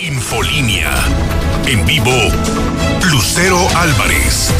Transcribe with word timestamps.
Infolínea. 0.00 0.90
En 1.66 1.84
vivo, 1.84 2.10
Lucero 3.10 3.58
Álvarez. 3.76 4.50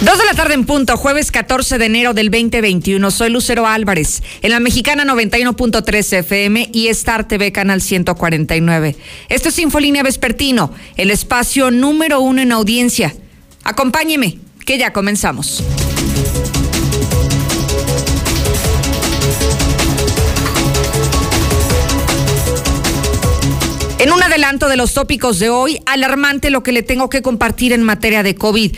Dos 0.00 0.18
de 0.18 0.24
la 0.24 0.34
tarde 0.34 0.54
en 0.54 0.66
punto, 0.66 0.96
jueves 0.96 1.30
14 1.30 1.78
de 1.78 1.86
enero 1.86 2.12
del 2.12 2.30
2021. 2.30 3.10
Soy 3.12 3.30
Lucero 3.30 3.68
Álvarez, 3.68 4.24
en 4.42 4.50
la 4.50 4.58
mexicana 4.58 5.04
91.3 5.04 6.12
FM 6.18 6.70
y 6.72 6.88
Star 6.88 7.28
TV 7.28 7.52
Canal 7.52 7.80
149. 7.80 8.96
Esto 9.28 9.50
es 9.50 9.58
Infolínea 9.60 10.02
Vespertino, 10.02 10.72
el 10.96 11.12
espacio 11.12 11.70
número 11.70 12.20
uno 12.20 12.42
en 12.42 12.50
audiencia. 12.50 13.14
Acompáñeme, 13.68 14.38
que 14.64 14.78
ya 14.78 14.94
comenzamos. 14.94 15.62
En 23.98 24.10
un 24.10 24.22
adelanto 24.22 24.68
de 24.70 24.78
los 24.78 24.94
tópicos 24.94 25.38
de 25.38 25.50
hoy, 25.50 25.82
alarmante 25.84 26.48
lo 26.48 26.62
que 26.62 26.72
le 26.72 26.82
tengo 26.82 27.10
que 27.10 27.20
compartir 27.20 27.74
en 27.74 27.82
materia 27.82 28.22
de 28.22 28.36
COVID 28.36 28.74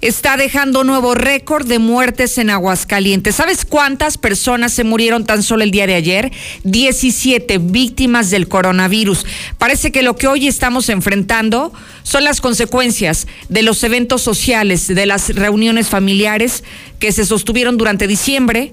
está 0.00 0.36
dejando 0.36 0.84
nuevo 0.84 1.14
récord 1.14 1.66
de 1.66 1.78
muertes 1.78 2.38
en 2.38 2.50
Aguascalientes. 2.50 3.34
¿Sabes 3.34 3.64
cuántas 3.64 4.16
personas 4.16 4.72
se 4.72 4.84
murieron 4.84 5.24
tan 5.24 5.42
solo 5.42 5.64
el 5.64 5.70
día 5.70 5.86
de 5.86 5.94
ayer? 5.94 6.32
17 6.64 7.58
víctimas 7.58 8.30
del 8.30 8.48
coronavirus. 8.48 9.26
Parece 9.58 9.90
que 9.90 10.02
lo 10.02 10.16
que 10.16 10.28
hoy 10.28 10.46
estamos 10.46 10.88
enfrentando 10.88 11.72
son 12.04 12.24
las 12.24 12.40
consecuencias 12.40 13.26
de 13.48 13.62
los 13.62 13.82
eventos 13.82 14.22
sociales, 14.22 14.86
de 14.86 15.06
las 15.06 15.34
reuniones 15.34 15.88
familiares 15.88 16.62
que 17.00 17.12
se 17.12 17.26
sostuvieron 17.26 17.76
durante 17.76 18.06
diciembre 18.06 18.72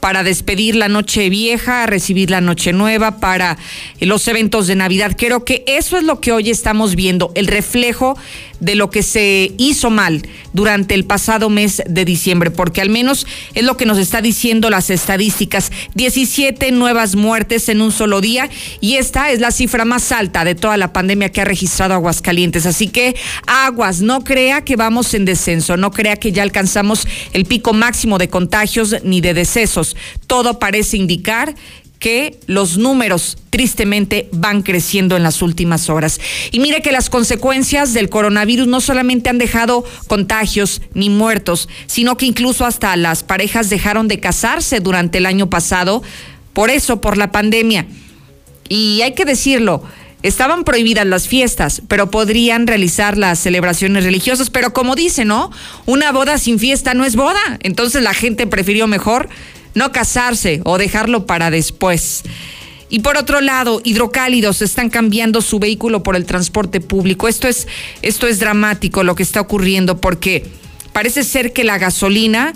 para 0.00 0.22
despedir 0.22 0.76
la 0.76 0.88
noche 0.88 1.28
vieja, 1.28 1.86
recibir 1.86 2.30
la 2.30 2.40
noche 2.40 2.72
nueva, 2.72 3.18
para 3.18 3.58
los 4.00 4.26
eventos 4.28 4.66
de 4.66 4.76
Navidad. 4.76 5.16
Creo 5.18 5.44
que 5.44 5.64
eso 5.66 5.96
es 5.96 6.04
lo 6.04 6.20
que 6.20 6.32
hoy 6.32 6.50
estamos 6.50 6.94
viendo, 6.94 7.32
el 7.34 7.46
reflejo 7.46 8.16
de 8.60 8.74
lo 8.74 8.90
que 8.90 9.02
se 9.02 9.52
hizo 9.58 9.90
mal 9.90 10.22
durante 10.52 10.94
el 10.94 11.04
pasado 11.04 11.50
mes 11.50 11.82
de 11.86 12.04
diciembre, 12.04 12.50
porque 12.50 12.80
al 12.80 12.90
menos 12.90 13.26
es 13.54 13.64
lo 13.64 13.76
que 13.76 13.86
nos 13.86 13.98
está 13.98 14.20
diciendo 14.20 14.70
las 14.70 14.90
estadísticas. 14.90 15.70
17 15.94 16.72
nuevas 16.72 17.14
muertes 17.14 17.68
en 17.68 17.80
un 17.80 17.92
solo 17.92 18.20
día 18.20 18.48
y 18.80 18.94
esta 18.96 19.30
es 19.30 19.40
la 19.40 19.50
cifra 19.50 19.84
más 19.84 20.12
alta 20.12 20.44
de 20.44 20.54
toda 20.54 20.76
la 20.76 20.92
pandemia 20.92 21.30
que 21.30 21.40
ha 21.40 21.44
registrado 21.44 21.94
Aguascalientes. 21.94 22.66
Así 22.66 22.88
que 22.88 23.16
aguas, 23.46 24.00
no 24.00 24.24
crea 24.24 24.64
que 24.64 24.76
vamos 24.76 25.14
en 25.14 25.24
descenso, 25.24 25.76
no 25.76 25.90
crea 25.90 26.16
que 26.16 26.32
ya 26.32 26.42
alcanzamos 26.42 27.06
el 27.32 27.44
pico 27.44 27.72
máximo 27.72 28.18
de 28.18 28.28
contagios 28.28 28.96
ni 29.04 29.20
de 29.20 29.34
decesos. 29.34 29.96
Todo 30.26 30.58
parece 30.58 30.96
indicar 30.96 31.54
que 31.98 32.38
los 32.46 32.78
números 32.78 33.38
tristemente 33.50 34.28
van 34.32 34.62
creciendo 34.62 35.16
en 35.16 35.22
las 35.22 35.42
últimas 35.42 35.90
horas. 35.90 36.20
Y 36.52 36.60
mire 36.60 36.80
que 36.80 36.92
las 36.92 37.10
consecuencias 37.10 37.92
del 37.92 38.08
coronavirus 38.08 38.68
no 38.68 38.80
solamente 38.80 39.30
han 39.30 39.38
dejado 39.38 39.84
contagios 40.06 40.80
ni 40.94 41.10
muertos, 41.10 41.68
sino 41.86 42.16
que 42.16 42.26
incluso 42.26 42.64
hasta 42.66 42.96
las 42.96 43.22
parejas 43.22 43.68
dejaron 43.68 44.06
de 44.06 44.20
casarse 44.20 44.80
durante 44.80 45.18
el 45.18 45.26
año 45.26 45.50
pasado, 45.50 46.02
por 46.52 46.70
eso, 46.70 47.00
por 47.00 47.16
la 47.16 47.32
pandemia. 47.32 47.86
Y 48.68 49.00
hay 49.02 49.14
que 49.14 49.24
decirlo, 49.24 49.82
estaban 50.22 50.64
prohibidas 50.64 51.06
las 51.06 51.26
fiestas, 51.28 51.82
pero 51.88 52.10
podrían 52.10 52.66
realizar 52.66 53.16
las 53.16 53.38
celebraciones 53.38 54.04
religiosas. 54.04 54.50
Pero 54.50 54.72
como 54.72 54.94
dice, 54.94 55.24
¿no? 55.24 55.50
Una 55.86 56.12
boda 56.12 56.38
sin 56.38 56.58
fiesta 56.58 56.94
no 56.94 57.04
es 57.04 57.16
boda. 57.16 57.58
Entonces 57.60 58.02
la 58.02 58.14
gente 58.14 58.46
prefirió 58.46 58.86
mejor 58.86 59.28
no 59.78 59.92
casarse 59.92 60.60
o 60.64 60.76
dejarlo 60.76 61.24
para 61.24 61.50
después. 61.50 62.24
Y 62.90 63.00
por 63.00 63.16
otro 63.16 63.40
lado, 63.40 63.80
hidrocálidos 63.84 64.62
están 64.62 64.90
cambiando 64.90 65.40
su 65.40 65.58
vehículo 65.58 66.02
por 66.02 66.16
el 66.16 66.24
transporte 66.24 66.80
público. 66.80 67.28
Esto 67.28 67.48
es, 67.48 67.68
esto 68.02 68.26
es 68.26 68.40
dramático 68.40 69.02
lo 69.02 69.14
que 69.14 69.22
está 69.22 69.40
ocurriendo 69.40 70.00
porque 70.00 70.46
parece 70.92 71.22
ser 71.22 71.52
que 71.52 71.64
la 71.64 71.78
gasolina 71.78 72.52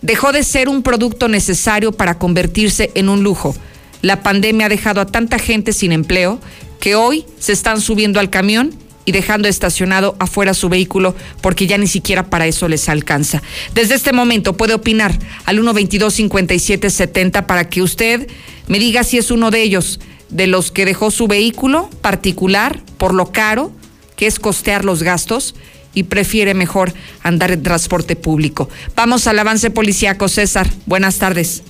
dejó 0.00 0.32
de 0.32 0.42
ser 0.42 0.68
un 0.68 0.82
producto 0.82 1.28
necesario 1.28 1.92
para 1.92 2.18
convertirse 2.18 2.90
en 2.94 3.08
un 3.08 3.22
lujo. 3.22 3.54
La 4.00 4.22
pandemia 4.22 4.66
ha 4.66 4.70
dejado 4.70 5.00
a 5.00 5.06
tanta 5.06 5.38
gente 5.38 5.72
sin 5.72 5.92
empleo 5.92 6.40
que 6.80 6.94
hoy 6.94 7.26
se 7.38 7.52
están 7.52 7.80
subiendo 7.80 8.20
al 8.20 8.30
camión 8.30 8.72
y 9.08 9.12
dejando 9.12 9.48
estacionado 9.48 10.16
afuera 10.18 10.52
su 10.52 10.68
vehículo 10.68 11.14
porque 11.40 11.66
ya 11.66 11.78
ni 11.78 11.86
siquiera 11.86 12.28
para 12.28 12.46
eso 12.46 12.68
les 12.68 12.90
alcanza. 12.90 13.42
Desde 13.72 13.94
este 13.94 14.12
momento 14.12 14.58
puede 14.58 14.74
opinar 14.74 15.18
al 15.46 15.56
122 15.56 16.12
5770 16.12 17.46
para 17.46 17.70
que 17.70 17.80
usted 17.80 18.28
me 18.66 18.78
diga 18.78 19.04
si 19.04 19.16
es 19.16 19.30
uno 19.30 19.50
de 19.50 19.62
ellos, 19.62 19.98
de 20.28 20.46
los 20.46 20.70
que 20.70 20.84
dejó 20.84 21.10
su 21.10 21.26
vehículo 21.26 21.88
particular 22.02 22.82
por 22.98 23.14
lo 23.14 23.32
caro 23.32 23.72
que 24.14 24.26
es 24.26 24.38
costear 24.38 24.84
los 24.84 25.02
gastos 25.02 25.54
y 25.94 26.02
prefiere 26.02 26.52
mejor 26.52 26.92
andar 27.22 27.50
en 27.50 27.62
transporte 27.62 28.14
público. 28.14 28.68
Vamos 28.94 29.26
al 29.26 29.38
avance 29.38 29.70
policíaco, 29.70 30.28
César. 30.28 30.66
Buenas 30.84 31.18
tardes. 31.18 31.62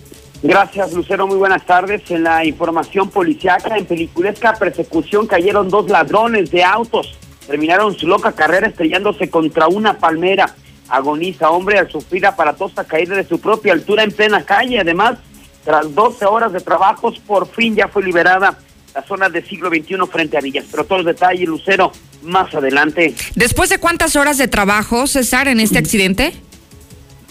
Gracias, 0.42 0.92
Lucero. 0.92 1.28
Muy 1.28 1.36
buenas 1.36 1.64
tardes. 1.64 2.02
En 2.10 2.24
la 2.24 2.44
información 2.44 3.10
policiaca, 3.10 3.76
en 3.76 3.86
peliculesca 3.86 4.54
persecución 4.54 5.28
cayeron 5.28 5.68
dos 5.68 5.88
ladrones 5.88 6.50
de 6.50 6.64
autos 6.64 7.16
terminaron 7.48 7.98
su 7.98 8.06
loca 8.06 8.32
carrera 8.32 8.68
estrellándose 8.68 9.30
contra 9.30 9.66
una 9.68 9.98
palmera. 9.98 10.54
Agoniza 10.88 11.50
hombre 11.50 11.78
al 11.78 11.90
sufrir 11.90 12.26
aparatosa 12.26 12.84
caída 12.84 13.16
de 13.16 13.26
su 13.26 13.40
propia 13.40 13.72
altura 13.72 14.04
en 14.04 14.12
plena 14.12 14.44
calle. 14.44 14.78
Además, 14.78 15.18
tras 15.64 15.94
12 15.94 16.26
horas 16.26 16.52
de 16.52 16.60
trabajos, 16.60 17.18
por 17.26 17.48
fin 17.48 17.74
ya 17.74 17.88
fue 17.88 18.04
liberada 18.04 18.58
la 18.94 19.02
zona 19.02 19.30
de 19.30 19.42
siglo 19.42 19.70
XXI 19.70 19.96
frente 20.10 20.36
a 20.36 20.40
Villas. 20.40 20.66
Pero 20.70 20.84
todos 20.84 21.04
los 21.04 21.14
detalles, 21.14 21.48
Lucero, 21.48 21.90
más 22.22 22.54
adelante. 22.54 23.14
¿Después 23.34 23.70
de 23.70 23.78
cuántas 23.78 24.14
horas 24.16 24.36
de 24.36 24.48
trabajo, 24.48 25.06
César, 25.06 25.48
en 25.48 25.60
este 25.60 25.78
accidente? 25.78 26.34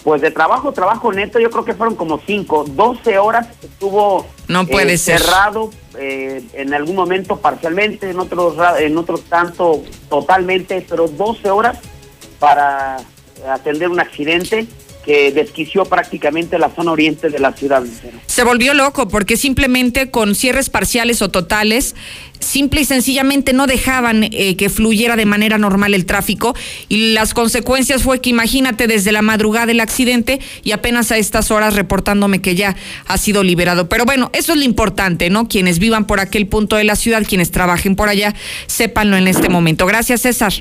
Pues 0.04 0.22
de 0.22 0.30
trabajo, 0.30 0.72
trabajo 0.72 1.12
neto, 1.12 1.38
yo 1.38 1.50
creo 1.50 1.64
que 1.64 1.74
fueron 1.74 1.96
como 1.96 2.20
cinco. 2.24 2.64
12 2.64 3.18
horas 3.18 3.48
estuvo 3.62 4.26
no 4.46 4.66
puede 4.66 4.94
eh, 4.94 4.98
cerrado 4.98 5.70
eh, 5.98 6.42
en 6.52 6.72
algún 6.72 6.96
momento 6.96 7.36
parcialmente, 7.38 8.10
en 8.10 8.18
otros 8.18 8.56
en 8.78 8.96
otros 8.96 9.24
tanto 9.24 9.82
totalmente, 10.08 10.86
pero 10.88 11.08
12 11.08 11.50
horas 11.50 11.78
para 12.38 12.98
atender 13.50 13.88
un 13.88 14.00
accidente 14.00 14.66
que 15.08 15.32
desquició 15.32 15.86
prácticamente 15.86 16.58
la 16.58 16.68
zona 16.68 16.92
oriente 16.92 17.30
de 17.30 17.38
la 17.38 17.54
ciudad. 17.54 17.82
Se 18.26 18.44
volvió 18.44 18.74
loco 18.74 19.08
porque 19.08 19.38
simplemente 19.38 20.10
con 20.10 20.34
cierres 20.34 20.68
parciales 20.68 21.22
o 21.22 21.30
totales, 21.30 21.96
simple 22.40 22.82
y 22.82 22.84
sencillamente 22.84 23.54
no 23.54 23.66
dejaban 23.66 24.24
eh, 24.24 24.54
que 24.56 24.68
fluyera 24.68 25.16
de 25.16 25.24
manera 25.24 25.56
normal 25.56 25.94
el 25.94 26.04
tráfico 26.04 26.54
y 26.90 27.14
las 27.14 27.32
consecuencias 27.32 28.02
fue 28.02 28.20
que 28.20 28.28
imagínate 28.28 28.86
desde 28.86 29.10
la 29.10 29.22
madrugada 29.22 29.64
del 29.64 29.80
accidente 29.80 30.40
y 30.62 30.72
apenas 30.72 31.10
a 31.10 31.16
estas 31.16 31.50
horas 31.50 31.74
reportándome 31.74 32.42
que 32.42 32.54
ya 32.54 32.76
ha 33.06 33.16
sido 33.16 33.42
liberado. 33.42 33.88
Pero 33.88 34.04
bueno, 34.04 34.28
eso 34.34 34.52
es 34.52 34.58
lo 34.58 34.64
importante, 34.64 35.30
¿no? 35.30 35.48
Quienes 35.48 35.78
vivan 35.78 36.06
por 36.06 36.20
aquel 36.20 36.46
punto 36.48 36.76
de 36.76 36.84
la 36.84 36.96
ciudad, 36.96 37.24
quienes 37.26 37.50
trabajen 37.50 37.96
por 37.96 38.10
allá, 38.10 38.34
sépanlo 38.66 39.16
en 39.16 39.26
este 39.26 39.48
momento. 39.48 39.86
Gracias, 39.86 40.20
César. 40.20 40.52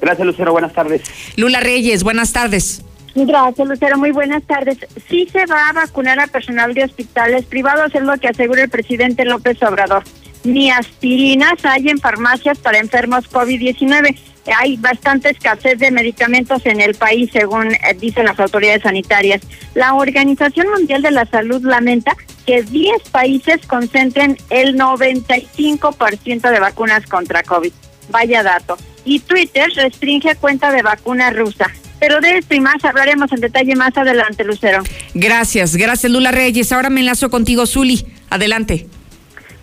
Gracias, 0.00 0.26
Lucero. 0.26 0.50
Buenas 0.50 0.72
tardes. 0.72 1.02
Lula 1.36 1.60
Reyes, 1.60 2.02
buenas 2.02 2.32
tardes. 2.32 2.82
Gracias, 3.14 3.68
Lucero. 3.68 3.96
Muy 3.96 4.10
buenas 4.10 4.42
tardes. 4.42 4.78
Sí 5.08 5.28
se 5.30 5.46
va 5.46 5.68
a 5.68 5.72
vacunar 5.72 6.18
a 6.18 6.26
personal 6.26 6.74
de 6.74 6.84
hospitales 6.84 7.44
privados, 7.46 7.94
es 7.94 8.02
lo 8.02 8.16
que 8.18 8.28
asegura 8.28 8.64
el 8.64 8.70
presidente 8.70 9.24
López 9.24 9.62
Obrador. 9.62 10.02
Ni 10.42 10.70
aspirinas 10.70 11.64
hay 11.64 11.88
en 11.88 11.98
farmacias 11.98 12.58
para 12.58 12.78
enfermos 12.78 13.30
COVID-19. 13.30 14.18
Hay 14.58 14.76
bastante 14.76 15.30
escasez 15.30 15.78
de 15.78 15.90
medicamentos 15.90 16.66
en 16.66 16.80
el 16.80 16.94
país, 16.94 17.30
según 17.32 17.72
eh, 17.72 17.78
dicen 17.98 18.26
las 18.26 18.38
autoridades 18.38 18.82
sanitarias. 18.82 19.40
La 19.74 19.94
Organización 19.94 20.68
Mundial 20.68 21.00
de 21.00 21.12
la 21.12 21.24
Salud 21.24 21.64
lamenta 21.64 22.14
que 22.44 22.62
10 22.62 23.08
países 23.10 23.64
concentren 23.66 24.36
el 24.50 24.76
95% 24.76 26.50
de 26.50 26.60
vacunas 26.60 27.06
contra 27.06 27.42
COVID. 27.42 27.72
Vaya 28.10 28.42
dato. 28.42 28.76
Y 29.04 29.20
Twitter 29.20 29.70
restringe 29.74 30.34
cuenta 30.36 30.72
de 30.72 30.82
vacuna 30.82 31.30
rusa 31.30 31.66
Pero 32.00 32.20
de 32.20 32.38
esto 32.38 32.54
y 32.54 32.60
más 32.60 32.84
hablaremos 32.84 33.30
en 33.32 33.40
detalle 33.40 33.76
más 33.76 33.96
adelante, 33.96 34.44
Lucero. 34.44 34.82
Gracias, 35.14 35.76
gracias 35.76 36.10
Lula 36.10 36.32
Reyes. 36.32 36.72
Ahora 36.72 36.90
me 36.90 37.00
enlazo 37.00 37.30
contigo, 37.30 37.66
Zuli. 37.66 38.06
Adelante. 38.30 38.86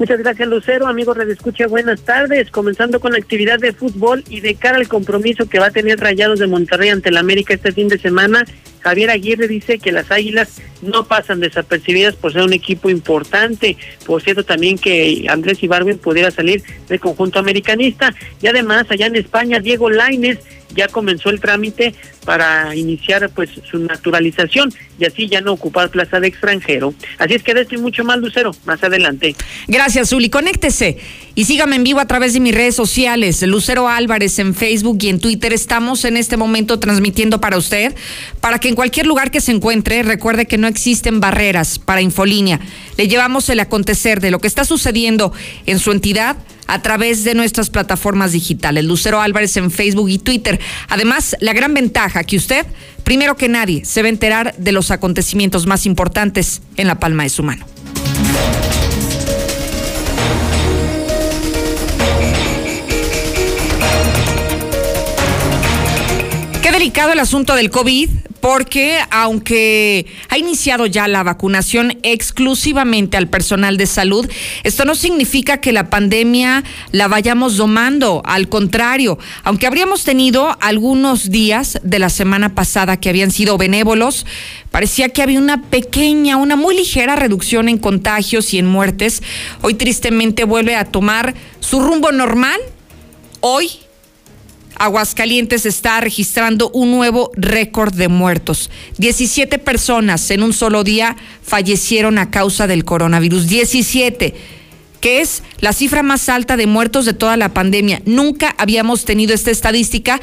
Muchas 0.01 0.17
gracias, 0.17 0.47
Lucero. 0.47 0.87
Amigos 0.87 1.15
de 1.15 1.31
Escucha, 1.31 1.67
buenas 1.67 2.01
tardes. 2.01 2.49
Comenzando 2.49 2.99
con 2.99 3.11
la 3.11 3.19
actividad 3.19 3.59
de 3.59 3.71
fútbol 3.71 4.23
y 4.29 4.39
de 4.39 4.55
cara 4.55 4.77
al 4.77 4.87
compromiso 4.87 5.47
que 5.47 5.59
va 5.59 5.67
a 5.67 5.71
tener 5.71 5.99
Rayados 5.99 6.39
de 6.39 6.47
Monterrey 6.47 6.89
ante 6.89 7.09
el 7.09 7.17
América 7.17 7.53
este 7.53 7.71
fin 7.71 7.87
de 7.87 7.99
semana, 7.99 8.43
Javier 8.81 9.09
Aguirre 9.09 9.47
dice 9.47 9.79
que 9.79 9.91
las 9.91 10.11
Águilas 10.11 10.61
no 10.81 11.05
pasan 11.05 11.39
desapercibidas 11.39 12.15
por 12.15 12.33
ser 12.33 12.41
un 12.41 12.53
equipo 12.53 12.89
importante. 12.89 13.77
Por 14.05 14.21
cierto, 14.21 14.43
también 14.43 14.77
que 14.77 15.25
Andrés 15.29 15.61
Ibarben 15.61 15.97
pudiera 15.97 16.31
salir 16.31 16.63
del 16.87 16.99
conjunto 16.99 17.39
americanista. 17.39 18.13
Y 18.41 18.47
además, 18.47 18.87
allá 18.89 19.05
en 19.05 19.15
España, 19.15 19.59
Diego 19.59 19.89
Laines 19.89 20.39
ya 20.75 20.87
comenzó 20.87 21.29
el 21.29 21.39
trámite 21.39 21.93
para 22.25 22.75
iniciar 22.75 23.29
pues 23.31 23.49
su 23.69 23.79
naturalización 23.79 24.73
y 24.99 25.05
así 25.05 25.27
ya 25.27 25.41
no 25.41 25.53
ocupar 25.53 25.89
plaza 25.89 26.19
de 26.19 26.27
extranjero. 26.27 26.93
Así 27.17 27.33
es 27.33 27.43
que 27.43 27.53
de 27.53 27.61
esto 27.61 27.75
y 27.75 27.79
mucho 27.79 28.03
más, 28.03 28.17
Lucero, 28.19 28.51
más 28.65 28.83
adelante. 28.83 29.35
Gracias, 29.67 30.09
Zuli. 30.09 30.29
Conéctese 30.29 30.97
y 31.35 31.45
sígame 31.45 31.77
en 31.77 31.83
vivo 31.83 31.99
a 31.99 32.07
través 32.07 32.33
de 32.33 32.39
mis 32.39 32.53
redes 32.53 32.75
sociales, 32.75 33.41
Lucero 33.43 33.87
Álvarez 33.87 34.37
en 34.39 34.53
Facebook 34.53 34.97
y 35.01 35.09
en 35.09 35.19
Twitter. 35.19 35.53
Estamos 35.53 36.03
en 36.05 36.17
este 36.17 36.37
momento 36.37 36.79
transmitiendo 36.79 37.39
para 37.39 37.57
usted, 37.57 37.95
para 38.39 38.59
que 38.59 38.69
en 38.69 38.75
cualquier 38.75 39.05
lugar 39.05 39.31
que 39.31 39.41
se 39.41 39.51
encuentre, 39.51 40.03
recuerde 40.03 40.45
que 40.45 40.57
no 40.57 40.67
existen 40.67 41.19
barreras 41.19 41.79
para 41.79 42.01
Infolínea. 42.01 42.59
Le 42.97 43.07
llevamos 43.07 43.49
el 43.49 43.59
acontecer 43.59 44.19
de 44.19 44.31
lo 44.31 44.39
que 44.39 44.47
está 44.47 44.65
sucediendo 44.65 45.31
en 45.65 45.79
su 45.79 45.91
entidad 45.91 46.37
a 46.67 46.81
través 46.81 47.23
de 47.23 47.33
nuestras 47.33 47.69
plataformas 47.69 48.31
digitales. 48.31 48.85
Lucero 48.85 49.21
Álvarez 49.21 49.57
en 49.57 49.71
Facebook 49.71 50.09
y 50.09 50.19
Twitter. 50.19 50.59
Además, 50.87 51.35
la 51.39 51.53
gran 51.53 51.73
ventaja 51.73 52.23
que 52.23 52.37
usted, 52.37 52.65
primero 53.03 53.35
que 53.35 53.49
nadie, 53.49 53.83
se 53.83 54.01
va 54.01 54.07
a 54.07 54.09
enterar 54.09 54.55
de 54.57 54.71
los 54.71 54.91
acontecimientos 54.91 55.65
más 55.65 55.85
importantes 55.85 56.61
en 56.77 56.87
la 56.87 56.99
palma 56.99 57.23
de 57.23 57.29
su 57.29 57.43
mano. 57.43 57.65
Delicado 66.81 67.13
el 67.13 67.19
asunto 67.19 67.53
del 67.53 67.69
COVID, 67.69 68.09
porque 68.39 68.97
aunque 69.11 70.07
ha 70.29 70.39
iniciado 70.39 70.87
ya 70.87 71.07
la 71.07 71.21
vacunación 71.21 71.99
exclusivamente 72.01 73.17
al 73.17 73.27
personal 73.27 73.77
de 73.77 73.85
salud, 73.85 74.27
esto 74.63 74.83
no 74.83 74.95
significa 74.95 75.61
que 75.61 75.73
la 75.73 75.91
pandemia 75.91 76.63
la 76.91 77.07
vayamos 77.07 77.55
domando, 77.55 78.23
al 78.25 78.49
contrario, 78.49 79.19
aunque 79.43 79.67
habríamos 79.67 80.03
tenido 80.03 80.57
algunos 80.59 81.29
días 81.29 81.79
de 81.83 81.99
la 81.99 82.09
semana 82.09 82.55
pasada 82.55 82.99
que 82.99 83.09
habían 83.09 83.29
sido 83.29 83.59
benévolos, 83.59 84.25
parecía 84.71 85.09
que 85.09 85.21
había 85.21 85.37
una 85.37 85.61
pequeña, 85.61 86.37
una 86.37 86.55
muy 86.55 86.75
ligera 86.75 87.15
reducción 87.15 87.69
en 87.69 87.77
contagios 87.77 88.55
y 88.55 88.57
en 88.57 88.65
muertes, 88.65 89.21
hoy 89.61 89.75
tristemente 89.75 90.45
vuelve 90.45 90.75
a 90.75 90.85
tomar 90.85 91.35
su 91.59 91.79
rumbo 91.79 92.11
normal. 92.11 92.59
Hoy 93.39 93.69
Aguascalientes 94.81 95.67
está 95.67 96.01
registrando 96.01 96.71
un 96.71 96.89
nuevo 96.89 97.29
récord 97.35 97.93
de 97.93 98.07
muertos. 98.07 98.71
17 98.97 99.59
personas 99.59 100.31
en 100.31 100.41
un 100.41 100.53
solo 100.53 100.83
día 100.83 101.17
fallecieron 101.43 102.17
a 102.17 102.31
causa 102.31 102.65
del 102.65 102.83
coronavirus. 102.83 103.47
17 103.47 104.33
que 104.99 105.21
es 105.21 105.43
la 105.59 105.73
cifra 105.73 106.01
más 106.01 106.29
alta 106.29 106.57
de 106.57 106.65
muertos 106.65 107.05
de 107.05 107.13
toda 107.13 107.37
la 107.37 107.53
pandemia. 107.53 108.01
Nunca 108.05 108.55
habíamos 108.57 109.05
tenido 109.05 109.35
esta 109.35 109.51
estadística 109.51 110.19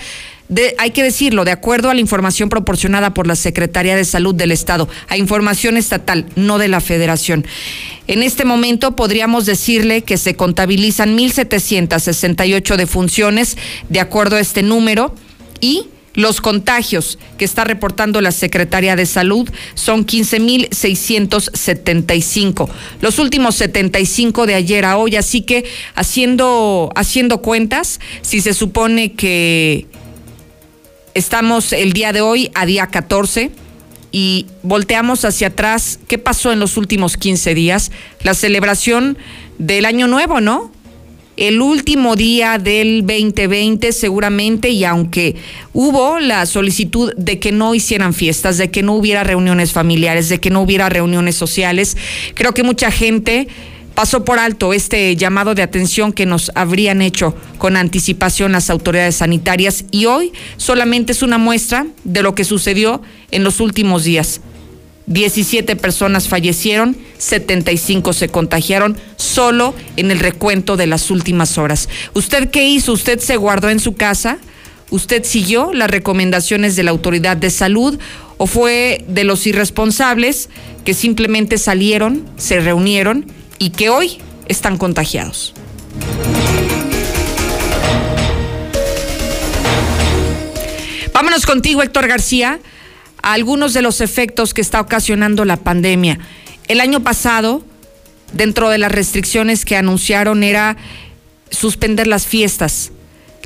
hay 0.79 0.91
que 0.91 1.03
decirlo, 1.03 1.45
de 1.45 1.51
acuerdo 1.51 1.91
a 1.91 1.95
la 1.95 2.01
información 2.01 2.49
proporcionada 2.49 3.13
por 3.15 3.27
la 3.27 3.37
Secretaría 3.37 3.97
de 3.97 4.05
Salud 4.05 4.35
del 4.35 4.53
Estado, 4.53 4.89
a 5.09 5.17
información 5.17 5.77
estatal, 5.77 6.27
no 6.37 6.59
de 6.59 6.69
la 6.69 6.81
Federación. 6.81 7.47
En 8.07 8.23
este 8.23 8.45
momento 8.45 8.95
podríamos 8.97 9.47
decirle 9.47 10.03
que 10.03 10.17
se 10.17 10.35
contabilizan 10.35 11.17
1.768 11.17 12.77
defunciones 12.77 13.57
de 13.89 14.01
acuerdo 14.01 14.37
a 14.37 14.41
este 14.41 14.63
número 14.63 15.15
y 15.61 15.87
los 16.15 16.41
contagios 16.41 17.19
que 17.37 17.45
está 17.45 17.65
reportando 17.65 18.21
la 18.21 18.33
Secretaría 18.33 18.97
de 18.97 19.07
Salud 19.07 19.49
son 19.75 20.05
15.675. 20.05 22.69
Los 23.01 23.21
últimos 23.21 23.55
75 23.55 24.47
de 24.47 24.55
ayer 24.55 24.85
a 24.85 24.97
hoy, 24.97 25.15
así 25.15 25.43
que 25.43 25.65
haciendo, 25.95 26.91
haciendo 26.97 27.41
cuentas, 27.41 28.01
si 28.23 28.41
se 28.41 28.53
supone 28.53 29.13
que 29.13 29.87
Estamos 31.19 31.73
el 31.73 31.95
día 31.95 32.13
de 32.13 32.21
hoy 32.21 32.49
a 32.55 32.65
día 32.65 32.87
14 32.87 33.51
y 34.13 34.47
volteamos 34.63 35.25
hacia 35.25 35.49
atrás. 35.49 35.99
¿Qué 36.07 36.17
pasó 36.17 36.53
en 36.53 36.61
los 36.61 36.77
últimos 36.77 37.17
15 37.17 37.57
días? 37.57 37.91
La 38.23 38.35
celebración 38.35 39.19
del 39.59 39.85
Año 39.85 40.07
Nuevo, 40.07 40.41
¿no? 40.41 40.71
El 41.37 41.61
último 41.61 42.15
día 42.15 42.59
del 42.59 43.05
2020 43.05 43.91
seguramente 43.91 44.69
y 44.69 44.85
aunque 44.85 45.35
hubo 45.73 46.21
la 46.21 46.47
solicitud 46.47 47.13
de 47.17 47.41
que 47.41 47.51
no 47.51 47.75
hicieran 47.75 48.15
fiestas, 48.15 48.57
de 48.57 48.71
que 48.71 48.85
no 48.85 48.95
hubiera 48.95 49.25
reuniones 49.25 49.73
familiares, 49.73 50.29
de 50.29 50.39
que 50.39 50.51
no 50.51 50.61
hubiera 50.61 50.89
reuniones 50.89 51.35
sociales, 51.35 51.97
creo 52.35 52.55
que 52.55 52.63
mucha 52.63 52.93
gente 52.93 53.49
pasó 53.99 54.25
por 54.25 54.39
alto 54.39 54.73
este 54.73 55.17
llamado 55.17 55.57
de 55.57 55.63
atención 55.63 56.13
que 56.13 56.25
nos 56.25 56.53
habrían 56.55 57.03
hecho 57.03 57.35
con 57.59 57.77
anticipación 57.77 58.53
las 58.53 58.71
autoridades 58.71 59.17
sanitarias 59.17 59.87
y 59.91 60.05
hoy 60.05 60.33
solamente 60.57 61.11
es 61.11 61.25
una 61.25 61.37
muestra 61.37 61.85
de 62.05 62.23
lo 62.23 62.33
que 62.33 62.45
sucedió 62.45 63.03
en 63.33 63.43
los 63.43 63.59
últimos 63.59 64.05
días. 64.05 64.41
17 65.07 65.75
personas 65.75 66.29
fallecieron, 66.29 66.97
75 67.19 68.13
se 68.13 68.29
contagiaron 68.29 68.97
solo 69.17 69.75
en 69.97 70.13
el 70.13 70.21
recuento 70.21 70.77
de 70.77 70.87
las 70.87 71.11
últimas 71.11 71.59
horas. 71.59 71.89
¿Usted 72.15 72.51
qué 72.51 72.69
hizo? 72.69 72.93
¿Usted 72.93 73.19
se 73.19 73.37
guardó 73.37 73.69
en 73.69 73.81
su 73.81 73.95
casa? 73.95 74.39
¿Usted 74.91 75.25
siguió 75.25 75.73
las 75.73 75.91
recomendaciones 75.91 76.77
de 76.77 76.85
la 76.85 76.93
autoridad 76.93 77.37
de 77.37 77.51
salud 77.51 77.99
o 78.37 78.47
fue 78.47 79.05
de 79.09 79.25
los 79.25 79.45
irresponsables 79.49 80.51
que 80.85 80.95
simplemente 80.95 81.59
salieron, 81.59 82.25
se 82.37 82.61
reunieron 82.61 83.27
y 83.59 83.71
que 83.71 83.91
hoy 83.91 84.19
están 84.47 84.79
contagiados. 84.79 85.55
Vámonos 91.13 91.47
contigo, 91.47 91.83
Héctor 91.83 92.07
García, 92.07 92.61
a 93.23 93.33
algunos 93.33 93.75
de 93.75 93.83
los 93.83 94.01
efectos 94.01 94.55
que 94.55 94.61
está 94.61 94.81
ocasionando 94.81 95.45
la 95.45 95.57
pandemia. 95.57 96.19
El 96.69 96.81
año 96.81 97.03
pasado, 97.03 97.65
dentro 98.33 98.69
de 98.71 98.79
las 98.79 98.93
restricciones 98.93 99.65
que 99.65 99.77
anunciaron, 99.77 100.45
era 100.45 100.77
suspender 101.51 102.07
las 102.07 102.27
fiestas. 102.27 102.93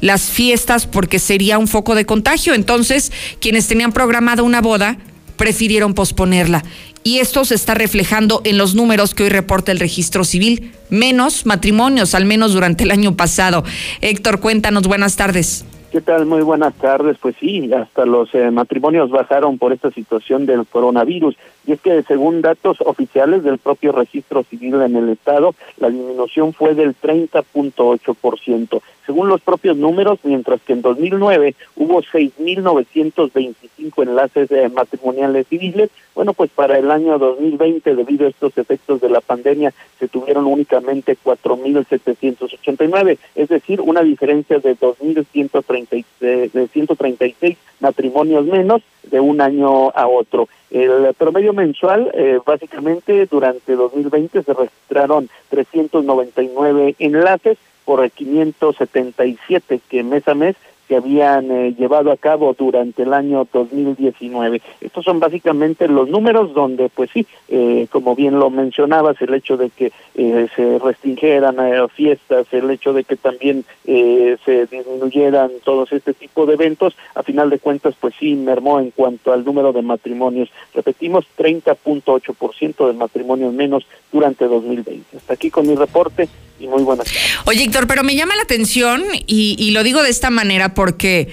Las 0.01 0.23
fiestas 0.23 0.87
porque 0.87 1.19
sería 1.19 1.59
un 1.59 1.69
foco 1.69 1.95
de 1.95 2.05
contagio. 2.05 2.55
Entonces, 2.55 3.11
quienes 3.41 3.69
tenían 3.69 3.93
programada 3.93 4.43
una 4.43 4.61
boda 4.61 4.99
prefirieron 5.37 5.95
posponerla 5.95 6.63
y 7.05 7.19
esto 7.19 7.45
se 7.45 7.55
está 7.55 7.75
reflejando 7.75 8.41
en 8.45 8.59
los 8.59 8.75
números 8.75 9.15
que 9.15 9.25
hoy 9.25 9.29
reporta 9.29 9.73
el 9.73 9.81
registro 9.81 10.25
civil. 10.25 10.73
Menos 10.91 11.47
matrimonios, 11.47 12.15
al 12.15 12.25
menos 12.25 12.53
durante 12.53 12.85
el 12.85 12.91
año 12.91 13.17
pasado. 13.17 13.65
Héctor, 14.01 14.41
cuéntanos, 14.41 14.87
buenas 14.87 15.17
tardes. 15.17 15.65
¿Qué 15.93 16.01
tal? 16.01 16.25
Muy 16.25 16.41
buenas 16.41 16.73
tardes. 16.75 17.19
Pues 17.21 17.37
sí, 17.39 17.71
hasta 17.73 18.07
los 18.07 18.35
eh, 18.35 18.51
matrimonios 18.51 19.11
bajaron 19.11 19.59
por 19.59 19.75
esta 19.75 19.91
situación 19.91 20.47
del 20.47 20.67
coronavirus. 20.67 21.37
Y 21.67 21.73
es 21.73 21.81
que 21.81 22.03
según 22.03 22.43
datos 22.43 22.79
oficiales 22.81 23.45
del 23.45 23.59
propio 23.59 23.93
registro 23.93 24.43
civil 24.45 24.81
en 24.83 24.97
el 24.97 25.11
estado, 25.11 25.55
la 25.79 25.91
disminución 25.91 26.53
fue 26.53 26.75
del 26.75 26.97
30.8%. 26.97 28.83
Según 29.07 29.29
los 29.29 29.41
propios 29.41 29.77
números, 29.77 30.19
mientras 30.23 30.63
que 30.63 30.73
en 30.73 30.83
2009 30.83 31.55
hubo 31.77 32.03
6.925 32.03 34.03
enlaces 34.03 34.51
eh, 34.53 34.69
matrimoniales 34.69 35.47
civiles, 35.49 35.91
bueno, 36.15 36.35
pues 36.35 36.51
para 36.51 36.79
el 36.79 36.91
año 36.91 37.19
2020, 37.19 37.97
debido 37.97 38.27
a 38.27 38.31
estos 38.31 38.59
efectos 38.59 39.01
de 39.01 39.09
la 39.09 39.21
pandemia, 39.21 39.73
se 39.99 40.09
tuvieron 40.09 40.47
únicamente 40.47 41.17
4.789, 41.23 43.19
es 43.35 43.49
decir, 43.49 43.81
una 43.81 44.03
diferencia 44.03 44.59
de 44.59 44.77
2.136 44.77 46.05
de 46.21 46.69
136 46.69 47.57
matrimonios 47.83 48.47
menos 48.47 48.81
de 49.03 49.21
un 49.21 49.41
año 49.43 49.91
a 49.91 50.07
otro. 50.07 50.49
El 50.71 51.13
promedio 51.19 51.53
mensual, 51.53 52.11
eh, 52.15 52.39
básicamente 52.47 53.27
durante 53.27 53.75
2020 53.75 54.43
se 54.43 54.55
registraron 54.55 55.29
399 55.51 56.95
enlaces 56.99 57.59
por 57.85 58.09
577 58.11 59.81
que 59.91 60.03
mes 60.03 60.27
a 60.29 60.35
mes 60.35 60.57
que 60.89 60.97
habían 60.97 61.51
eh, 61.51 61.75
llevado 61.79 62.11
a 62.11 62.17
cabo 62.17 62.55
durante 62.59 63.03
el 63.03 63.13
año 63.13 63.47
2019. 63.53 64.61
Estos 64.81 65.05
son 65.05 65.21
básicamente 65.21 65.89
los 65.89 66.09
números 66.09 66.55
donde, 66.55 66.89
pues 66.89 67.11
sí, 67.13 67.27
eh, 67.49 67.87
como 67.91 68.15
bien 68.15 68.39
lo 68.39 68.51
mencionabas, 68.51 69.21
el 69.21 69.35
hecho 69.35 69.57
de 69.57 69.71
que 69.71 69.93
eh, 70.15 70.49
se 70.55 70.79
restringieran 70.79 71.57
fiestas, 71.95 72.47
el 72.53 72.71
hecho 72.71 72.93
de 72.93 73.05
que 73.05 73.17
también 73.17 73.65
se 73.85 74.67
disminuyeran 74.71 75.51
todos 75.65 75.93
este 75.93 76.15
tipo 76.15 76.47
de 76.47 76.55
eventos, 76.55 76.97
a 77.15 77.23
final 77.23 77.51
de 77.51 77.59
cuentas, 77.59 77.95
pues 77.99 78.15
sí, 78.19 78.35
mermó 78.35 78.81
en 78.81 78.91
cuanto 78.91 79.33
al 79.33 79.45
número 79.45 79.73
de 79.73 79.83
matrimonios. 79.83 80.51
Repetimos, 80.75 81.27
30.8% 81.39 82.87
de 82.87 82.93
matrimonios 82.93 83.53
menos 83.53 83.87
durante 84.11 84.47
2020. 84.47 85.17
Hasta 85.17 85.35
aquí 85.35 85.51
con 85.51 85.67
mi 85.67 85.75
reporte 85.75 86.29
y 86.63 86.69
muy 86.69 86.83
buenas 86.83 87.07
tardes. 87.07 87.23
Oye, 87.47 87.65
Héctor, 87.65 87.87
pero 87.87 88.03
me 88.03 88.15
llama 88.15 88.37
la 88.37 88.43
atención 88.43 89.03
y, 89.27 89.57
y 89.59 89.71
lo 89.73 89.83
digo 89.83 90.03
de 90.03 90.11
esta 90.11 90.31
manera 90.31 90.72
porque 90.75 91.29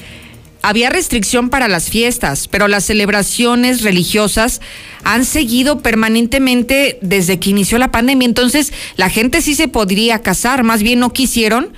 había 0.62 0.90
restricción 0.90 1.50
para 1.50 1.68
las 1.68 1.90
fiestas, 1.90 2.48
pero 2.48 2.68
las 2.68 2.84
celebraciones 2.86 3.82
religiosas 3.82 4.62
han 5.04 5.24
seguido 5.24 5.80
permanentemente 5.80 6.98
desde 7.02 7.40
que 7.40 7.52
inició 7.52 7.78
la 7.78 7.92
pandemia. 7.92 8.28
Entonces, 8.28 8.74
la 8.98 9.10
gente 9.10 9.42
sí 9.42 9.56
se 9.56 9.68
podría 9.68 10.20
casar, 10.20 10.64
más 10.64 10.84
bien 10.84 11.00
no 11.00 11.12
quisieron 11.12 11.70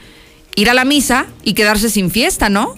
ir 0.55 0.69
a 0.69 0.73
la 0.73 0.83
misa 0.85 1.27
y 1.43 1.53
quedarse 1.53 1.89
sin 1.89 2.09
fiesta, 2.11 2.49
¿no? 2.49 2.75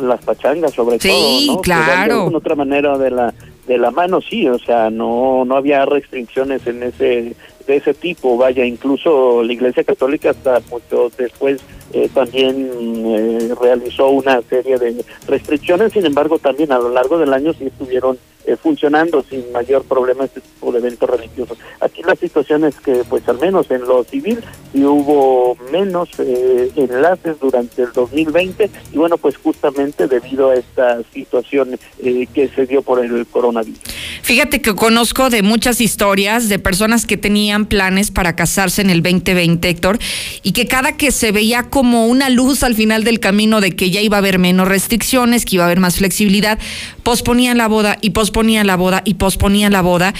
Las 0.00 0.22
pachangas, 0.24 0.72
sobre 0.74 0.98
Sí, 1.00 1.44
todo. 1.46 1.56
¿no? 1.56 1.62
claro. 1.62 2.30
De 2.30 2.36
otra 2.36 2.54
manera 2.54 2.96
de 2.98 3.10
la 3.10 3.34
de 3.66 3.78
la 3.78 3.90
mano, 3.90 4.20
sí, 4.20 4.46
o 4.48 4.58
sea, 4.58 4.90
no 4.90 5.44
no 5.44 5.56
había 5.56 5.84
restricciones 5.84 6.66
en 6.66 6.82
ese 6.82 7.34
de 7.66 7.76
ese 7.76 7.94
tipo. 7.94 8.36
Vaya, 8.36 8.64
incluso 8.64 9.42
la 9.42 9.52
Iglesia 9.52 9.84
Católica 9.84 10.30
hasta 10.30 10.60
mucho 10.70 11.10
después 11.16 11.62
eh, 11.92 12.10
también 12.12 12.68
eh, 13.06 13.54
realizó 13.60 14.08
una 14.08 14.42
serie 14.42 14.76
de 14.76 15.04
restricciones, 15.28 15.92
sin 15.92 16.04
embargo 16.04 16.38
también 16.38 16.72
a 16.72 16.78
lo 16.78 16.88
largo 16.88 17.16
del 17.16 17.32
año 17.32 17.52
sí 17.52 17.66
estuvieron 17.66 18.18
eh, 18.44 18.56
funcionando 18.56 19.24
sin 19.28 19.50
mayor 19.52 19.84
problema 19.84 20.24
este 20.24 20.40
tipo 20.40 20.72
de 20.72 20.80
eventos 20.80 21.08
religiosos. 21.08 21.58
Aquí 21.80 22.02
la 22.02 22.16
situación 22.16 22.64
es 22.64 22.76
que 22.80 23.02
pues 23.08 23.28
al 23.28 23.38
menos 23.38 23.70
en 23.70 23.82
lo 23.82 24.02
civil 24.02 24.40
hubo 24.74 25.56
menos 25.72 26.10
enlaces 26.18 27.38
durante 27.40 27.82
el 27.82 27.92
2020 27.92 28.70
y 28.92 28.96
bueno 28.96 29.16
pues 29.16 29.36
justamente 29.36 30.06
debido 30.06 30.50
a 30.50 30.56
esta 30.56 31.02
situación 31.12 31.78
que 32.02 32.50
se 32.54 32.66
dio 32.66 32.82
por 32.82 33.04
el 33.04 33.26
coronavirus. 33.26 33.80
Fíjate 34.22 34.60
que 34.60 34.74
conozco 34.74 35.30
de 35.30 35.42
muchas 35.42 35.80
historias 35.80 36.48
de 36.48 36.58
personas 36.58 37.06
que 37.06 37.16
planes 37.64 38.10
para 38.10 38.36
casarse 38.36 38.82
en 38.82 38.90
el 38.90 39.02
2020, 39.02 39.68
Héctor, 39.68 39.98
y 40.42 40.52
que 40.52 40.66
cada 40.66 40.96
que 40.96 41.10
se 41.10 41.32
veía 41.32 41.62
como 41.64 42.06
una 42.06 42.28
luz 42.28 42.62
al 42.62 42.74
final 42.74 43.04
del 43.04 43.20
camino 43.20 43.62
de 43.62 43.72
que 43.72 43.90
ya 43.90 44.02
iba 44.02 44.18
a 44.18 44.20
haber 44.20 44.38
menos 44.38 44.68
restricciones, 44.68 45.44
que 45.46 45.56
iba 45.56 45.64
a 45.64 45.66
haber 45.66 45.80
más 45.80 45.96
flexibilidad, 45.96 46.58
posponían 47.02 47.56
la 47.56 47.68
boda 47.68 47.98
y 48.00 48.10
posponían 48.10 48.66
la 48.66 48.76
boda 48.76 49.02
y 49.04 49.14
posponían 49.14 49.72
la 49.72 49.80
boda. 49.80 50.12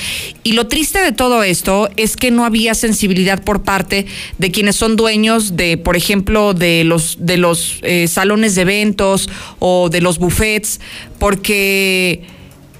Y 0.44 0.52
lo 0.52 0.68
triste 0.68 1.00
de 1.00 1.12
todo 1.12 1.42
esto 1.42 1.90
es 1.96 2.16
que 2.16 2.30
no 2.30 2.44
había 2.44 2.74
sensibilidad 2.74 3.42
por 3.42 3.62
parte 3.62 4.06
de 4.38 4.50
quienes 4.50 4.76
son 4.76 4.96
dueños 4.96 5.56
de, 5.56 5.76
por 5.76 5.96
ejemplo, 5.96 6.54
de 6.54 6.84
los, 6.84 7.18
de 7.20 7.36
los 7.36 7.80
eh, 7.82 8.08
salones 8.08 8.54
de 8.54 8.62
eventos 8.62 9.28
o 9.58 9.88
de 9.90 10.00
los 10.00 10.18
buffets, 10.18 10.80
porque 11.18 12.22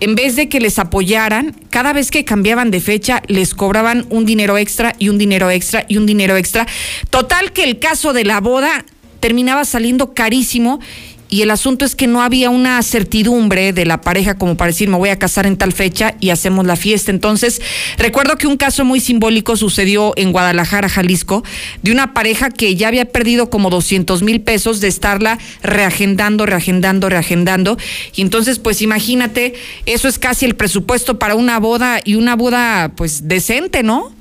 en 0.00 0.14
vez 0.14 0.36
de 0.36 0.48
que 0.48 0.60
les 0.60 0.78
apoyaran, 0.78 1.54
cada 1.70 1.92
vez 1.92 2.10
que 2.10 2.24
cambiaban 2.24 2.70
de 2.70 2.80
fecha, 2.80 3.22
les 3.28 3.54
cobraban 3.54 4.06
un 4.10 4.26
dinero 4.26 4.58
extra 4.58 4.94
y 4.98 5.08
un 5.08 5.18
dinero 5.18 5.50
extra 5.50 5.84
y 5.88 5.96
un 5.96 6.06
dinero 6.06 6.36
extra. 6.36 6.66
Total 7.10 7.52
que 7.52 7.64
el 7.64 7.78
caso 7.78 8.12
de 8.12 8.24
la 8.24 8.40
boda 8.40 8.84
terminaba 9.20 9.64
saliendo 9.64 10.14
carísimo 10.14 10.80
y 11.28 11.42
el 11.42 11.50
asunto 11.50 11.84
es 11.84 11.94
que 11.94 12.06
no 12.06 12.22
había 12.22 12.50
una 12.50 12.82
certidumbre 12.82 13.72
de 13.72 13.84
la 13.84 14.00
pareja 14.00 14.36
como 14.38 14.56
para 14.56 14.70
decir 14.70 14.88
me 14.88 14.96
voy 14.96 15.08
a 15.08 15.18
casar 15.18 15.46
en 15.46 15.56
tal 15.56 15.72
fecha 15.72 16.14
y 16.20 16.30
hacemos 16.30 16.66
la 16.66 16.76
fiesta. 16.76 17.10
Entonces, 17.10 17.60
recuerdo 17.98 18.36
que 18.36 18.46
un 18.46 18.56
caso 18.56 18.84
muy 18.84 19.00
simbólico 19.00 19.56
sucedió 19.56 20.12
en 20.16 20.32
Guadalajara, 20.32 20.88
Jalisco, 20.88 21.42
de 21.82 21.92
una 21.92 22.14
pareja 22.14 22.50
que 22.50 22.76
ya 22.76 22.88
había 22.88 23.06
perdido 23.06 23.50
como 23.50 23.70
200 23.70 24.22
mil 24.22 24.40
pesos 24.40 24.80
de 24.80 24.88
estarla 24.88 25.38
reagendando, 25.62 26.46
reagendando, 26.46 27.08
reagendando. 27.08 27.76
Y 28.14 28.22
entonces, 28.22 28.58
pues 28.58 28.82
imagínate, 28.82 29.54
eso 29.86 30.08
es 30.08 30.18
casi 30.18 30.46
el 30.46 30.54
presupuesto 30.54 31.18
para 31.18 31.34
una 31.34 31.58
boda 31.58 32.00
y 32.04 32.14
una 32.14 32.36
boda 32.36 32.92
pues 32.96 33.28
decente, 33.28 33.82
¿no? 33.82 34.15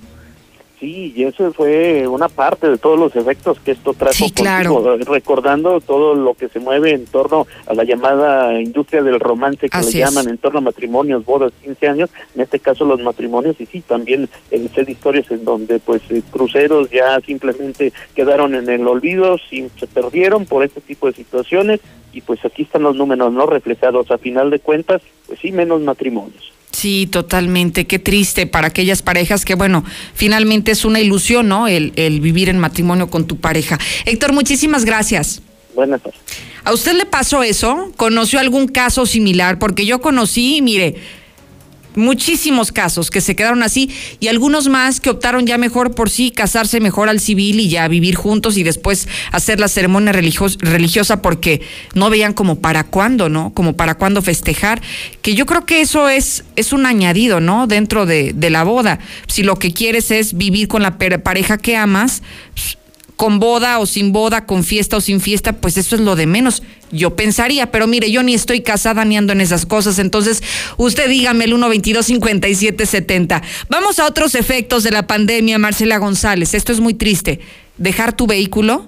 Sí, 0.86 1.12
y 1.16 1.24
eso 1.24 1.52
fue 1.52 2.08
una 2.08 2.30
parte 2.30 2.70
de 2.70 2.78
todos 2.78 3.00
los 3.00 3.16
efectos 3.16 3.60
que 3.60 3.72
esto 3.72 3.96
trajo 3.96 4.14
sí, 4.14 4.30
claro. 4.30 4.98
recordando 4.98 5.82
todo 5.82 6.14
lo 6.14 6.36
que 6.36 6.48
se 6.48 6.60
mueve 6.60 6.92
en 6.92 7.08
torno 7.08 7.48
a 7.66 7.74
la 7.74 7.84
llamada 7.84 8.62
industria 8.62 9.02
del 9.02 9.20
romance 9.20 9.68
que 9.68 9.76
Así 9.76 9.98
le 9.98 10.06
llaman 10.06 10.30
en 10.30 10.38
torno 10.38 10.60
a 10.60 10.62
matrimonios, 10.62 11.26
bodas, 11.26 11.54
15 11.64 11.88
años, 11.88 12.12
en 12.36 12.42
este 12.42 12.60
caso 12.60 12.86
los 12.86 13.02
matrimonios 13.02 13.60
y 13.60 13.66
sí, 13.66 13.82
también 13.82 14.30
en 14.52 14.70
ser 14.76 14.88
historias 14.88 15.32
en 15.32 15.44
donde 15.44 15.80
pues 15.80 16.04
eh, 16.12 16.22
cruceros 16.30 16.92
ya 16.92 17.20
simplemente 17.22 17.92
quedaron 18.14 18.54
en 18.54 18.70
el 18.70 18.88
olvido, 18.88 19.40
sin, 19.50 19.72
se 19.80 19.88
perdieron 19.88 20.46
por 20.46 20.64
este 20.64 20.82
tipo 20.82 21.08
de 21.08 21.14
situaciones 21.14 21.80
y 22.14 22.22
pues 22.22 22.46
aquí 22.46 22.62
están 22.62 22.84
los 22.84 22.96
números 22.96 23.34
no 23.34 23.48
reflejados 23.48 24.12
a 24.12 24.20
final 24.20 24.52
de 24.52 24.60
cuentas, 24.60 25.02
pues 25.26 25.40
sí, 25.40 25.52
menos 25.52 25.82
matrimonios. 25.82 26.55
Sí, 26.76 27.08
totalmente. 27.10 27.88
Qué 27.88 28.00
triste 28.00 28.48
para 28.48 28.68
aquellas 28.68 29.02
parejas 29.02 29.46
que, 29.46 29.56
bueno, 29.56 29.86
finalmente 30.14 30.72
es 30.72 30.84
una 30.84 31.00
ilusión, 31.00 31.48
¿no? 31.48 31.70
El, 31.70 31.94
el 31.96 32.20
vivir 32.20 32.50
en 32.50 32.60
matrimonio 32.60 33.10
con 33.10 33.28
tu 33.28 33.38
pareja. 33.38 33.80
Héctor, 34.04 34.34
muchísimas 34.34 34.84
gracias. 34.84 35.42
Buenas 35.74 36.02
tardes. 36.02 36.20
¿A 36.66 36.74
usted 36.74 36.94
le 36.96 37.06
pasó 37.06 37.44
eso? 37.44 37.94
¿Conoció 37.96 38.42
algún 38.42 38.68
caso 38.68 39.06
similar? 39.06 39.58
Porque 39.58 39.86
yo 39.86 40.02
conocí, 40.02 40.62
mire, 40.62 40.96
muchísimos 41.96 42.72
casos 42.72 43.10
que 43.10 43.22
se 43.22 43.36
quedaron 43.36 43.64
así 43.64 43.90
y 44.20 44.28
algunos 44.28 44.68
más 44.68 45.00
que 45.00 45.10
optaron 45.10 45.46
ya 45.46 45.58
mejor 45.58 45.96
por 45.96 46.10
sí 46.10 46.32
casarse 46.32 46.80
mejor 46.80 47.10
al 47.10 47.20
civil 47.20 47.60
y 47.60 47.70
ya 47.70 47.88
vivir 47.88 48.16
juntos 48.16 48.58
y 48.58 48.64
después 48.64 49.08
hacer 49.32 49.60
la 49.60 49.68
ceremonia 49.68 50.12
religiosa 50.14 51.22
porque 51.22 51.62
no 51.94 52.10
veían 52.10 52.34
como 52.34 52.60
para 52.60 52.84
cuándo, 52.84 53.30
¿no? 53.30 53.54
Como 53.54 53.74
para 53.74 53.96
cuándo 53.96 54.22
festejar, 54.22 54.82
que 55.22 55.36
yo 55.36 55.46
creo 55.46 55.66
que 55.66 55.82
eso 55.82 56.10
es, 56.10 56.44
es 56.56 56.74
un 56.74 56.86
añadido, 56.86 57.40
¿no? 57.40 57.68
Dentro 57.68 58.06
de, 58.06 58.34
de 58.34 58.50
la 58.50 58.64
boda. 58.64 59.00
Si 59.28 59.44
lo 59.44 59.58
que 59.58 59.74
quieres 59.74 60.12
es 60.12 60.38
vivir 60.38 60.68
con 60.68 60.82
la 60.82 60.98
pareja 60.98 61.58
que 61.58 61.76
amas, 61.76 62.22
con 63.16 63.40
boda 63.40 63.80
o 63.80 63.86
sin 63.86 64.12
boda, 64.12 64.46
con 64.46 64.64
fiesta 64.64 64.98
o 64.98 65.02
sin 65.02 65.22
fiesta, 65.22 65.54
pues 65.54 65.78
eso 65.78 65.96
es 65.96 66.02
lo 66.02 66.16
de 66.16 66.26
menos. 66.26 66.64
Yo 66.92 67.16
pensaría, 67.16 67.72
pero 67.72 67.88
mire, 67.88 68.12
yo 68.12 68.24
ni 68.24 68.34
estoy 68.34 68.62
casada 68.62 69.06
ni 69.06 69.18
ando 69.18 69.34
en 69.34 69.42
esas 69.42 69.66
cosas, 69.66 70.00
entonces 70.00 70.44
usted 70.78 71.10
dígame 71.10 71.46
el 71.46 71.54
122-5770. 71.54 73.42
Vamos 73.70 74.00
a 74.00 74.06
otros 74.06 74.36
efectos 74.36 74.84
de 74.84 74.92
la 74.92 75.08
pandemia, 75.08 75.58
Marcela 75.58 75.98
González. 75.98 76.54
Esto 76.54 76.72
es 76.72 76.80
muy 76.80 76.94
triste. 76.94 77.40
Dejar 77.78 78.16
tu 78.16 78.28
vehículo 78.28 78.86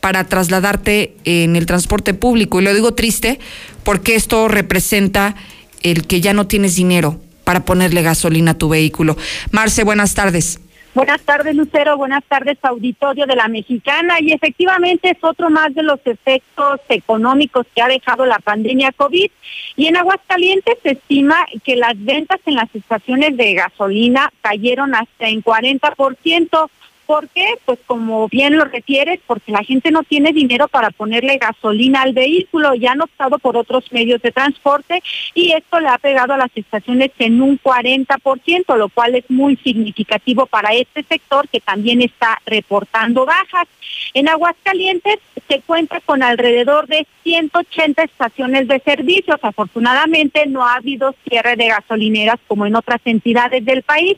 para 0.00 0.24
trasladarte 0.24 1.16
en 1.24 1.56
el 1.56 1.64
transporte 1.64 2.12
público. 2.12 2.60
Y 2.60 2.64
lo 2.64 2.74
digo 2.74 2.92
triste 2.92 3.40
porque 3.84 4.14
esto 4.14 4.48
representa 4.48 5.34
el 5.82 6.06
que 6.06 6.20
ya 6.20 6.34
no 6.34 6.46
tienes 6.46 6.76
dinero 6.76 7.20
para 7.44 7.64
ponerle 7.64 8.02
gasolina 8.02 8.52
a 8.52 8.58
tu 8.58 8.68
vehículo. 8.68 9.16
Marce, 9.50 9.84
buenas 9.84 10.14
tardes. 10.14 10.60
Buenas 10.94 11.22
tardes, 11.22 11.56
Lucero. 11.56 11.96
Buenas 11.96 12.22
tardes, 12.22 12.56
auditorio 12.62 13.26
de 13.26 13.34
la 13.34 13.48
Mexicana. 13.48 14.20
Y 14.20 14.32
efectivamente 14.32 15.10
es 15.10 15.24
otro 15.24 15.50
más 15.50 15.74
de 15.74 15.82
los 15.82 15.98
efectos 16.04 16.80
económicos 16.88 17.66
que 17.74 17.82
ha 17.82 17.88
dejado 17.88 18.24
la 18.26 18.38
pandemia 18.38 18.92
COVID. 18.92 19.28
Y 19.74 19.86
en 19.88 19.96
Aguascalientes 19.96 20.78
se 20.84 20.92
estima 20.92 21.46
que 21.64 21.74
las 21.74 21.94
ventas 21.96 22.38
en 22.46 22.54
las 22.54 22.72
estaciones 22.72 23.36
de 23.36 23.54
gasolina 23.54 24.32
cayeron 24.40 24.94
hasta 24.94 25.26
en 25.26 25.42
40%. 25.42 26.70
¿Por 27.06 27.28
qué? 27.28 27.46
Pues 27.64 27.78
como 27.86 28.28
bien 28.28 28.56
lo 28.56 28.64
refieres, 28.64 29.20
porque 29.26 29.52
la 29.52 29.62
gente 29.62 29.90
no 29.90 30.02
tiene 30.02 30.32
dinero 30.32 30.68
para 30.68 30.90
ponerle 30.90 31.38
gasolina 31.38 32.02
al 32.02 32.12
vehículo, 32.12 32.74
ya 32.74 32.92
han 32.92 33.02
optado 33.02 33.38
por 33.38 33.56
otros 33.56 33.92
medios 33.92 34.22
de 34.22 34.32
transporte 34.32 35.02
y 35.34 35.52
esto 35.52 35.80
le 35.80 35.88
ha 35.88 35.98
pegado 35.98 36.32
a 36.32 36.38
las 36.38 36.50
estaciones 36.54 37.10
en 37.18 37.42
un 37.42 37.60
40%, 37.60 38.76
lo 38.76 38.88
cual 38.88 39.16
es 39.16 39.30
muy 39.30 39.56
significativo 39.56 40.46
para 40.46 40.72
este 40.72 41.02
sector 41.02 41.48
que 41.48 41.60
también 41.60 42.00
está 42.00 42.40
reportando 42.46 43.26
bajas. 43.26 43.68
En 44.14 44.28
Aguascalientes 44.28 45.18
se 45.48 45.60
cuenta 45.60 46.00
con 46.00 46.22
alrededor 46.22 46.86
de 46.86 47.06
180 47.22 48.02
estaciones 48.02 48.68
de 48.68 48.80
servicios. 48.80 49.38
Afortunadamente 49.42 50.46
no 50.46 50.66
ha 50.66 50.76
habido 50.76 51.14
cierre 51.28 51.56
de 51.56 51.68
gasolineras 51.68 52.38
como 52.46 52.66
en 52.66 52.76
otras 52.76 53.00
entidades 53.04 53.64
del 53.64 53.82
país. 53.82 54.16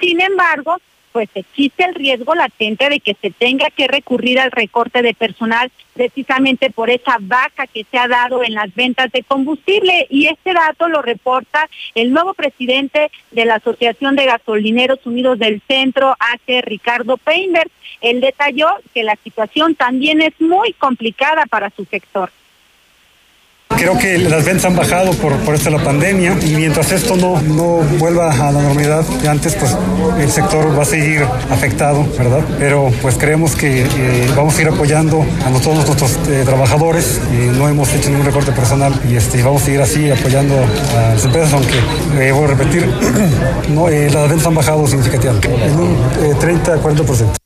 Sin 0.00 0.20
embargo, 0.20 0.78
pues 1.12 1.28
existe 1.34 1.84
el 1.84 1.94
riesgo 1.94 2.34
latente 2.34 2.88
de 2.88 3.00
que 3.00 3.16
se 3.20 3.30
tenga 3.30 3.70
que 3.70 3.88
recurrir 3.88 4.40
al 4.40 4.50
recorte 4.50 5.02
de 5.02 5.14
personal 5.14 5.70
precisamente 5.94 6.70
por 6.70 6.90
esa 6.90 7.16
vaca 7.20 7.66
que 7.66 7.84
se 7.90 7.98
ha 7.98 8.06
dado 8.06 8.44
en 8.44 8.54
las 8.54 8.74
ventas 8.74 9.10
de 9.10 9.22
combustible 9.22 10.06
y 10.10 10.26
este 10.26 10.54
dato 10.54 10.88
lo 10.88 11.02
reporta 11.02 11.68
el 11.94 12.12
nuevo 12.12 12.34
presidente 12.34 13.10
de 13.32 13.44
la 13.44 13.56
Asociación 13.56 14.14
de 14.14 14.26
Gasolineros 14.26 15.04
Unidos 15.04 15.38
del 15.38 15.60
Centro, 15.66 16.14
hace 16.18 16.62
Ricardo 16.62 17.16
Peinberg. 17.16 17.70
Él 18.00 18.20
detalló 18.20 18.68
que 18.94 19.02
la 19.02 19.16
situación 19.24 19.74
también 19.74 20.22
es 20.22 20.40
muy 20.40 20.72
complicada 20.74 21.46
para 21.46 21.70
su 21.70 21.84
sector. 21.84 22.30
Creo 23.76 23.96
que 23.96 24.18
las 24.18 24.44
ventas 24.44 24.64
han 24.64 24.76
bajado 24.76 25.12
por, 25.12 25.36
por 25.38 25.54
esto 25.54 25.70
de 25.70 25.78
la 25.78 25.84
pandemia 25.84 26.36
y 26.44 26.56
mientras 26.56 26.90
esto 26.92 27.16
no, 27.16 27.40
no 27.40 27.78
vuelva 27.98 28.32
a 28.32 28.52
la 28.52 28.60
normalidad 28.60 29.04
de 29.04 29.28
antes, 29.28 29.54
pues 29.54 29.76
el 30.18 30.30
sector 30.30 30.76
va 30.76 30.82
a 30.82 30.86
seguir 30.86 31.22
afectado, 31.50 32.04
¿verdad? 32.18 32.44
Pero 32.58 32.90
pues 33.00 33.16
creemos 33.16 33.54
que 33.54 33.82
eh, 33.82 34.30
vamos 34.36 34.58
a 34.58 34.62
ir 34.62 34.68
apoyando 34.68 35.24
a 35.44 35.60
todos 35.60 35.86
nuestros 35.86 36.18
eh, 36.28 36.42
trabajadores. 36.44 37.20
no 37.56 37.68
hemos 37.68 37.92
hecho 37.94 38.10
ningún 38.10 38.26
recorte 38.26 38.52
personal 38.52 38.92
y 39.08 39.16
este, 39.16 39.42
vamos 39.42 39.62
a 39.62 39.64
seguir 39.66 39.80
así 39.80 40.10
apoyando 40.10 40.54
a 40.96 41.14
las 41.14 41.24
empresas, 41.24 41.52
aunque 41.52 42.32
voy 42.32 42.44
a 42.44 42.46
repetir, 42.48 42.86
no, 43.70 43.88
las 43.88 44.28
ventas 44.28 44.46
han 44.46 44.54
bajado 44.54 44.86
significativamente, 44.86 45.48
en 45.48 45.78
un 45.78 45.96
30-40%. 46.40 47.37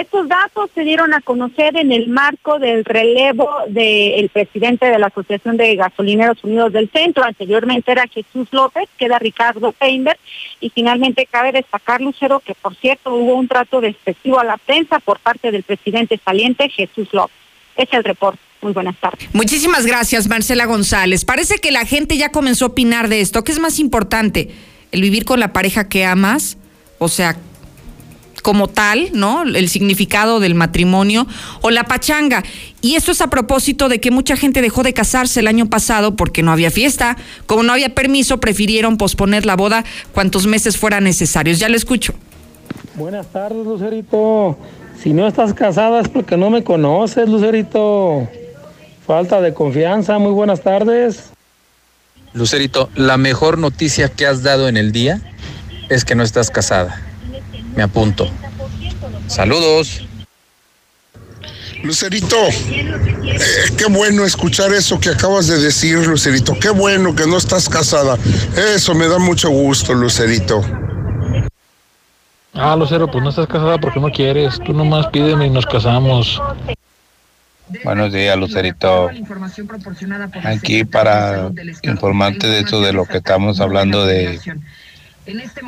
Estos 0.00 0.28
datos 0.28 0.70
se 0.74 0.80
dieron 0.80 1.12
a 1.12 1.20
conocer 1.20 1.76
en 1.76 1.92
el 1.92 2.08
marco 2.08 2.58
del 2.58 2.86
relevo 2.86 3.50
del 3.68 4.30
presidente 4.30 4.86
de 4.86 4.98
la 4.98 5.08
Asociación 5.08 5.58
de 5.58 5.76
Gasolineros 5.76 6.42
Unidos 6.42 6.72
del 6.72 6.90
Centro. 6.90 7.22
Anteriormente 7.22 7.92
era 7.92 8.06
Jesús 8.06 8.48
López, 8.50 8.88
queda 8.96 9.18
Ricardo 9.18 9.72
Feinberg. 9.72 10.18
Y 10.58 10.70
finalmente 10.70 11.28
cabe 11.30 11.52
destacar, 11.52 12.00
Lucero, 12.00 12.40
que 12.40 12.54
por 12.54 12.74
cierto 12.76 13.12
hubo 13.12 13.34
un 13.34 13.46
trato 13.46 13.82
despectivo 13.82 14.40
a 14.40 14.44
la 14.44 14.56
prensa 14.56 15.00
por 15.00 15.18
parte 15.18 15.50
del 15.50 15.64
presidente 15.64 16.18
saliente 16.24 16.70
Jesús 16.70 17.12
López. 17.12 17.36
Es 17.76 17.92
el 17.92 18.02
reporte. 18.02 18.40
Muy 18.62 18.72
buenas 18.72 18.96
tardes. 18.96 19.28
Muchísimas 19.34 19.84
gracias, 19.84 20.28
Marcela 20.28 20.64
González. 20.64 21.26
Parece 21.26 21.58
que 21.58 21.72
la 21.72 21.84
gente 21.84 22.16
ya 22.16 22.32
comenzó 22.32 22.64
a 22.64 22.68
opinar 22.68 23.08
de 23.08 23.20
esto. 23.20 23.44
¿Qué 23.44 23.52
es 23.52 23.58
más 23.58 23.78
importante? 23.78 24.48
¿El 24.92 25.02
vivir 25.02 25.26
con 25.26 25.40
la 25.40 25.52
pareja 25.52 25.90
que 25.90 26.06
amas? 26.06 26.56
O 26.98 27.08
sea, 27.08 27.36
como 28.40 28.68
tal, 28.68 29.10
¿no? 29.12 29.42
El 29.42 29.68
significado 29.68 30.40
del 30.40 30.54
matrimonio 30.54 31.26
o 31.60 31.70
la 31.70 31.84
pachanga. 31.84 32.42
Y 32.80 32.96
esto 32.96 33.12
es 33.12 33.20
a 33.20 33.28
propósito 33.28 33.88
de 33.88 34.00
que 34.00 34.10
mucha 34.10 34.36
gente 34.36 34.62
dejó 34.62 34.82
de 34.82 34.92
casarse 34.92 35.40
el 35.40 35.46
año 35.46 35.66
pasado 35.66 36.16
porque 36.16 36.42
no 36.42 36.52
había 36.52 36.70
fiesta. 36.70 37.16
Como 37.46 37.62
no 37.62 37.72
había 37.72 37.94
permiso, 37.94 38.38
prefirieron 38.38 38.96
posponer 38.96 39.46
la 39.46 39.56
boda 39.56 39.84
cuantos 40.12 40.46
meses 40.46 40.76
fueran 40.76 41.04
necesarios. 41.04 41.58
Ya 41.58 41.68
lo 41.68 41.76
escucho. 41.76 42.14
Buenas 42.94 43.26
tardes, 43.26 43.66
Lucerito. 43.66 44.58
Si 45.02 45.12
no 45.12 45.26
estás 45.26 45.54
casada 45.54 46.00
es 46.00 46.08
porque 46.08 46.36
no 46.36 46.50
me 46.50 46.62
conoces, 46.62 47.28
Lucerito. 47.28 48.28
Falta 49.06 49.40
de 49.40 49.54
confianza. 49.54 50.18
Muy 50.18 50.32
buenas 50.32 50.62
tardes. 50.62 51.30
Lucerito, 52.32 52.90
la 52.94 53.16
mejor 53.16 53.58
noticia 53.58 54.08
que 54.08 54.26
has 54.26 54.42
dado 54.42 54.68
en 54.68 54.76
el 54.76 54.92
día 54.92 55.20
es 55.88 56.04
que 56.04 56.14
no 56.14 56.22
estás 56.22 56.50
casada 56.50 57.09
me 57.74 57.82
apunto. 57.82 58.28
Saludos. 59.26 60.06
Lucerito, 61.82 62.36
eh, 62.46 63.70
qué 63.78 63.86
bueno 63.88 64.24
escuchar 64.24 64.72
eso 64.72 65.00
que 65.00 65.08
acabas 65.08 65.46
de 65.46 65.58
decir, 65.58 66.06
Lucerito. 66.06 66.54
Qué 66.60 66.68
bueno 66.68 67.14
que 67.14 67.26
no 67.26 67.38
estás 67.38 67.68
casada. 67.68 68.18
Eso 68.74 68.94
me 68.94 69.08
da 69.08 69.18
mucho 69.18 69.48
gusto, 69.48 69.94
Lucerito. 69.94 70.62
Ah, 72.52 72.76
Lucero, 72.76 73.10
pues 73.10 73.22
no 73.24 73.30
estás 73.30 73.46
casada 73.46 73.78
porque 73.78 74.00
no 74.00 74.10
quieres. 74.10 74.58
Tú 74.64 74.74
nomás 74.74 75.06
pídeme 75.06 75.46
y 75.46 75.50
nos 75.50 75.64
casamos. 75.64 76.40
Buenos 77.84 78.12
días, 78.12 78.36
Lucerito. 78.36 79.08
Aquí 80.44 80.84
para 80.84 81.50
informarte 81.82 82.46
de 82.46 82.60
eso 82.60 82.80
de 82.80 82.92
lo 82.92 83.06
que 83.06 83.18
estamos 83.18 83.60
hablando 83.60 84.04
de 84.04 84.38
este 85.26 85.60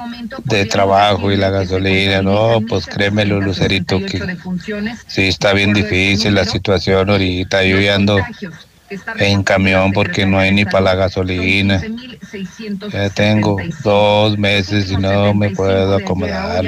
de 0.45 0.67
trabajo 0.67 1.31
y 1.31 1.37
la 1.37 1.51
gasolina, 1.51 2.23
no, 2.23 2.61
pues 2.69 2.87
créemelo, 2.87 3.41
Lucerito, 3.41 3.99
que 4.01 4.21
sí 5.07 5.23
está 5.23 5.53
bien 5.53 5.73
difícil 5.73 6.35
la 6.35 6.45
situación 6.45 7.11
ahorita, 7.11 7.65
yo 7.65 7.81
ya 7.81 7.95
ando 7.95 8.19
en 9.19 9.43
camión 9.43 9.93
porque 9.93 10.27
no 10.27 10.39
hay 10.39 10.53
ni 10.53 10.65
para 10.65 10.81
la 10.81 10.95
gasolina. 10.95 11.83
Ya 12.93 13.11
tengo 13.11 13.57
dos 13.83 14.39
meses 14.39 14.91
y 14.91 14.97
no 14.97 15.35
me 15.35 15.51
puedo 15.51 15.97
acomodar. 15.97 16.65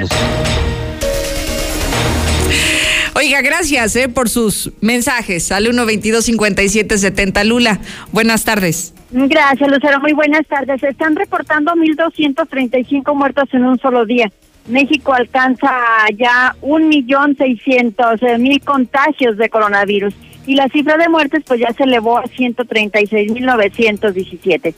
Oiga, 3.25 3.41
gracias 3.41 3.95
eh, 3.95 4.07
por 4.07 4.29
sus 4.29 4.71
mensajes 4.81 5.51
al 5.51 5.65
122-5770. 5.65 7.43
Lula, 7.43 7.79
buenas 8.11 8.45
tardes. 8.45 8.93
Gracias, 9.09 9.67
Lucero. 9.67 9.99
Muy 9.99 10.13
buenas 10.13 10.45
tardes. 10.45 10.79
Se 10.79 10.89
están 10.89 11.15
reportando 11.15 11.73
1.235 11.73 13.15
muertos 13.15 13.45
en 13.53 13.65
un 13.65 13.79
solo 13.79 14.05
día. 14.05 14.31
México 14.67 15.11
alcanza 15.11 15.71
ya 16.15 16.55
un 16.61 16.87
millón 16.87 17.35
seiscientos 17.35 18.21
mil 18.37 18.61
contagios 18.61 19.37
de 19.37 19.49
coronavirus 19.49 20.13
y 20.45 20.53
la 20.53 20.67
cifra 20.67 20.95
de 20.97 21.09
muertes 21.09 21.43
pues 21.47 21.59
ya 21.59 21.73
se 21.73 21.85
elevó 21.85 22.19
a 22.19 22.27
136 22.27 23.31
mil 23.31 23.43
novecientos 23.43 24.13
diecisiete. 24.13 24.75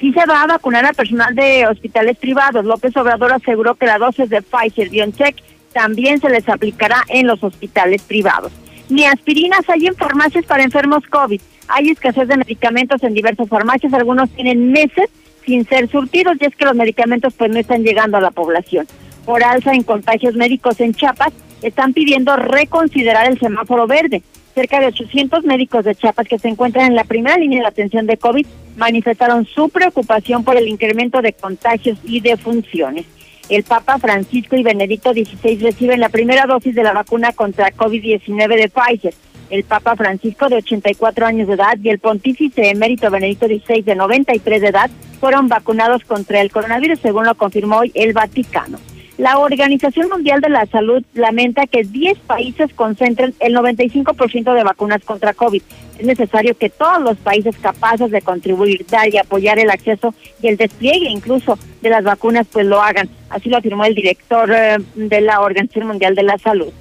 Sí 0.00 0.10
se 0.14 0.24
va 0.24 0.40
a 0.40 0.46
vacunar 0.46 0.86
a 0.86 0.94
personal 0.94 1.34
de 1.34 1.66
hospitales 1.66 2.16
privados. 2.16 2.64
López 2.64 2.96
Obrador 2.96 3.34
aseguró 3.34 3.74
que 3.74 3.84
la 3.84 3.98
dosis 3.98 4.30
de 4.30 4.40
Pfizer 4.40 4.88
BioNTech 4.88 5.53
también 5.74 6.20
se 6.20 6.30
les 6.30 6.48
aplicará 6.48 7.02
en 7.08 7.26
los 7.26 7.42
hospitales 7.44 8.00
privados. 8.02 8.52
Ni 8.88 9.04
aspirinas 9.04 9.68
hay 9.68 9.86
en 9.86 9.94
farmacias 9.94 10.46
para 10.46 10.62
enfermos 10.62 11.04
COVID. 11.10 11.40
Hay 11.68 11.90
escasez 11.90 12.28
de 12.28 12.36
medicamentos 12.36 13.02
en 13.02 13.12
diversas 13.12 13.48
farmacias, 13.48 13.92
algunos 13.92 14.30
tienen 14.30 14.72
meses 14.72 15.10
sin 15.44 15.66
ser 15.66 15.90
surtidos 15.90 16.36
y 16.40 16.46
es 16.46 16.56
que 16.56 16.64
los 16.64 16.74
medicamentos 16.74 17.34
pues 17.34 17.50
no 17.50 17.58
están 17.58 17.82
llegando 17.82 18.16
a 18.16 18.20
la 18.20 18.30
población. 18.30 18.86
Por 19.26 19.42
alza 19.42 19.72
en 19.72 19.82
contagios 19.82 20.34
médicos 20.34 20.80
en 20.80 20.94
Chiapas, 20.94 21.32
están 21.62 21.92
pidiendo 21.94 22.36
reconsiderar 22.36 23.26
el 23.26 23.38
semáforo 23.38 23.86
verde. 23.86 24.22
Cerca 24.54 24.80
de 24.80 24.86
800 24.86 25.44
médicos 25.44 25.84
de 25.84 25.94
Chiapas 25.94 26.28
que 26.28 26.38
se 26.38 26.48
encuentran 26.48 26.86
en 26.86 26.94
la 26.94 27.04
primera 27.04 27.36
línea 27.36 27.62
de 27.62 27.66
atención 27.66 28.06
de 28.06 28.18
COVID 28.18 28.46
manifestaron 28.76 29.46
su 29.46 29.68
preocupación 29.70 30.44
por 30.44 30.56
el 30.56 30.68
incremento 30.68 31.22
de 31.22 31.32
contagios 31.32 31.98
y 32.04 32.20
defunciones. 32.20 33.06
El 33.48 33.62
Papa 33.62 33.98
Francisco 33.98 34.56
y 34.56 34.62
Benedicto 34.62 35.12
XVI 35.12 35.58
reciben 35.58 36.00
la 36.00 36.08
primera 36.08 36.46
dosis 36.46 36.74
de 36.74 36.82
la 36.82 36.92
vacuna 36.92 37.32
contra 37.32 37.72
COVID-19 37.72 38.56
de 38.56 38.68
Pfizer 38.68 39.14
el 39.50 39.64
Papa 39.64 39.94
Francisco 39.96 40.48
de 40.48 40.56
84 40.56 41.26
años 41.26 41.48
de 41.48 41.54
edad 41.54 41.78
y 41.82 41.88
el 41.88 41.98
pontífice 41.98 42.70
emérito 42.70 43.10
Benedicto 43.10 43.46
XVI 43.46 43.82
de 43.82 43.94
93 43.94 44.60
de 44.60 44.68
edad 44.68 44.90
fueron 45.20 45.48
vacunados 45.48 46.02
contra 46.04 46.40
el 46.40 46.50
coronavirus, 46.50 46.98
según 47.00 47.24
lo 47.24 47.34
confirmó 47.34 47.78
hoy 47.78 47.92
el 47.94 48.12
Vaticano. 48.12 48.78
La 49.16 49.38
Organización 49.38 50.08
Mundial 50.08 50.40
de 50.40 50.48
la 50.48 50.66
Salud 50.66 51.04
lamenta 51.14 51.66
que 51.66 51.84
10 51.84 52.18
países 52.20 52.74
concentren 52.74 53.32
el 53.38 53.54
95% 53.54 54.54
de 54.54 54.64
vacunas 54.64 55.04
contra 55.04 55.34
COVID. 55.34 55.62
Es 55.98 56.04
necesario 56.04 56.56
que 56.56 56.68
todos 56.68 57.00
los 57.00 57.16
países 57.18 57.56
capaces 57.58 58.10
de 58.10 58.22
contribuir, 58.22 58.84
dar 58.90 59.08
y 59.08 59.18
apoyar 59.18 59.60
el 59.60 59.70
acceso 59.70 60.14
y 60.42 60.48
el 60.48 60.56
despliegue 60.56 61.08
incluso 61.08 61.56
de 61.80 61.90
las 61.90 62.02
vacunas 62.02 62.48
pues 62.50 62.66
lo 62.66 62.82
hagan. 62.82 63.08
Así 63.30 63.48
lo 63.48 63.58
afirmó 63.58 63.84
el 63.84 63.94
director 63.94 64.50
eh, 64.52 64.78
de 64.96 65.20
la 65.20 65.40
Organización 65.40 65.86
Mundial 65.86 66.16
de 66.16 66.24
la 66.24 66.38
Salud 66.38 66.72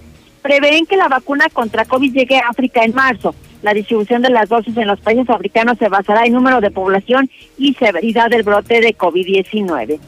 prevén 0.43 0.85
que 0.85 0.97
la 0.97 1.07
vacuna 1.07 1.47
contra 1.51 1.85
COVID 1.85 2.13
llegue 2.13 2.37
a 2.37 2.49
África 2.49 2.83
en 2.83 2.93
marzo. 2.93 3.33
La 3.63 3.73
distribución 3.73 4.21
de 4.21 4.29
las 4.29 4.49
dosis 4.49 4.75
en 4.77 4.87
los 4.87 4.99
países 4.99 5.27
africanos 5.29 5.77
se 5.79 5.87
basará 5.87 6.25
en 6.25 6.33
número 6.33 6.59
de 6.59 6.69
población 6.69 7.29
y 7.57 7.73
severidad 7.75 8.29
del 8.29 8.43
brote 8.43 8.81
de 8.81 8.95
COVID-19. 8.95 9.99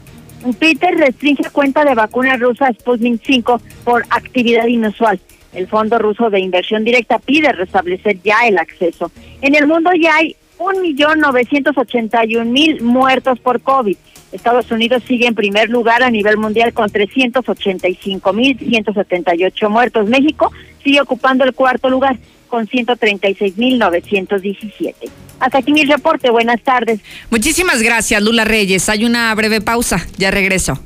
Peter 0.54 0.96
restringe 0.96 1.50
cuenta 1.50 1.84
de 1.84 1.94
vacuna 1.94 2.36
rusa 2.36 2.72
Sputnik 2.72 3.20
5 3.24 3.60
por 3.84 4.04
actividad 4.10 4.66
inusual. 4.66 5.20
El 5.52 5.68
Fondo 5.68 5.98
Ruso 5.98 6.30
de 6.30 6.40
Inversión 6.40 6.84
Directa 6.84 7.18
pide 7.18 7.52
restablecer 7.52 8.22
ya 8.22 8.46
el 8.46 8.56
acceso. 8.58 9.10
En 9.40 9.54
el 9.54 9.66
mundo 9.66 9.90
ya 9.98 10.16
hay 10.16 10.36
1.981.000 10.58 12.82
muertos 12.82 13.40
por 13.40 13.60
COVID. 13.60 13.96
Estados 14.32 14.70
Unidos 14.70 15.02
sigue 15.06 15.26
en 15.26 15.34
primer 15.34 15.70
lugar 15.70 16.02
a 16.02 16.10
nivel 16.10 16.36
mundial 16.36 16.74
con 16.74 16.90
385.178 16.90 19.68
muertos. 19.68 20.06
México 20.08 20.52
sigue 20.82 21.00
ocupando 21.00 21.44
el 21.44 21.54
cuarto 21.54 21.88
lugar 21.88 22.18
con 22.48 22.66
136.917. 22.66 25.25
Hasta 25.40 25.58
aquí 25.58 25.72
mi 25.72 25.84
reporte. 25.84 26.30
Buenas 26.30 26.60
tardes. 26.62 27.00
Muchísimas 27.30 27.82
gracias, 27.82 28.22
Lula 28.22 28.44
Reyes. 28.44 28.88
Hay 28.88 29.04
una 29.04 29.34
breve 29.34 29.60
pausa. 29.60 30.06
Ya 30.16 30.30
regreso. 30.30 30.78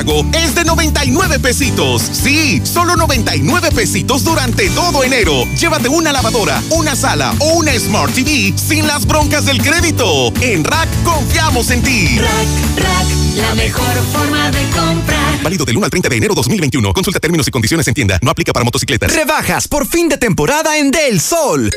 Pago 0.00 0.24
es 0.32 0.54
de 0.54 0.64
99 0.64 1.38
pesitos. 1.40 2.02
Sí, 2.02 2.62
solo 2.64 2.96
99 2.96 3.70
pesitos 3.72 4.24
durante 4.24 4.70
todo 4.70 5.04
enero. 5.04 5.44
Llévate 5.58 5.88
una 5.88 6.10
lavadora, 6.12 6.62
una 6.70 6.96
sala 6.96 7.34
o 7.38 7.58
una 7.58 7.78
Smart 7.78 8.14
TV 8.14 8.54
sin 8.56 8.86
las 8.86 9.06
broncas 9.06 9.44
del 9.44 9.62
crédito. 9.62 10.32
En 10.40 10.64
Rack 10.64 10.88
confiamos 11.04 11.70
en 11.70 11.82
ti. 11.82 12.18
Rack, 12.18 12.78
Rack, 12.78 13.06
la 13.36 13.54
mejor 13.54 13.94
forma 14.12 14.50
de 14.50 14.62
comprar. 14.70 15.42
Válido 15.42 15.64
del 15.66 15.76
1 15.76 15.84
al 15.84 15.90
30 15.90 16.08
de 16.08 16.16
enero 16.16 16.34
2021. 16.34 16.92
Consulta 16.94 17.20
términos 17.20 17.46
y 17.48 17.50
condiciones 17.50 17.86
en 17.86 17.94
tienda. 17.94 18.18
No 18.22 18.30
aplica 18.30 18.52
para 18.52 18.64
motocicletas. 18.64 19.14
Rebajas 19.14 19.68
por 19.68 19.86
fin 19.86 20.08
de 20.08 20.16
temporada 20.16 20.78
en 20.78 20.90
Del 20.90 21.20
Sol. 21.20 21.70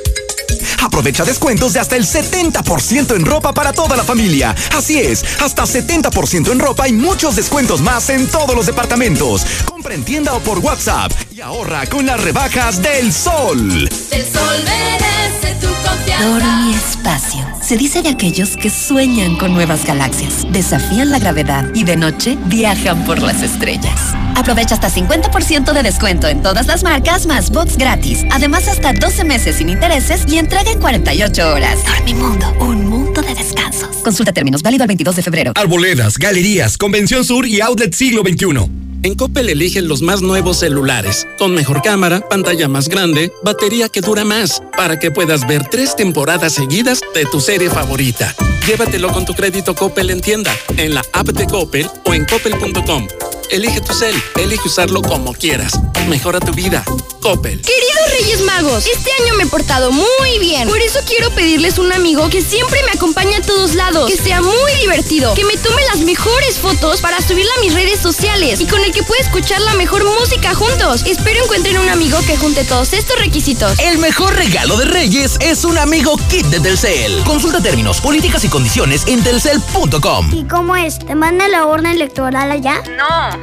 Aprovecha 0.82 1.24
descuentos 1.24 1.74
de 1.74 1.80
hasta 1.80 1.96
el 1.96 2.06
70% 2.06 3.16
en 3.16 3.26
ropa 3.26 3.54
para 3.54 3.74
toda 3.74 3.96
la 3.96 4.04
familia. 4.04 4.56
Así 4.76 5.00
es, 5.00 5.24
hasta 5.40 5.64
70% 5.64 6.52
en 6.52 6.60
ropa 6.60 6.88
y 6.88 6.94
muchos 6.94 7.36
descuentos 7.36 7.82
más 7.82 8.10
en 8.10 8.28
todos 8.28 8.56
los 8.56 8.66
departamentos. 8.66 9.46
Compra 9.66 9.94
en 9.94 10.04
tienda 10.04 10.34
o 10.34 10.40
por 10.40 10.60
WhatsApp 10.60 11.12
y 11.32 11.42
ahorra 11.42 11.86
con 11.88 12.06
las 12.06 12.22
rebajas 12.22 12.82
del 12.82 13.12
sol. 13.14 13.90
El 14.12 14.24
sol 14.24 14.64
merece 14.66 15.56
tu 15.60 15.68
confianza. 15.68 16.26
Dormi 16.26 16.74
Espacio. 16.76 17.54
Se 17.62 17.78
dice 17.78 18.02
de 18.02 18.10
aquellos 18.10 18.58
que 18.58 18.70
sueñan 18.70 19.38
con 19.38 19.54
nuevas 19.54 19.86
galaxias, 19.86 20.46
desafían 20.52 21.12
la 21.12 21.20
gravedad 21.20 21.66
y 21.74 21.86
de 21.86 21.96
noche 21.96 22.38
viajan 22.46 23.06
por 23.06 23.22
las 23.22 23.42
estrellas. 23.42 24.14
Aprovecha 24.36 24.76
hasta 24.76 24.90
50% 24.90 25.72
de 25.72 25.84
descuento 25.84 26.28
en 26.28 26.42
todas 26.42 26.68
las 26.68 26.84
marcas 26.84 27.26
más 27.26 27.52
box 27.52 27.78
gratis. 27.78 28.26
Además, 28.32 28.68
hasta 28.68 28.92
12 28.92 29.24
meses 29.24 29.58
sin 29.58 29.70
intereses 29.70 30.26
y 30.28 30.33
entrega 30.38 30.72
en 30.72 30.80
48 30.80 31.54
horas. 31.54 31.80
Dormimundo, 31.86 32.54
un 32.60 32.90
mundo 32.90 33.22
de 33.22 33.34
descansos. 33.36 33.98
Consulta 33.98 34.32
términos 34.32 34.62
válido 34.62 34.84
el 34.84 34.88
22 34.88 35.16
de 35.16 35.24
febrero. 35.24 35.52
Arboledas, 35.56 36.18
galerías, 36.18 36.78
Convención 36.78 37.24
Sur 37.24 37.48
y 37.48 37.62
Outlet 37.62 37.94
Siglo 37.94 38.22
XXI. 38.22 38.84
En 39.04 39.16
Coppel 39.16 39.50
eligen 39.50 39.90
los 39.90 40.02
más 40.02 40.22
nuevos 40.22 40.60
celulares, 40.60 41.28
con 41.38 41.54
mejor 41.54 41.82
cámara, 41.82 42.22
pantalla 42.30 42.70
más 42.70 42.88
grande, 42.88 43.34
batería 43.44 43.90
que 43.90 44.00
dura 44.00 44.24
más, 44.24 44.62
para 44.78 44.98
que 44.98 45.12
puedas 45.12 45.46
ver 45.46 45.68
tres 45.70 45.98
temporadas 45.98 46.54
seguidas 46.54 47.02
de 47.14 47.26
tu 47.26 47.42
serie 47.42 47.70
favorita. 47.70 48.34
Llévatelo 48.66 49.10
con 49.12 49.26
tu 49.26 49.34
crédito 49.34 49.76
Coppel 49.76 50.10
en 50.10 50.22
tienda, 50.22 50.56
en 50.78 50.94
la 50.94 51.04
app 51.12 51.28
de 51.28 51.46
Coppel 51.48 51.90
o 52.06 52.14
en 52.14 52.24
coppel.com. 52.24 53.08
Elige 53.54 53.82
tu 53.82 53.94
cel, 53.94 54.16
elige 54.36 54.68
usarlo 54.68 55.04
como 55.04 55.32
quieras. 55.32 55.74
Mejora 56.08 56.40
tu 56.40 56.54
vida. 56.54 56.84
Coppel. 57.22 57.62
Queridos 57.62 58.20
Reyes 58.20 58.42
Magos, 58.42 58.86
este 58.86 59.12
año 59.22 59.36
me 59.36 59.44
he 59.44 59.46
portado 59.46 59.92
muy 59.92 60.40
bien. 60.40 60.68
Por 60.68 60.80
eso 60.80 61.00
quiero 61.08 61.30
pedirles 61.30 61.78
un 61.78 61.94
amigo 61.94 62.30
que 62.30 62.42
siempre 62.42 62.82
me 62.84 62.92
acompañe 62.92 63.36
a 63.36 63.42
todos 63.42 63.76
lados, 63.76 64.12
que 64.12 64.18
sea 64.18 64.42
muy 64.42 64.74
divertido, 64.82 65.34
que 65.36 65.46
me 65.46 65.56
tome 65.56 65.82
las 65.86 66.00
mejores 66.00 66.58
fotos 66.60 67.00
para 67.00 67.22
subirla 67.22 67.54
a 67.58 67.62
mis 67.62 67.74
redes 67.74 68.00
sociales 68.00 68.60
y 68.60 68.66
con 68.66 68.84
el 68.84 68.92
que 68.92 69.04
pueda 69.04 69.22
escuchar 69.22 69.62
la 69.62 69.76
mejor 69.76 70.04
música 70.04 70.54
juntos. 70.54 71.04
Espero 71.06 71.44
encuentren 71.44 71.78
un 71.78 71.88
amigo 71.90 72.20
que 72.26 72.36
junte 72.36 72.66
todos 72.66 72.92
estos 72.92 73.18
requisitos. 73.20 73.80
El 73.80 74.00
mejor 74.00 74.36
regalo 74.36 74.76
de 74.78 74.86
Reyes 74.86 75.38
es 75.40 75.64
un 75.64 75.78
amigo 75.78 76.18
kit 76.28 76.48
de 76.48 76.60
Telcel. 76.60 77.24
Consulta 77.24 77.62
términos, 77.62 78.02
políticas 78.02 78.44
y 78.44 78.50
condiciones 78.50 79.04
en 79.08 79.24
telcel.com. 79.24 80.34
¿Y 80.34 80.44
cómo 80.48 80.76
es? 80.76 81.00
¿Te 81.00 81.16
manda 81.16 81.48
la 81.48 81.68
urna 81.68 81.94
electoral 81.94 82.52
allá? 82.52 82.82
No, 82.98 83.43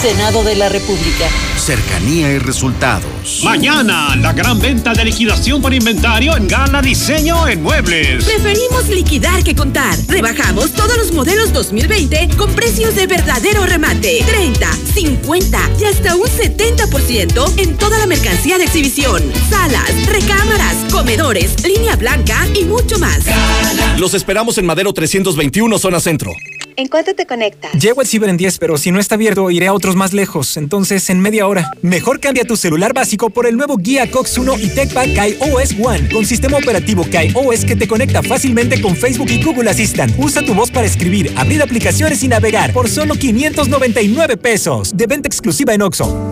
Senado 0.00 0.44
de 0.44 0.54
la 0.54 0.68
República. 0.68 1.28
Cercanía 1.56 2.32
y 2.32 2.38
resultados. 2.38 3.40
Mañana, 3.42 4.14
la 4.14 4.32
gran 4.32 4.60
venta 4.60 4.92
de 4.92 5.04
liquidación 5.04 5.60
por 5.60 5.74
inventario 5.74 6.36
en 6.36 6.46
Gala 6.46 6.80
Diseño 6.80 7.48
en 7.48 7.64
Muebles. 7.64 8.24
Preferimos 8.24 8.88
liquidar 8.90 9.42
que 9.42 9.56
contar. 9.56 9.98
Rebajamos 10.06 10.70
todos 10.70 10.96
los 10.96 11.10
modelos 11.10 11.52
2020 11.52 12.28
con 12.36 12.54
precios 12.54 12.94
de 12.94 13.08
verdadero 13.08 13.66
remate. 13.66 14.22
30, 14.24 14.72
50 14.94 15.70
y 15.80 15.84
hasta 15.86 16.14
un 16.14 16.28
70% 16.28 17.58
en 17.58 17.76
toda 17.76 17.98
la 17.98 18.06
mercancía 18.06 18.56
de 18.56 18.64
exhibición. 18.64 19.20
Salas, 19.50 20.06
recámaras, 20.06 20.76
comedores, 20.92 21.64
línea 21.64 21.96
blanca 21.96 22.46
y 22.54 22.64
mucho 22.64 23.00
más. 23.00 23.24
Gala 23.24 23.96
Los 23.98 24.14
esperamos 24.14 24.58
en 24.58 24.66
Madero 24.66 24.92
321, 24.92 25.76
zona 25.76 25.98
centro. 25.98 26.36
¿En 26.78 26.86
cuánto 26.86 27.12
te 27.12 27.26
conectas? 27.26 27.72
Llego 27.72 28.00
al 28.00 28.06
ciber 28.06 28.28
en 28.28 28.36
10, 28.36 28.58
pero 28.58 28.78
si 28.78 28.92
no 28.92 29.00
está 29.00 29.16
abierto, 29.16 29.50
iré 29.50 29.66
a 29.66 29.72
otros 29.72 29.96
más 29.96 30.12
lejos. 30.12 30.56
Entonces, 30.56 31.10
en 31.10 31.18
media 31.18 31.48
hora. 31.48 31.72
Mejor 31.82 32.20
cambia 32.20 32.44
tu 32.44 32.56
celular 32.56 32.94
básico 32.94 33.30
por 33.30 33.48
el 33.48 33.56
nuevo 33.56 33.78
Guía 33.78 34.08
Cox 34.08 34.38
1 34.38 34.60
y 34.60 34.68
TechPad 34.68 35.12
Kai 35.12 35.36
OS 35.40 35.74
One, 35.82 36.08
con 36.08 36.24
sistema 36.24 36.56
operativo 36.56 37.04
Kai 37.10 37.32
OS 37.34 37.64
que 37.64 37.74
te 37.74 37.88
conecta 37.88 38.22
fácilmente 38.22 38.80
con 38.80 38.94
Facebook 38.94 39.28
y 39.28 39.42
Google 39.42 39.68
Assistant. 39.68 40.14
Usa 40.20 40.42
tu 40.42 40.54
voz 40.54 40.70
para 40.70 40.86
escribir, 40.86 41.32
abrir 41.34 41.60
aplicaciones 41.62 42.22
y 42.22 42.28
navegar 42.28 42.72
por 42.72 42.88
solo 42.88 43.16
599 43.16 44.36
pesos. 44.36 44.96
De 44.96 45.08
venta 45.08 45.26
exclusiva 45.26 45.74
en 45.74 45.82
Oxo. 45.82 46.30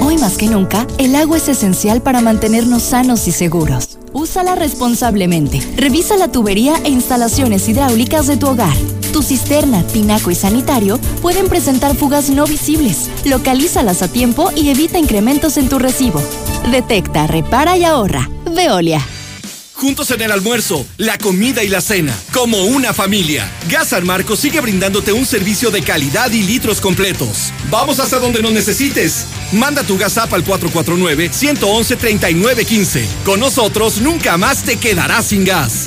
Hoy 0.00 0.16
más 0.16 0.36
que 0.36 0.48
nunca, 0.48 0.88
el 0.98 1.14
agua 1.14 1.36
es 1.36 1.48
esencial 1.48 2.02
para 2.02 2.20
mantenernos 2.20 2.82
sanos 2.82 3.28
y 3.28 3.30
seguros. 3.30 4.00
Úsala 4.12 4.56
responsablemente. 4.56 5.60
Revisa 5.76 6.16
la 6.16 6.32
tubería 6.32 6.74
e 6.82 6.88
instalaciones 6.88 7.68
hidráulicas 7.68 8.26
de 8.26 8.38
tu 8.38 8.48
hogar. 8.48 8.74
Tu 9.12 9.22
cisterna, 9.22 9.86
tinaco 9.86 10.30
y 10.30 10.34
sanitario 10.34 10.98
pueden 11.22 11.48
presentar 11.48 11.96
fugas 11.96 12.30
no 12.30 12.46
visibles. 12.46 13.10
Localízalas 13.24 14.02
a 14.02 14.08
tiempo 14.08 14.50
y 14.54 14.70
evita 14.70 14.98
incrementos 14.98 15.56
en 15.56 15.68
tu 15.68 15.78
recibo. 15.78 16.22
Detecta, 16.70 17.26
repara 17.26 17.76
y 17.76 17.84
ahorra. 17.84 18.30
Veolia. 18.54 19.04
Juntos 19.78 20.10
en 20.10 20.20
el 20.22 20.32
almuerzo, 20.32 20.84
la 20.96 21.18
comida 21.18 21.62
y 21.62 21.68
la 21.68 21.80
cena, 21.80 22.12
como 22.32 22.64
una 22.64 22.92
familia. 22.92 23.48
Gas 23.70 23.90
San 23.90 24.04
sigue 24.36 24.60
brindándote 24.60 25.12
un 25.12 25.24
servicio 25.24 25.70
de 25.70 25.82
calidad 25.82 26.32
y 26.32 26.42
litros 26.42 26.80
completos. 26.80 27.52
Vamos 27.70 28.00
hasta 28.00 28.18
donde 28.18 28.42
nos 28.42 28.50
necesites. 28.50 29.26
Manda 29.52 29.84
tu 29.84 29.96
gas 29.96 30.18
app 30.18 30.34
al 30.34 30.44
449-111-3915. 30.44 33.04
Con 33.24 33.38
nosotros 33.38 34.00
nunca 34.00 34.36
más 34.36 34.64
te 34.64 34.78
quedarás 34.78 35.26
sin 35.26 35.44
gas. 35.44 35.86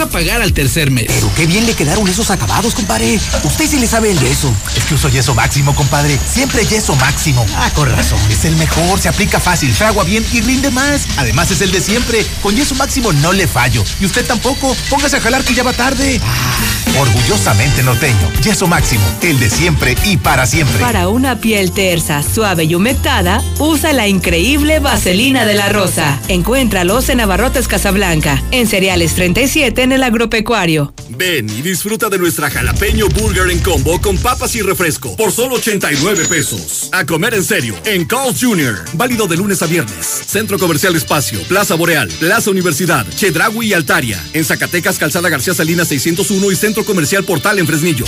a 0.00 0.08
pagar 0.08 0.42
al 0.42 0.52
tercer 0.52 0.90
mes. 0.90 1.06
Pero 1.08 1.30
qué 1.34 1.46
bien 1.46 1.66
le 1.66 1.74
quedaron 1.74 2.08
esos 2.08 2.30
acabados, 2.30 2.74
compadre. 2.74 3.18
Usted 3.44 3.68
sí 3.68 3.78
le 3.78 3.86
sabe 3.86 4.10
el 4.10 4.18
yeso. 4.18 4.52
Es 4.76 4.84
que 4.84 4.94
uso 4.94 5.08
yeso 5.08 5.34
máximo, 5.34 5.74
compadre. 5.74 6.18
Siempre 6.32 6.66
yeso 6.66 6.96
máximo. 6.96 7.44
Ah, 7.56 7.70
con 7.74 7.90
razón. 7.90 8.18
Es 8.30 8.44
el 8.44 8.56
mejor, 8.56 8.98
se 8.98 9.08
aplica 9.08 9.40
fácil, 9.40 9.72
fragua 9.72 10.04
bien 10.04 10.24
y 10.32 10.40
rinde 10.40 10.70
más. 10.70 11.06
Además 11.16 11.50
es 11.50 11.60
el 11.60 11.70
de 11.70 11.80
siempre. 11.80 12.24
Con 12.42 12.56
yeso 12.56 12.74
máximo 12.74 13.12
no 13.12 13.32
le 13.32 13.46
fallo. 13.46 13.84
Y 14.00 14.06
usted 14.06 14.26
tampoco. 14.26 14.76
Póngase 14.90 15.16
a 15.16 15.20
jalar 15.20 15.44
que 15.44 15.54
ya 15.54 15.62
va 15.62 15.72
tarde. 15.72 16.20
Ah, 16.24 17.00
orgullosamente 17.00 17.82
norteño. 17.82 18.30
Yeso 18.42 18.66
máximo. 18.66 19.04
El 19.22 19.38
de 19.38 19.50
siempre 19.50 19.96
y 20.04 20.16
para 20.16 20.46
siempre. 20.46 20.78
Para 20.78 21.08
una 21.08 21.38
piel 21.38 21.72
tersa, 21.72 22.22
suave 22.22 22.64
y 22.64 22.74
humectada, 22.74 23.42
usa 23.58 23.92
la 23.92 24.08
increíble 24.08 24.78
vaselina 24.80 25.44
de 25.44 25.54
la 25.54 25.68
rosa. 25.68 26.18
Encuéntralos 26.28 27.08
en 27.08 27.20
Abarrotes 27.20 27.68
Casablanca. 27.68 28.42
En 28.50 28.66
Cereales 28.66 29.14
37 29.14 29.83
en 29.84 29.92
el 29.92 30.02
agropecuario. 30.02 30.94
Ven 31.10 31.48
y 31.48 31.62
disfruta 31.62 32.08
de 32.08 32.18
nuestra 32.18 32.50
jalapeño 32.50 33.08
burger 33.08 33.50
en 33.50 33.60
combo 33.60 34.00
con 34.00 34.16
papas 34.18 34.56
y 34.56 34.62
refresco 34.62 35.14
por 35.16 35.30
solo 35.30 35.56
89 35.56 36.24
pesos. 36.26 36.88
A 36.92 37.04
comer 37.04 37.34
en 37.34 37.44
serio 37.44 37.76
en 37.84 38.04
Carl's 38.06 38.42
Jr. 38.42 38.82
Válido 38.94 39.26
de 39.26 39.36
lunes 39.36 39.62
a 39.62 39.66
viernes. 39.66 40.06
Centro 40.06 40.58
Comercial 40.58 40.96
Espacio, 40.96 41.40
Plaza 41.42 41.74
Boreal, 41.74 42.08
Plaza 42.18 42.50
Universidad, 42.50 43.06
Chedragui 43.14 43.68
y 43.68 43.72
Altaria. 43.74 44.20
En 44.32 44.44
Zacatecas, 44.44 44.98
Calzada 44.98 45.28
García 45.28 45.54
Salinas 45.54 45.88
601 45.88 46.50
y 46.50 46.56
Centro 46.56 46.84
Comercial 46.84 47.22
Portal 47.24 47.58
en 47.58 47.66
Fresnillo. 47.66 48.06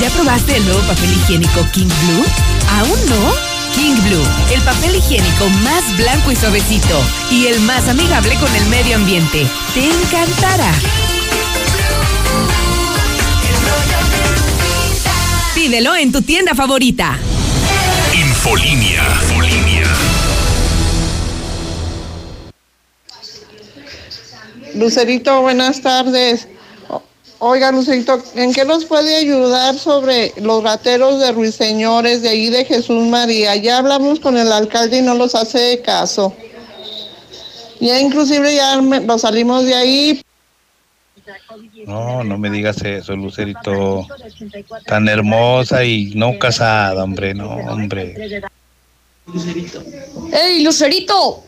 ¿Ya 0.00 0.10
probaste 0.10 0.56
el 0.56 0.64
nuevo 0.64 0.80
papel 0.80 1.12
higiénico 1.12 1.66
King 1.72 1.86
Blue? 1.86 2.24
¿Aún 2.70 2.98
no? 3.08 3.53
King 3.74 3.96
Blue, 4.04 4.24
el 4.52 4.62
papel 4.62 4.94
higiénico 4.94 5.48
más 5.64 5.96
blanco 5.96 6.30
y 6.30 6.36
suavecito 6.36 7.02
y 7.30 7.46
el 7.46 7.58
más 7.60 7.88
amigable 7.88 8.36
con 8.36 8.54
el 8.54 8.64
medio 8.66 8.96
ambiente. 8.96 9.46
Te 9.74 9.84
encantará. 9.84 10.72
Pídelo 15.54 15.96
en 15.96 16.12
tu 16.12 16.22
tienda 16.22 16.54
favorita. 16.54 17.18
Infolinia. 18.14 19.02
Infolinia. 19.22 19.88
Lucerito, 24.74 25.40
buenas 25.40 25.80
tardes. 25.82 26.46
Oiga, 27.46 27.70
Lucerito, 27.70 28.22
¿en 28.36 28.54
qué 28.54 28.64
nos 28.64 28.86
puede 28.86 29.16
ayudar 29.16 29.78
sobre 29.78 30.32
los 30.40 30.62
rateros 30.62 31.20
de 31.20 31.30
Ruiseñores 31.30 32.22
de 32.22 32.30
ahí 32.30 32.48
de 32.48 32.64
Jesús 32.64 33.06
María? 33.06 33.54
Ya 33.56 33.76
hablamos 33.76 34.18
con 34.18 34.38
el 34.38 34.50
alcalde 34.50 35.00
y 35.00 35.02
no 35.02 35.12
los 35.12 35.34
hace 35.34 35.82
caso. 35.82 36.34
Ya 37.80 38.00
inclusive 38.00 38.54
ya 38.54 38.80
nos 38.80 39.20
salimos 39.20 39.66
de 39.66 39.74
ahí. 39.74 40.22
No, 41.86 42.24
no 42.24 42.38
me 42.38 42.48
digas 42.48 42.80
eso, 42.80 43.14
Lucerito. 43.14 44.08
Tan 44.86 45.06
hermosa 45.06 45.84
y 45.84 46.14
no 46.14 46.38
casada, 46.38 47.04
hombre, 47.04 47.34
no, 47.34 47.50
hombre. 47.50 48.40
¡Ey, 50.32 50.62
Lucerito! 50.62 51.44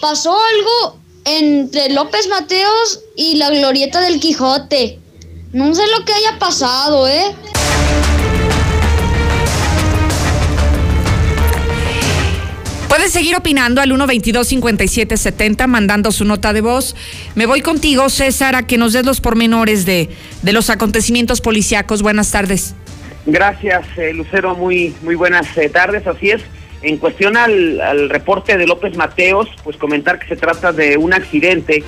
Pasó 0.00 0.30
algo 0.30 1.00
entre 1.24 1.88
López 1.88 2.28
Mateos 2.28 3.00
y 3.16 3.34
la 3.34 3.50
glorieta 3.50 4.00
del 4.00 4.20
Quijote. 4.20 5.00
No 5.52 5.74
sé 5.74 5.82
lo 5.98 6.04
que 6.04 6.12
haya 6.12 6.38
pasado, 6.38 7.08
¿eh? 7.08 7.24
Puedes 12.88 13.10
seguir 13.12 13.34
opinando 13.34 13.80
al 13.80 13.90
122-5770, 13.90 15.66
mandando 15.66 16.12
su 16.12 16.24
nota 16.24 16.52
de 16.52 16.60
voz. 16.60 16.94
Me 17.34 17.46
voy 17.46 17.62
contigo, 17.62 18.08
César, 18.10 18.54
a 18.54 18.66
que 18.66 18.78
nos 18.78 18.92
des 18.92 19.04
los 19.04 19.20
pormenores 19.20 19.86
de, 19.86 20.08
de 20.42 20.52
los 20.52 20.70
acontecimientos 20.70 21.40
policíacos. 21.40 22.02
Buenas 22.02 22.30
tardes. 22.30 22.76
Gracias, 23.26 23.86
eh, 23.96 24.12
Lucero. 24.12 24.54
Muy, 24.54 24.94
muy 25.02 25.16
buenas 25.16 25.56
eh, 25.58 25.68
tardes. 25.68 26.06
Así 26.06 26.30
es. 26.30 26.42
En 26.82 26.96
cuestión 26.98 27.36
al, 27.36 27.80
al, 27.80 28.08
reporte 28.08 28.56
de 28.56 28.66
López 28.66 28.96
Mateos, 28.96 29.48
pues 29.64 29.76
comentar 29.76 30.20
que 30.20 30.28
se 30.28 30.36
trata 30.36 30.70
de 30.70 30.96
un 30.96 31.12
accidente. 31.12 31.82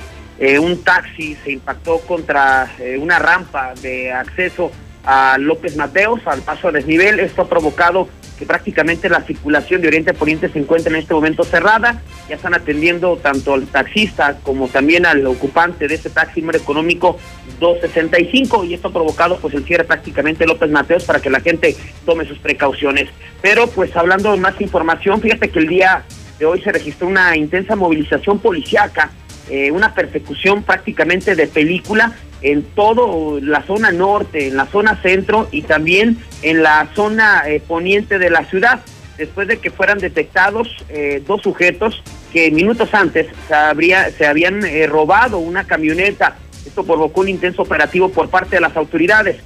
Eh, 0.45 0.59
un 0.59 0.83
taxi 0.83 1.37
se 1.41 1.53
impactó 1.53 1.99
contra 1.99 2.69
eh, 2.77 2.97
una 2.97 3.17
rampa 3.17 3.73
de 3.81 4.11
acceso 4.11 4.73
a 5.05 5.37
López 5.37 5.77
Mateos, 5.77 6.19
al 6.25 6.41
paso 6.41 6.67
a 6.67 6.73
desnivel. 6.73 7.21
Esto 7.21 7.43
ha 7.43 7.47
provocado 7.47 8.09
que 8.37 8.45
prácticamente 8.45 9.07
la 9.07 9.21
circulación 9.21 9.79
de 9.79 9.87
Oriente 9.87 10.11
a 10.11 10.13
Poniente 10.13 10.49
se 10.49 10.59
encuentra 10.59 10.91
en 10.91 10.97
este 10.97 11.13
momento 11.13 11.45
cerrada. 11.45 12.01
Ya 12.27 12.35
están 12.35 12.53
atendiendo 12.53 13.15
tanto 13.15 13.53
al 13.53 13.67
taxista 13.67 14.37
como 14.43 14.67
también 14.67 15.05
al 15.05 15.25
ocupante 15.27 15.87
de 15.87 15.95
este 15.95 16.09
taxi 16.09 16.41
número 16.41 16.59
económico 16.59 17.17
265 17.61 18.65
y 18.65 18.73
esto 18.73 18.89
ha 18.89 18.91
provocado 18.91 19.37
pues 19.37 19.53
el 19.53 19.63
cierre 19.63 19.85
prácticamente 19.85 20.45
López 20.45 20.69
Mateos 20.69 21.05
para 21.05 21.21
que 21.21 21.29
la 21.29 21.39
gente 21.39 21.73
tome 22.05 22.25
sus 22.25 22.39
precauciones. 22.39 23.07
Pero 23.41 23.67
pues 23.67 23.95
hablando 23.95 24.33
de 24.33 24.41
más 24.41 24.59
información, 24.59 25.21
fíjate 25.21 25.47
que 25.47 25.59
el 25.59 25.67
día 25.67 26.03
de 26.37 26.45
hoy 26.45 26.61
se 26.61 26.73
registró 26.73 27.07
una 27.07 27.37
intensa 27.37 27.77
movilización 27.77 28.39
policiaca, 28.39 29.09
eh, 29.49 29.71
una 29.71 29.93
persecución 29.93 30.63
prácticamente 30.63 31.35
de 31.35 31.47
película 31.47 32.13
en 32.41 32.63
toda 32.63 33.39
la 33.41 33.63
zona 33.63 33.91
norte, 33.91 34.47
en 34.47 34.57
la 34.57 34.65
zona 34.67 35.01
centro 35.01 35.47
y 35.51 35.63
también 35.63 36.17
en 36.41 36.61
la 36.61 36.89
zona 36.93 37.43
eh, 37.47 37.61
poniente 37.65 38.19
de 38.19 38.29
la 38.29 38.45
ciudad, 38.45 38.81
después 39.17 39.47
de 39.47 39.57
que 39.57 39.71
fueran 39.71 39.97
detectados 39.97 40.67
eh, 40.89 41.23
dos 41.25 41.41
sujetos 41.41 42.03
que 42.31 42.51
minutos 42.51 42.93
antes 42.93 43.27
se, 43.47 43.53
habría, 43.53 44.11
se 44.11 44.25
habían 44.25 44.65
eh, 44.65 44.87
robado 44.87 45.37
una 45.37 45.65
camioneta. 45.65 46.35
Esto 46.65 46.83
provocó 46.83 47.21
un 47.21 47.29
intenso 47.29 47.61
operativo 47.61 48.09
por 48.09 48.29
parte 48.29 48.57
de 48.57 48.61
las 48.61 48.75
autoridades. 48.75 49.37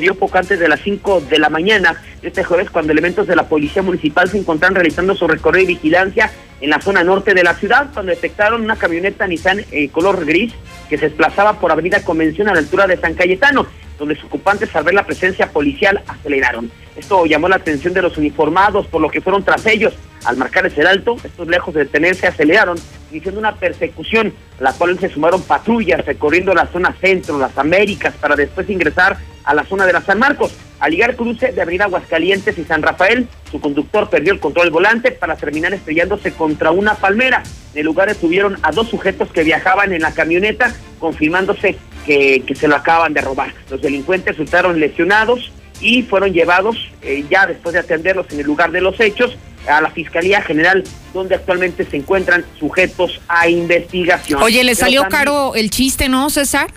Dio 0.00 0.14
poco 0.14 0.38
antes 0.38 0.58
de 0.58 0.68
las 0.68 0.80
5 0.80 1.22
de 1.22 1.38
la 1.38 1.48
mañana 1.48 2.00
este 2.22 2.44
jueves 2.44 2.70
cuando 2.70 2.92
elementos 2.92 3.26
de 3.26 3.34
la 3.34 3.48
Policía 3.48 3.82
Municipal 3.82 4.28
se 4.28 4.38
encontraron 4.38 4.74
realizando 4.74 5.14
su 5.14 5.26
recorrido 5.26 5.70
y 5.70 5.74
vigilancia 5.74 6.30
en 6.60 6.70
la 6.70 6.80
zona 6.80 7.02
norte 7.02 7.34
de 7.34 7.42
la 7.42 7.54
ciudad 7.54 7.88
cuando 7.92 8.10
detectaron 8.10 8.62
una 8.62 8.76
camioneta 8.76 9.26
Nissan 9.26 9.64
eh, 9.70 9.88
color 9.88 10.24
gris 10.26 10.52
que 10.88 10.98
se 10.98 11.06
desplazaba 11.06 11.58
por 11.60 11.72
Avenida 11.72 12.04
Convención 12.04 12.48
a 12.48 12.52
la 12.52 12.58
altura 12.58 12.86
de 12.86 12.96
San 12.98 13.14
Cayetano, 13.14 13.66
donde 14.00 14.16
sus 14.16 14.24
ocupantes 14.24 14.74
al 14.74 14.82
ver 14.82 14.94
la 14.94 15.04
presencia 15.04 15.52
policial 15.52 16.02
aceleraron. 16.08 16.70
Esto 16.96 17.26
llamó 17.26 17.48
la 17.48 17.56
atención 17.56 17.92
de 17.92 18.00
los 18.00 18.16
uniformados, 18.16 18.86
por 18.86 19.00
lo 19.02 19.10
que 19.10 19.20
fueron 19.20 19.44
tras 19.44 19.64
ellos. 19.66 19.92
Al 20.24 20.38
marcar 20.38 20.66
ese 20.66 20.82
alto, 20.82 21.16
estos 21.22 21.46
lejos 21.46 21.74
de 21.74 21.84
detenerse 21.84 22.26
aceleraron 22.26 22.78
iniciando 23.10 23.40
una 23.40 23.54
persecución, 23.54 24.32
a 24.58 24.62
la 24.64 24.72
cual 24.72 24.98
se 24.98 25.10
sumaron 25.10 25.42
patrullas 25.42 26.04
recorriendo 26.06 26.54
la 26.54 26.66
zona 26.66 26.94
centro, 27.00 27.38
las 27.38 27.56
Américas, 27.58 28.14
para 28.14 28.36
después 28.36 28.70
ingresar 28.70 29.18
a 29.44 29.54
la 29.54 29.64
zona 29.64 29.84
de 29.84 29.92
la 29.92 30.00
San 30.00 30.18
Marcos. 30.18 30.52
Al 30.80 30.92
llegar 30.92 31.14
cruce 31.14 31.52
de 31.52 31.60
Avenida 31.60 31.84
Aguascalientes 31.84 32.56
y 32.56 32.64
San 32.64 32.82
Rafael, 32.82 33.28
su 33.50 33.60
conductor 33.60 34.08
perdió 34.08 34.32
el 34.32 34.40
control 34.40 34.66
del 34.66 34.72
volante 34.72 35.10
para 35.12 35.36
terminar 35.36 35.74
estrellándose 35.74 36.32
contra 36.32 36.70
una 36.70 36.94
palmera. 36.94 37.42
En 37.74 37.80
el 37.80 37.84
lugar 37.84 38.08
detuvieron 38.08 38.56
a 38.62 38.72
dos 38.72 38.88
sujetos 38.88 39.30
que 39.30 39.44
viajaban 39.44 39.92
en 39.92 40.00
la 40.00 40.12
camioneta, 40.12 40.74
confirmándose 40.98 41.76
que, 42.06 42.42
que 42.46 42.54
se 42.54 42.68
lo 42.68 42.76
acaban 42.76 43.14
de 43.14 43.20
robar. 43.20 43.52
Los 43.70 43.80
delincuentes 43.82 44.36
resultaron 44.36 44.78
lesionados 44.80 45.52
y 45.80 46.02
fueron 46.02 46.32
llevados, 46.32 46.76
eh, 47.02 47.24
ya 47.30 47.46
después 47.46 47.72
de 47.72 47.80
atenderlos 47.80 48.26
en 48.30 48.40
el 48.40 48.46
lugar 48.46 48.70
de 48.70 48.80
los 48.80 48.98
hechos, 49.00 49.36
a 49.68 49.80
la 49.80 49.90
Fiscalía 49.90 50.40
General, 50.42 50.82
donde 51.12 51.34
actualmente 51.34 51.84
se 51.84 51.96
encuentran 51.96 52.44
sujetos 52.58 53.20
a 53.28 53.48
investigación. 53.48 54.42
Oye, 54.42 54.64
le 54.64 54.74
salió 54.74 55.02
también- 55.02 55.18
caro 55.18 55.54
el 55.54 55.70
chiste, 55.70 56.08
¿no, 56.08 56.30
César? 56.30 56.68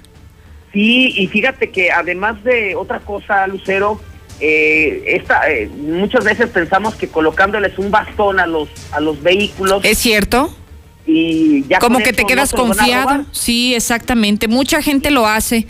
Sí, 0.73 1.13
y 1.15 1.27
fíjate 1.27 1.69
que 1.69 1.91
además 1.91 2.43
de 2.43 2.75
otra 2.75 2.99
cosa, 2.99 3.45
Lucero, 3.47 4.01
eh, 4.39 5.03
esta, 5.07 5.49
eh, 5.49 5.67
muchas 5.67 6.25
veces 6.25 6.49
pensamos 6.49 6.95
que 6.95 7.07
colocándoles 7.07 7.77
un 7.77 7.91
bastón 7.91 8.39
a 8.39 8.47
los 8.47 8.67
a 8.91 8.99
los 8.99 9.21
vehículos 9.21 9.85
¿Es 9.85 9.99
cierto? 9.99 10.53
Y 11.05 11.65
ya 11.67 11.79
Como 11.79 11.99
que 11.99 12.13
te 12.13 12.21
no 12.23 12.27
quedas 12.27 12.53
a 12.53 12.57
confiado. 12.57 13.25
Sí, 13.31 13.75
exactamente. 13.75 14.47
Mucha 14.47 14.81
gente 14.81 15.11
lo 15.11 15.27
hace. 15.27 15.67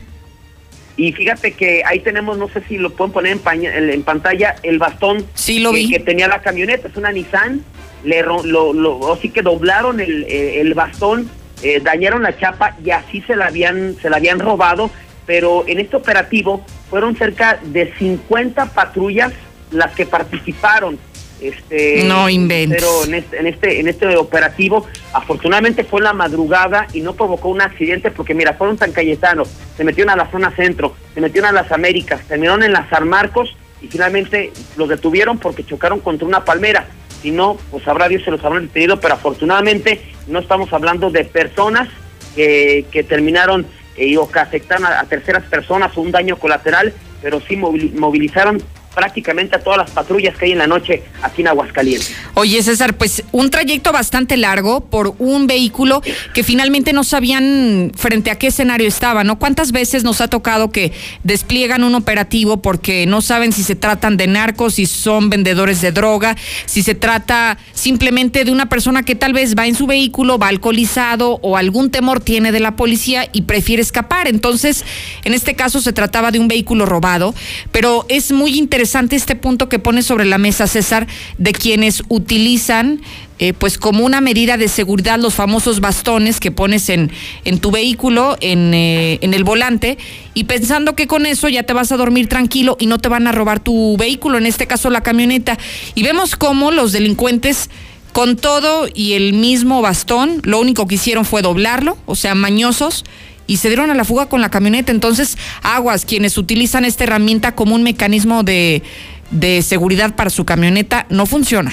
Y 0.96 1.12
fíjate 1.12 1.54
que 1.54 1.82
ahí 1.86 2.00
tenemos, 2.02 2.38
no 2.38 2.48
sé 2.50 2.62
si 2.68 2.78
lo 2.78 2.92
pueden 2.92 3.12
poner 3.12 3.32
en, 3.32 3.40
paña- 3.40 3.76
en- 3.76 4.04
pantalla, 4.04 4.56
el 4.62 4.78
bastón 4.78 5.26
Sí, 5.34 5.60
lo 5.60 5.72
que, 5.72 5.78
vi. 5.78 5.90
que 5.90 6.00
tenía 6.00 6.28
la 6.28 6.42
camioneta, 6.44 6.88
es 6.88 6.96
una 6.96 7.12
Nissan, 7.12 7.64
le 8.04 8.22
lo, 8.22 8.44
lo- 8.74 9.12
así 9.14 9.30
que 9.30 9.42
doblaron 9.42 10.00
el, 10.00 10.24
eh, 10.26 10.62
el 10.62 10.76
bastón, 10.76 11.28
eh, 11.64 11.80
dañaron 11.84 12.22
la 12.22 12.38
chapa 12.38 12.78
y 12.86 12.92
así 12.92 13.22
se 13.22 13.36
la 13.36 13.48
habían, 13.48 13.96
se 14.04 14.10
la 14.12 14.18
habían 14.18 14.38
robado, 14.40 14.92
pero 15.26 15.64
en 15.68 15.80
este 15.80 15.96
operativo 15.96 16.64
fueron 16.92 17.16
cerca 17.18 17.60
de 17.64 17.92
50 17.98 18.66
patrullas 18.74 19.32
las 19.72 19.94
que 19.96 20.06
participaron. 20.06 21.00
Este, 21.42 22.04
No 22.06 22.30
inventes. 22.30 22.82
Pero 22.82 23.04
en 23.06 23.14
este, 23.16 23.40
en 23.40 23.48
este, 23.48 23.80
en 23.80 23.88
este 23.88 24.16
operativo, 24.16 24.88
afortunadamente 25.14 25.84
fue 25.84 26.00
en 26.00 26.06
la 26.06 26.14
madrugada 26.14 26.88
y 26.94 27.02
no 27.02 27.14
provocó 27.14 27.50
un 27.50 27.62
accidente 27.62 28.12
porque 28.12 28.34
mira, 28.34 28.54
fueron 28.54 28.78
San 28.78 28.92
Cayetano, 28.92 29.44
se 29.76 29.84
metieron 29.84 30.12
a 30.12 30.16
la 30.16 30.32
zona 30.32 30.52
centro, 30.56 30.96
se 31.14 31.22
metieron 31.22 31.50
a 31.50 31.54
las 31.62 31.72
Américas, 31.72 32.22
terminaron 32.28 32.64
en 32.64 32.72
las 32.74 32.90
San 32.90 33.10
Marcos 33.10 33.56
y 33.82 33.88
finalmente 33.88 34.54
los 34.78 34.88
detuvieron 34.88 35.38
porque 35.38 35.66
chocaron 35.66 36.00
contra 36.00 36.28
una 36.28 36.46
palmera. 36.46 36.88
Si 37.22 37.32
no, 37.32 37.58
pues 37.72 37.84
sabrá 37.84 38.08
Dios 38.08 38.24
se 38.24 38.32
los 38.32 38.44
habrán 38.44 38.68
detenido, 38.68 39.00
pero 39.00 39.14
afortunadamente 39.16 40.02
no 40.28 40.40
estamos 40.40 40.72
hablando 40.72 41.10
de 41.10 41.26
personas 41.26 41.90
que, 42.36 42.86
que 42.92 43.04
terminaron 43.04 43.66
eh, 43.96 44.18
o 44.18 44.30
que 44.30 44.40
afectaron 44.40 44.86
a, 44.86 45.00
a 45.00 45.04
terceras 45.06 45.44
personas 45.44 45.96
o 45.98 46.02
un 46.02 46.12
daño 46.12 46.38
colateral, 46.38 46.94
pero 47.22 47.40
sí 47.42 47.56
movili- 47.56 47.94
movilizaron 47.94 48.62
prácticamente 48.94 49.56
a 49.56 49.60
todas 49.60 49.78
las 49.78 49.92
patrullas 49.92 50.38
que 50.38 50.46
hay 50.46 50.52
en 50.52 50.60
la 50.60 50.68
noche 50.68 51.04
aquí 51.22 51.42
en 51.42 51.48
Aguascalientes. 51.48 52.14
Oye, 52.36 52.62
César, 52.62 52.96
pues 52.96 53.24
un 53.32 53.50
trayecto 53.50 53.92
bastante 53.92 54.38
largo 54.38 54.82
por 54.82 55.16
un 55.20 55.48
vehículo 55.48 56.02
que 56.34 56.44
finalmente 56.44 56.94
no 56.94 57.04
sabían 57.04 57.92
frente 57.96 58.32
a 58.32 58.36
qué 58.36 58.48
escenario 58.48 58.88
estaba, 58.88 59.24
¿no? 59.24 59.40
¿Cuántas 59.40 59.72
veces 59.72 60.04
nos 60.04 60.22
ha 60.22 60.28
tocado 60.28 60.72
que 60.72 60.94
despliegan 61.24 61.84
un 61.84 61.96
operativo 61.96 62.58
porque 62.58 63.06
no 63.06 63.22
saben 63.22 63.52
si 63.52 63.64
se 63.64 63.76
tratan 63.76 64.18
de 64.18 64.28
narcos, 64.28 64.76
si 64.76 64.86
son 64.86 65.30
vendedores 65.30 65.82
de 65.82 65.92
droga, 65.92 66.36
si 66.66 66.84
se 66.84 66.96
trata 66.96 67.58
simplemente 67.74 68.46
de 68.46 68.52
una 68.52 68.70
persona 68.70 69.04
que 69.04 69.16
tal 69.16 69.34
vez 69.34 69.56
va 69.58 69.68
en 69.68 69.76
su 69.76 69.88
vehículo, 69.88 70.38
va 70.38 70.48
alcoholizado 70.48 71.40
o 71.42 71.58
algún 71.58 71.90
temor 71.90 72.20
tiene 72.20 72.52
de 72.52 72.60
la 72.60 72.76
policía 72.76 73.28
y 73.32 73.44
prefiere 73.44 73.82
escapar? 73.82 74.28
Entonces, 74.28 74.86
en 75.24 75.34
este 75.34 75.56
caso 75.56 75.82
se 75.82 75.94
trataba 75.94 76.32
de 76.32 76.40
un 76.40 76.48
vehículo 76.48 76.86
robado, 76.86 77.34
pero 77.72 78.06
es 78.10 78.32
muy 78.32 78.58
interesante 78.58 78.83
este 78.84 79.36
punto 79.36 79.70
que 79.70 79.80
pone 79.80 80.02
sobre 80.02 80.26
la 80.26 80.38
mesa 80.38 80.68
César 80.68 81.08
de 81.38 81.52
quienes 81.52 82.04
utilizan 82.10 83.02
eh, 83.40 83.54
pues 83.54 83.78
como 83.78 84.06
una 84.06 84.22
medida 84.22 84.58
de 84.58 84.68
seguridad 84.68 85.20
los 85.20 85.34
famosos 85.34 85.80
bastones 85.82 86.40
que 86.40 86.52
pones 86.52 86.88
en, 86.90 87.12
en 87.44 87.60
tu 87.60 87.72
vehículo, 87.72 88.38
en, 88.40 88.74
eh, 88.74 89.20
en 89.22 89.34
el 89.34 89.44
volante, 89.44 89.98
y 90.34 90.46
pensando 90.46 90.96
que 90.96 91.08
con 91.08 91.26
eso 91.26 91.50
ya 91.50 91.64
te 91.64 91.74
vas 91.74 91.92
a 91.92 91.98
dormir 91.98 92.30
tranquilo 92.30 92.78
y 92.80 92.86
no 92.86 93.00
te 93.00 93.10
van 93.10 93.28
a 93.28 93.32
robar 93.32 93.60
tu 93.60 93.98
vehículo, 93.98 94.38
en 94.38 94.46
este 94.46 94.68
caso 94.68 94.90
la 94.90 95.02
camioneta. 95.02 95.58
Y 95.96 96.04
vemos 96.04 96.36
cómo 96.36 96.72
los 96.72 96.92
delincuentes 96.92 97.70
con 98.14 98.38
todo 98.38 98.88
y 98.94 99.14
el 99.14 99.34
mismo 99.34 99.82
bastón, 99.82 100.40
lo 100.44 100.60
único 100.60 100.88
que 100.88 100.96
hicieron 100.96 101.26
fue 101.26 101.42
doblarlo, 101.42 101.98
o 102.06 102.16
sea, 102.16 102.36
mañosos, 102.36 103.04
y 103.48 103.58
se 103.58 103.68
dieron 103.68 103.90
a 103.92 103.94
la 103.94 104.06
fuga 104.06 104.28
con 104.28 104.42
la 104.42 104.50
camioneta. 104.50 104.92
Entonces, 104.92 105.38
aguas, 105.64 106.06
quienes 106.06 106.38
utilizan 106.38 106.86
esta 106.86 107.04
herramienta 107.04 107.56
como 107.56 107.76
un 107.76 107.84
mecanismo 107.84 108.44
de, 108.44 108.84
de 109.32 109.62
seguridad 109.62 110.16
para 110.16 110.30
su 110.30 110.46
camioneta, 110.46 111.06
no 111.10 111.26
funciona. 111.26 111.72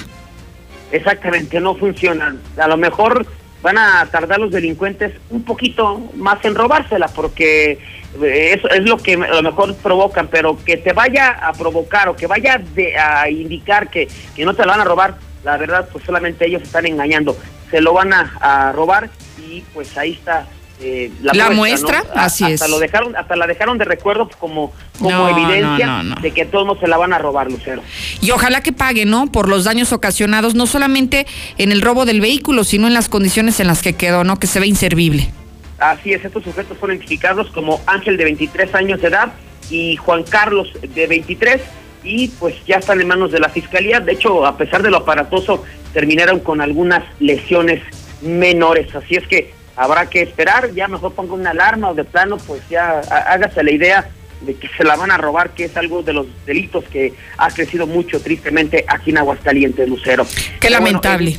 Exactamente, 0.93 1.61
no 1.61 1.75
funcionan. 1.77 2.41
A 2.59 2.67
lo 2.67 2.77
mejor 2.77 3.27
van 3.63 3.79
a 3.79 4.07
tardar 4.11 4.41
los 4.41 4.51
delincuentes 4.51 5.13
un 5.29 5.43
poquito 5.45 6.11
más 6.17 6.45
en 6.45 6.55
robársela, 6.55 7.09
porque 7.09 7.79
eh, 8.23 8.55
eso 8.57 8.69
es 8.71 8.83
lo 8.85 8.97
que 8.97 9.15
a 9.15 9.35
lo 9.35 9.43
mejor 9.43 9.75
provocan, 9.77 10.29
pero 10.29 10.59
que 10.65 10.79
te 10.79 10.93
vaya 10.93 11.31
a 11.31 11.53
provocar 11.53 12.09
o 12.09 12.17
que 12.17 12.27
vaya 12.27 12.61
de- 12.75 12.97
a 12.99 13.29
indicar 13.31 13.91
que, 13.91 14.09
que 14.35 14.45
no 14.45 14.55
te 14.55 14.65
la 14.65 14.73
van 14.73 14.81
a 14.81 14.85
robar, 14.85 15.19
la 15.45 15.57
verdad, 15.59 15.89
pues 15.93 16.05
solamente 16.05 16.47
ellos 16.47 16.63
están 16.63 16.87
engañando. 16.87 17.37
Se 17.71 17.81
lo 17.81 17.93
van 17.93 18.13
a 18.13 18.73
robar 18.75 19.11
y 19.39 19.61
pues 19.73 19.97
ahí 19.97 20.13
está. 20.13 20.47
Eh, 20.81 21.11
La 21.23 21.51
muestra, 21.51 22.05
así 22.15 22.45
hasta 22.45 22.65
es. 22.65 22.71
Lo 22.71 22.79
dejaron, 22.79 23.17
hasta 23.17 23.37
la 23.37 23.47
dejaron 23.47 23.79
de 23.79 23.85
recuerdo 23.85 24.29
como, 24.39 24.73
como 24.99 25.11
No, 25.11 25.29
evidencia 25.29 26.03
no, 26.03 26.21
de 26.21 26.31
que 26.33 26.45
todos 26.47 26.79
se 26.79 26.87
la 26.87 26.97
van 26.97 27.13
a 27.13 27.19
robar, 27.19 27.51
Lucero. 27.51 27.83
Y 28.21 28.31
ojalá 28.31 28.63
que 28.63 28.73
pague, 28.73 29.05
¿no? 29.05 29.31
Por 29.31 29.49
los 29.49 29.65
daños 29.65 29.93
ocasionados, 29.93 30.55
no 30.55 30.67
solamente 30.67 31.27
en 31.59 31.73
el 31.73 31.83
robo 31.83 32.07
del 32.07 32.21
vehículo, 32.21 32.65
sino 32.65 32.87
en 32.87 32.95
las 32.95 33.09
condiciones 33.09 33.61
en 33.61 33.67
las 33.67 33.83
que 33.83 33.95
quedó, 33.95 34.25
¿no? 34.25 34.39
Que 34.39 34.47
se 34.47 34.61
ve 34.61 34.67
inservible. 34.67 35.31
Así 35.79 36.13
es, 36.13 36.25
estos 36.25 36.45
sujetos 36.45 36.77
fueron 36.79 36.97
identificados 36.97 37.51
como 37.51 37.81
Ángel 37.87 38.17
de 38.17 38.25
23 38.25 38.75
años 38.75 39.01
de 39.01 39.09
edad 39.09 39.33
y 39.71 39.97
Juan 39.97 40.25
Carlos 40.25 40.69
de 40.83 41.07
23 41.07 41.61
y 42.03 42.29
pues 42.29 42.55
ya 42.67 42.77
están 42.77 43.01
en 43.01 43.09
manos 43.09 43.31
de 43.31 43.41
la 43.41 43.49
fiscalía. 43.49 44.01
De 44.01 44.13
hecho, 44.13 44.47
a 44.47 44.57
pesar 44.57 44.83
de 44.83 44.91
lo 44.91 44.99
aparatoso, 44.99 45.65
terminaron 45.93 46.41
con 46.41 46.61
algunas 46.61 47.05
lesiones 47.19 47.83
menores. 48.23 48.95
Así 48.95 49.17
es 49.17 49.27
que 49.27 49.53
habrá 49.83 50.07
que 50.07 50.23
esperar, 50.23 50.73
ya 50.75 50.89
mejor 50.89 51.13
ponga 51.15 51.35
una 51.35 51.51
alarma 51.51 51.91
o 51.91 51.95
de 51.95 52.05
plano, 52.05 52.37
pues 52.39 52.63
ya 52.69 53.01
há- 53.11 53.33
hágase 53.33 53.63
la 53.63 53.71
idea 53.73 54.09
de 54.43 54.55
que 54.55 54.69
se 54.77 54.85
la 54.85 54.97
van 54.97 55.11
a 55.11 55.17
robar, 55.19 55.51
que 55.51 55.65
es 55.65 55.77
algo 55.77 56.03
de 56.03 56.13
los 56.13 56.27
delitos 56.47 56.85
que 56.85 57.13
ha 57.37 57.51
crecido 57.51 57.87
mucho 57.87 58.21
tristemente 58.21 58.85
aquí 58.89 59.11
en 59.11 59.19
Aguascalientes, 59.19 59.89
Lucero. 59.89 60.25
Qué 60.61 60.69
bueno, 60.69 60.79
lamentable. 60.79 61.31
eh, 61.33 61.39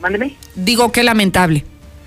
mándeme. 0.00 0.36
Digo, 0.54 0.90
qué 0.92 1.02
lamentable. 1.02 1.64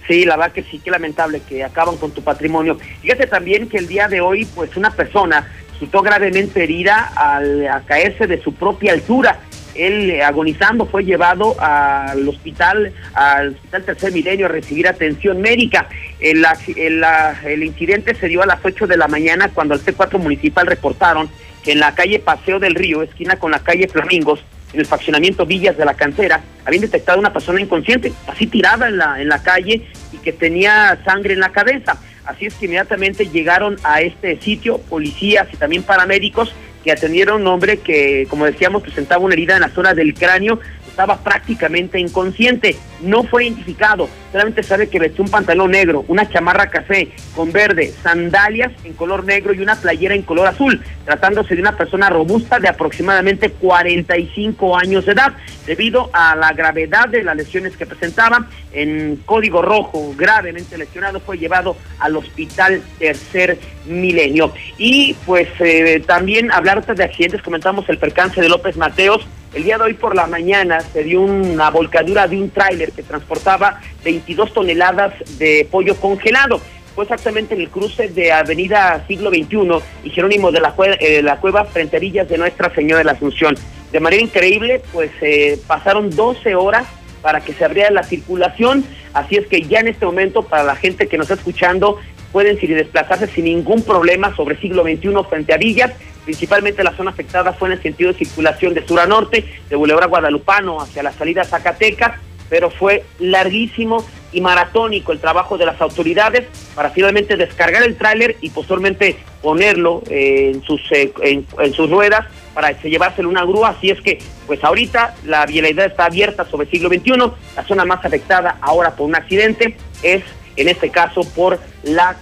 Sí, 0.08 0.26
la 0.26 0.36
verdad 0.36 0.52
que 0.54 0.64
sí, 0.64 0.80
qué 0.84 0.92
lamentable 0.92 1.42
que 1.48 1.64
acaban 1.64 1.96
con 1.98 2.12
tu 2.12 2.22
patrimonio. 2.24 2.78
Fíjate 3.02 3.26
también 3.28 3.70
que 3.70 3.78
el 3.78 3.88
día 3.88 4.10
de 4.10 4.20
hoy, 4.20 4.46
pues 4.54 4.76
una 4.76 4.92
persona 4.92 5.48
resultó 5.72 6.02
gravemente 6.02 6.62
herida 6.64 7.14
al 7.16 7.66
a 7.68 7.80
caerse 7.82 8.28
de 8.28 8.42
su 8.42 8.54
propia 8.54 8.92
altura. 8.92 9.40
Él, 9.76 10.22
agonizando, 10.22 10.86
fue 10.86 11.04
llevado 11.04 11.56
al 11.60 12.28
hospital, 12.28 12.94
al 13.14 13.50
hospital 13.50 13.84
Tercer 13.84 14.12
Milenio 14.12 14.46
a 14.46 14.50
recibir 14.50 14.88
atención 14.88 15.42
médica. 15.42 15.88
El, 16.20 16.46
el, 16.76 17.04
el 17.46 17.64
incidente 17.64 18.16
se 18.16 18.28
dio 18.28 18.42
a 18.42 18.46
las 18.46 18.60
8 18.64 18.88
de 18.88 18.98
la 18.98 19.08
mañana 19.08 19.50
cuando 19.50 19.74
al 19.74 19.82
C4 19.82 20.20
municipal 20.20 20.68
reportaron 20.68 21.30
que 21.64 21.72
en 21.72 21.80
la 21.80 21.96
calle 21.96 22.20
Paseo 22.20 22.60
del 22.60 22.76
Río, 22.76 23.02
esquina 23.02 23.38
con 23.38 23.52
la 23.52 23.60
calle 23.60 23.88
Flamingos, 23.88 24.44
en 24.74 24.80
el 24.80 24.86
faccionamiento 24.86 25.46
Villas 25.46 25.78
de 25.78 25.86
la 25.86 25.94
Cantera, 25.94 26.42
habían 26.66 26.82
detectado 26.82 27.20
una 27.20 27.32
persona 27.32 27.62
inconsciente, 27.62 28.12
así 28.28 28.48
tirada 28.48 28.88
en 28.88 28.98
la, 28.98 29.22
en 29.22 29.30
la 29.30 29.42
calle 29.42 29.88
y 30.12 30.18
que 30.18 30.34
tenía 30.34 31.00
sangre 31.06 31.34
en 31.34 31.40
la 31.40 31.52
cabeza. 31.52 31.98
Así 32.26 32.46
es 32.46 32.56
que 32.56 32.66
inmediatamente 32.66 33.28
llegaron 33.28 33.78
a 33.84 34.02
este 34.02 34.40
sitio 34.42 34.80
policías 34.80 35.48
y 35.54 35.58
también 35.58 35.84
paramédicos 35.84 36.54
que 36.84 36.92
atendieron 36.92 37.36
a 37.36 37.42
un 37.42 37.48
hombre 37.48 37.78
que, 37.78 38.28
como 38.30 38.46
decíamos, 38.46 38.82
presentaba 38.82 39.24
una 39.24 39.34
herida 39.34 39.56
en 39.56 39.62
la 39.62 39.70
zona 39.70 39.94
del 39.94 40.14
cráneo, 40.14 40.60
estaba 40.94 41.18
prácticamente 41.18 42.00
inconsciente, 42.00 42.78
no 43.02 43.24
fue 43.24 43.46
identificado, 43.46 44.08
solamente 44.32 44.62
sabe 44.62 44.90
que 44.90 45.00
vestía 45.00 45.26
un 45.26 45.32
pantalón 45.32 45.72
negro, 45.72 46.06
una 46.08 46.30
chamarra 46.30 46.70
café 46.70 47.10
con 47.36 47.52
verde, 47.52 47.92
sandalias 48.04 48.72
en 48.84 48.94
color 48.94 49.26
negro 49.26 49.56
y 49.56 49.60
una 49.60 49.76
playera 49.76 50.14
en 50.14 50.22
color 50.22 50.46
azul, 50.46 50.84
tratándose 51.04 51.56
de 51.56 51.62
una 51.62 51.76
persona 51.76 52.12
robusta 52.12 52.60
de 52.60 52.70
aproximadamente 52.70 53.50
45 53.50 54.78
años 54.78 55.08
de 55.08 55.14
edad, 55.14 55.34
debido 55.66 56.12
a 56.14 56.36
la 56.36 56.54
gravedad 56.54 57.10
de 57.10 57.24
las 57.24 57.38
lesiones 57.38 57.76
que 57.76 57.88
presentaba, 57.88 58.48
en 58.72 59.20
código 59.26 59.64
rojo, 59.64 60.14
gravemente 60.16 60.78
lesionado, 60.78 61.20
fue 61.20 61.40
llevado 61.40 61.76
al 61.98 62.16
hospital 62.18 62.84
Tercer 63.00 63.58
Milenio. 63.88 64.54
Y 64.78 65.16
pues 65.26 65.50
eh, 65.60 66.04
también 66.06 66.52
hablar 66.52 66.86
de 66.86 67.04
accidentes, 67.04 67.42
comentamos 67.42 67.90
el 67.90 67.98
percance 67.98 68.40
de 68.40 68.50
López 68.50 68.78
Mateos, 68.78 69.26
El 69.54 69.66
día 69.66 69.78
de 69.78 69.84
hoy 69.84 69.94
por 69.94 70.16
la 70.16 70.26
mañana 70.26 70.80
se 70.82 71.04
dio 71.04 71.22
una 71.22 71.70
volcadura 71.70 72.28
de 72.28 72.38
un 72.38 72.50
tráiler 72.50 72.92
que 72.92 73.04
transportaba 73.04 73.80
22 74.04 74.52
toneladas 74.52 75.14
de 75.38 75.68
pollo 75.70 75.96
congelado. 75.96 76.60
Fue 76.96 77.04
exactamente 77.04 77.54
en 77.54 77.62
el 77.62 77.70
cruce 77.70 78.08
de 78.08 78.32
Avenida 78.32 79.04
Siglo 79.08 79.30
XXI 79.30 79.84
y 80.06 80.10
Jerónimo 80.10 80.52
de 80.52 80.60
la, 80.60 80.74
eh, 81.00 81.22
la 81.22 81.38
Cueva 81.38 81.66
frente 81.66 81.98
a 81.98 82.24
de 82.24 82.38
Nuestra 82.40 82.74
Señora 82.74 83.00
de 83.00 83.04
la 83.04 83.12
Asunción. 83.12 83.56
De 83.92 84.00
manera 84.00 84.24
increíble, 84.24 84.82
pues 84.92 85.12
eh, 85.22 85.60
pasaron 85.68 86.10
12 86.10 86.56
horas 86.56 86.86
para 87.22 87.42
que 87.42 87.54
se 87.54 87.64
abriera 87.64 87.92
la 87.92 88.04
circulación, 88.04 88.84
así 89.14 89.36
es 89.36 89.48
que 89.48 89.62
ya 89.62 89.80
en 89.80 89.88
este 89.88 90.06
momento 90.06 90.44
para 90.44 90.64
la 90.64 90.76
gente 90.76 91.08
que 91.08 91.18
nos 91.18 91.26
está 91.26 91.36
escuchando 91.36 92.00
pueden 92.32 92.58
desplazarse 92.58 93.28
sin 93.28 93.46
ningún 93.46 93.84
problema 93.84 94.36
sobre 94.36 94.60
siglo 94.60 94.84
XXI 94.84 95.14
frente 95.30 95.54
a 95.54 95.58
Villas, 95.58 95.92
principalmente 96.26 96.84
la 96.84 96.96
zona 96.96 97.12
afectada 97.12 97.54
fue 97.54 97.70
en 97.70 97.74
el 97.74 97.82
sentido 97.82 98.12
de 98.12 98.18
circulación 98.18 98.74
de 98.74 98.86
sur 98.86 99.00
a 99.00 99.06
norte, 99.06 99.46
de 99.70 99.76
Boulevard 99.76 100.10
Guadalupano 100.10 100.82
hacia 100.82 101.04
la 101.04 101.12
salida 101.12 101.42
a 101.42 101.46
Zacatecas, 101.46 102.20
pero 102.50 102.70
fue 102.70 103.04
larguísimo 103.20 104.06
y 104.32 104.42
maratónico 104.42 105.12
el 105.12 105.20
trabajo 105.20 105.58
de 105.58 105.66
las 105.66 105.80
autoridades 105.82 106.48
para 106.76 106.90
finalmente 106.90 107.38
descargar 107.38 107.84
el 107.84 107.96
tráiler 107.96 108.38
y 108.42 108.50
posteriormente 108.50 109.18
ponerlo 109.42 110.02
eh, 110.10 110.52
en, 110.54 110.64
sus, 110.64 110.82
eh, 110.92 111.14
en, 111.22 111.74
sus 111.74 111.90
ruedas 111.90 112.26
para 112.54 112.72
llevárselo 112.82 113.30
una 113.30 113.44
grúa. 113.44 113.70
Así 113.70 113.90
es 113.90 114.02
que, 114.02 114.20
pues 114.48 114.64
ahorita 114.64 115.16
la 115.26 115.46
vialidad 115.46 115.86
está 115.86 116.06
abierta 116.06 116.46
sobre 116.46 116.68
siglo 116.68 116.90
XXI. 116.90 117.12
La 117.56 117.64
zona 117.64 117.86
más 117.86 118.04
afectada 118.04 118.58
ahora 118.62 118.96
por 118.96 119.08
un 119.08 119.16
accidente 119.16 119.78
es, 120.02 120.24
en 120.56 120.70
este 120.70 120.90
caso, 120.90 121.22
por 121.36 121.60
la 121.84 122.18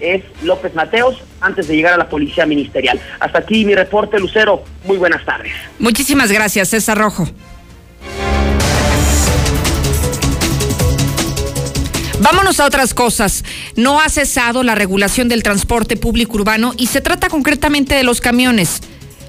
es 0.00 0.22
López 0.42 0.74
Mateos, 0.74 1.16
antes 1.40 1.68
de 1.68 1.76
llegar 1.76 1.94
a 1.94 1.96
la 1.96 2.08
policía 2.08 2.46
ministerial. 2.46 3.00
Hasta 3.20 3.38
aquí 3.38 3.64
mi 3.64 3.74
reporte, 3.74 4.18
Lucero. 4.18 4.64
Muy 4.84 4.96
buenas 4.96 5.24
tardes. 5.24 5.52
Muchísimas 5.78 6.30
gracias, 6.30 6.68
César 6.68 6.98
Rojo. 6.98 7.28
Vámonos 12.20 12.60
a 12.60 12.66
otras 12.66 12.94
cosas. 12.94 13.44
No 13.76 14.00
ha 14.00 14.08
cesado 14.08 14.62
la 14.62 14.74
regulación 14.74 15.28
del 15.28 15.42
transporte 15.42 15.96
público 15.96 16.36
urbano 16.36 16.72
y 16.76 16.86
se 16.86 17.00
trata 17.00 17.28
concretamente 17.28 17.94
de 17.94 18.04
los 18.04 18.20
camiones. 18.20 18.80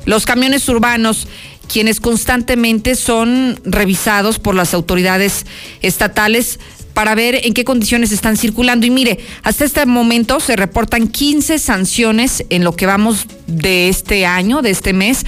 Los 0.05 0.25
camiones 0.25 0.69
urbanos, 0.69 1.27
quienes 1.67 1.99
constantemente 1.99 2.95
son 2.95 3.59
revisados 3.65 4.39
por 4.39 4.55
las 4.55 4.73
autoridades 4.73 5.45
estatales 5.81 6.59
para 6.95 7.13
ver 7.13 7.41
en 7.43 7.53
qué 7.53 7.63
condiciones 7.63 8.11
están 8.11 8.37
circulando. 8.37 8.87
Y 8.87 8.89
mire, 8.89 9.19
hasta 9.43 9.65
este 9.65 9.85
momento 9.85 10.39
se 10.39 10.55
reportan 10.55 11.09
15 11.09 11.59
sanciones 11.59 12.43
en 12.49 12.63
lo 12.63 12.75
que 12.75 12.87
vamos 12.87 13.27
de 13.45 13.89
este 13.89 14.25
año, 14.25 14.63
de 14.63 14.71
este 14.71 14.93
mes. 14.93 15.25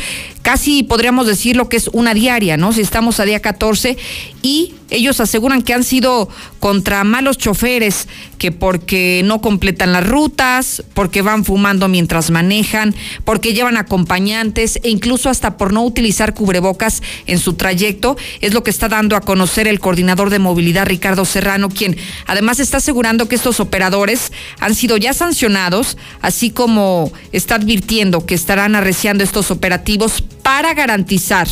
Casi 0.48 0.84
podríamos 0.84 1.28
decir 1.28 1.58
lo 1.58 1.68
que 1.68 1.76
es 1.76 1.90
una 1.92 2.14
diaria, 2.14 2.56
¿no? 2.56 2.72
Si 2.72 2.80
estamos 2.80 3.20
a 3.20 3.26
día 3.26 3.42
14 3.42 3.98
y 4.42 4.76
ellos 4.90 5.20
aseguran 5.20 5.62
que 5.62 5.74
han 5.74 5.84
sido 5.84 6.30
contra 6.62 7.04
malos 7.04 7.38
choferes, 7.38 8.08
que 8.38 8.54
porque 8.54 9.24
no 9.26 9.42
completan 9.42 9.92
las 9.92 10.08
rutas, 10.08 10.84
porque 10.94 11.22
van 11.22 11.44
fumando 11.44 11.90
mientras 11.90 12.32
manejan, 12.32 12.96
porque 13.26 13.54
llevan 13.54 13.76
acompañantes 13.76 14.80
e 14.84 14.90
incluso 14.90 15.30
hasta 15.30 15.58
por 15.58 15.74
no 15.74 15.84
utilizar 15.84 16.34
cubrebocas 16.34 17.04
en 17.26 17.40
su 17.40 17.56
trayecto, 17.56 18.16
es 18.40 18.54
lo 18.54 18.64
que 18.64 18.72
está 18.72 18.88
dando 18.88 19.18
a 19.18 19.22
conocer 19.22 19.68
el 19.68 19.82
coordinador 19.82 20.30
de 20.30 20.40
movilidad 20.40 20.86
Ricardo 20.86 21.26
Serrano, 21.26 21.68
quien 21.68 21.98
además 22.26 22.62
está 22.62 22.78
asegurando 22.78 23.28
que 23.28 23.36
estos 23.36 23.60
operadores 23.60 24.32
han 24.62 24.76
sido 24.76 24.96
ya 24.96 25.14
sancionados, 25.14 25.98
así 26.22 26.52
como 26.52 27.12
está 27.34 27.56
advirtiendo 27.56 28.26
que 28.26 28.36
estarán 28.36 28.76
arreciando 28.76 29.26
estos 29.26 29.52
operativos 29.52 30.24
para 30.48 30.74
garantizar 30.74 31.46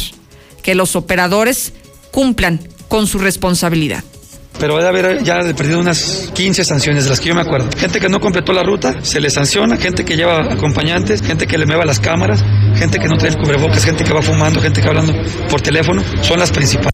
que 0.64 0.74
los 0.74 0.96
operadores 0.96 1.74
cumplan 2.12 2.62
con 2.88 3.08
su 3.08 3.20
responsabilidad. 3.20 4.02
Pero 4.58 4.78
debe 4.78 4.88
haber 4.88 5.22
ya 5.22 5.42
perdido 5.54 5.82
unas 5.82 6.32
15 6.34 6.64
sanciones 6.64 7.04
de 7.04 7.10
las 7.10 7.20
que 7.20 7.28
yo 7.28 7.36
me 7.36 7.42
acuerdo. 7.42 7.68
Gente 7.78 8.00
que 8.00 8.08
no 8.08 8.22
completó 8.22 8.54
la 8.54 8.64
ruta, 8.64 9.04
se 9.04 9.20
le 9.20 9.30
sanciona, 9.30 9.76
gente 9.76 10.06
que 10.06 10.16
lleva 10.16 10.54
acompañantes, 10.54 11.22
gente 11.22 11.46
que 11.46 11.58
le 11.58 11.66
mueva 11.66 11.84
las 11.84 12.00
cámaras, 12.00 12.42
gente 12.78 12.98
que 12.98 13.10
no 13.10 13.18
trae 13.18 13.32
el 13.32 13.38
cubrebocas, 13.38 13.84
gente 13.84 14.06
que 14.06 14.14
va 14.14 14.22
fumando, 14.22 14.62
gente 14.62 14.80
que 14.80 14.88
va 14.88 15.02
hablando 15.02 15.14
por 15.50 15.60
teléfono, 15.60 16.02
son 16.22 16.40
las 16.40 16.52
principales. 16.52 16.94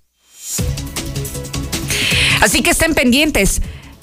Así 2.42 2.64
que 2.64 2.72
estén 2.72 2.96
pendientes. 2.96 3.62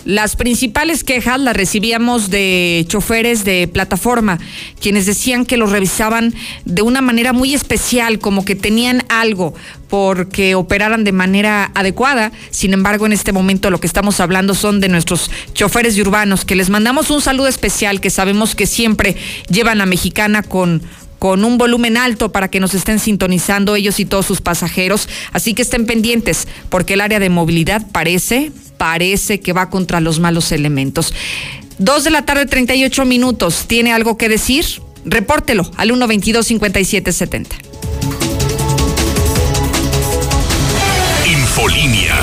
Las 0.09 0.37
principales 0.37 1.05
quejas 1.05 1.39
las 1.39 1.55
recibíamos 1.55 2.31
de 2.31 2.87
choferes 2.89 3.45
de 3.45 3.69
plataforma, 3.69 4.39
quienes 4.81 5.05
decían 5.05 5.45
que 5.45 5.59
los 5.59 5.71
revisaban 5.71 6.35
de 6.65 6.81
una 6.81 7.03
manera 7.03 7.35
muy 7.35 7.53
especial, 7.53 8.19
como 8.19 8.43
que 8.43 8.55
tenían 8.55 9.05
algo 9.11 9.53
porque 9.89 10.55
operaran 10.55 11.05
de 11.05 11.13
manera 11.13 11.73
adecuada. 11.75 12.33
Sin 12.49 12.73
embargo, 12.73 13.05
en 13.05 13.13
este 13.13 13.33
momento 13.33 13.69
lo 13.69 13.81
que 13.81 13.87
estamos 13.87 14.19
hablando 14.21 14.55
son 14.55 14.81
de 14.81 14.89
nuestros 14.89 15.31
choferes 15.53 15.95
de 15.95 16.01
urbanos, 16.01 16.47
que 16.47 16.57
les 16.57 16.71
mandamos 16.71 17.11
un 17.11 17.21
saludo 17.21 17.49
especial, 17.49 18.01
que 18.01 18.09
sabemos 18.09 18.55
que 18.55 18.67
siempre 18.67 19.15
llevan 19.51 19.83
a 19.83 19.87
Mexicana 19.87 20.43
con 20.43 20.81
con 21.19 21.45
un 21.45 21.59
volumen 21.59 21.97
alto 21.97 22.31
para 22.31 22.49
que 22.49 22.61
nos 22.61 22.75
estén 22.75 23.01
sintonizando 23.01 23.75
ellos 23.75 23.99
y 23.99 24.05
todos 24.05 24.25
sus 24.25 24.41
pasajeros. 24.41 25.09
Así 25.33 25.53
que 25.53 25.63
estén 25.63 25.85
pendientes, 25.85 26.47
porque 26.69 26.95
el 26.95 27.01
área 27.01 27.19
de 27.19 27.29
movilidad 27.29 27.85
parece, 27.91 28.53
parece 28.79 29.41
que 29.41 29.53
va 29.53 29.69
contra 29.69 30.01
los 30.01 30.21
malos 30.21 30.53
elementos. 30.53 31.13
Dos 31.79 32.05
de 32.05 32.11
la 32.11 32.25
tarde, 32.25 32.47
38 32.47 33.05
minutos. 33.05 33.67
¿Tiene 33.67 33.93
algo 33.93 34.17
que 34.17 34.29
decir? 34.29 34.65
Repórtelo 35.05 35.71
al 35.77 35.89
122 35.89 36.47
5770. 36.47 37.57
Infolinia. 41.27 42.15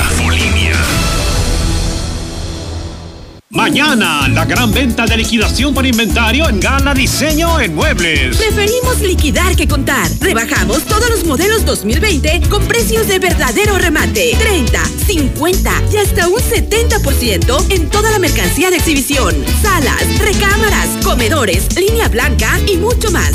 Mañana, 3.55 4.27
la 4.27 4.43
gran 4.43 4.73
venta 4.73 5.05
de 5.05 5.15
liquidación 5.15 5.73
por 5.73 5.85
inventario 5.85 6.49
en 6.49 6.59
Gala 6.59 6.93
Diseño 6.93 7.57
en 7.61 7.73
Muebles. 7.73 8.35
Preferimos 8.35 8.99
liquidar 8.99 9.55
que 9.55 9.65
contar. 9.65 10.11
Rebajamos 10.19 10.83
todos 10.83 11.09
los 11.09 11.23
modelos 11.23 11.65
2020 11.65 12.49
con 12.49 12.65
precios 12.67 13.07
de 13.07 13.17
verdadero 13.17 13.77
remate. 13.77 14.35
30, 14.37 14.83
50 15.07 15.71
y 15.93 15.95
hasta 15.95 16.27
un 16.27 16.35
70% 16.35 17.71
en 17.71 17.89
toda 17.89 18.11
la 18.11 18.19
mercancía 18.19 18.69
de 18.71 18.75
exhibición. 18.75 19.33
Salas, 19.61 20.19
recámaras, 20.19 20.89
comedores, 21.01 21.77
línea 21.77 22.09
blanca 22.09 22.59
y 22.67 22.75
mucho 22.75 23.09
más. 23.11 23.31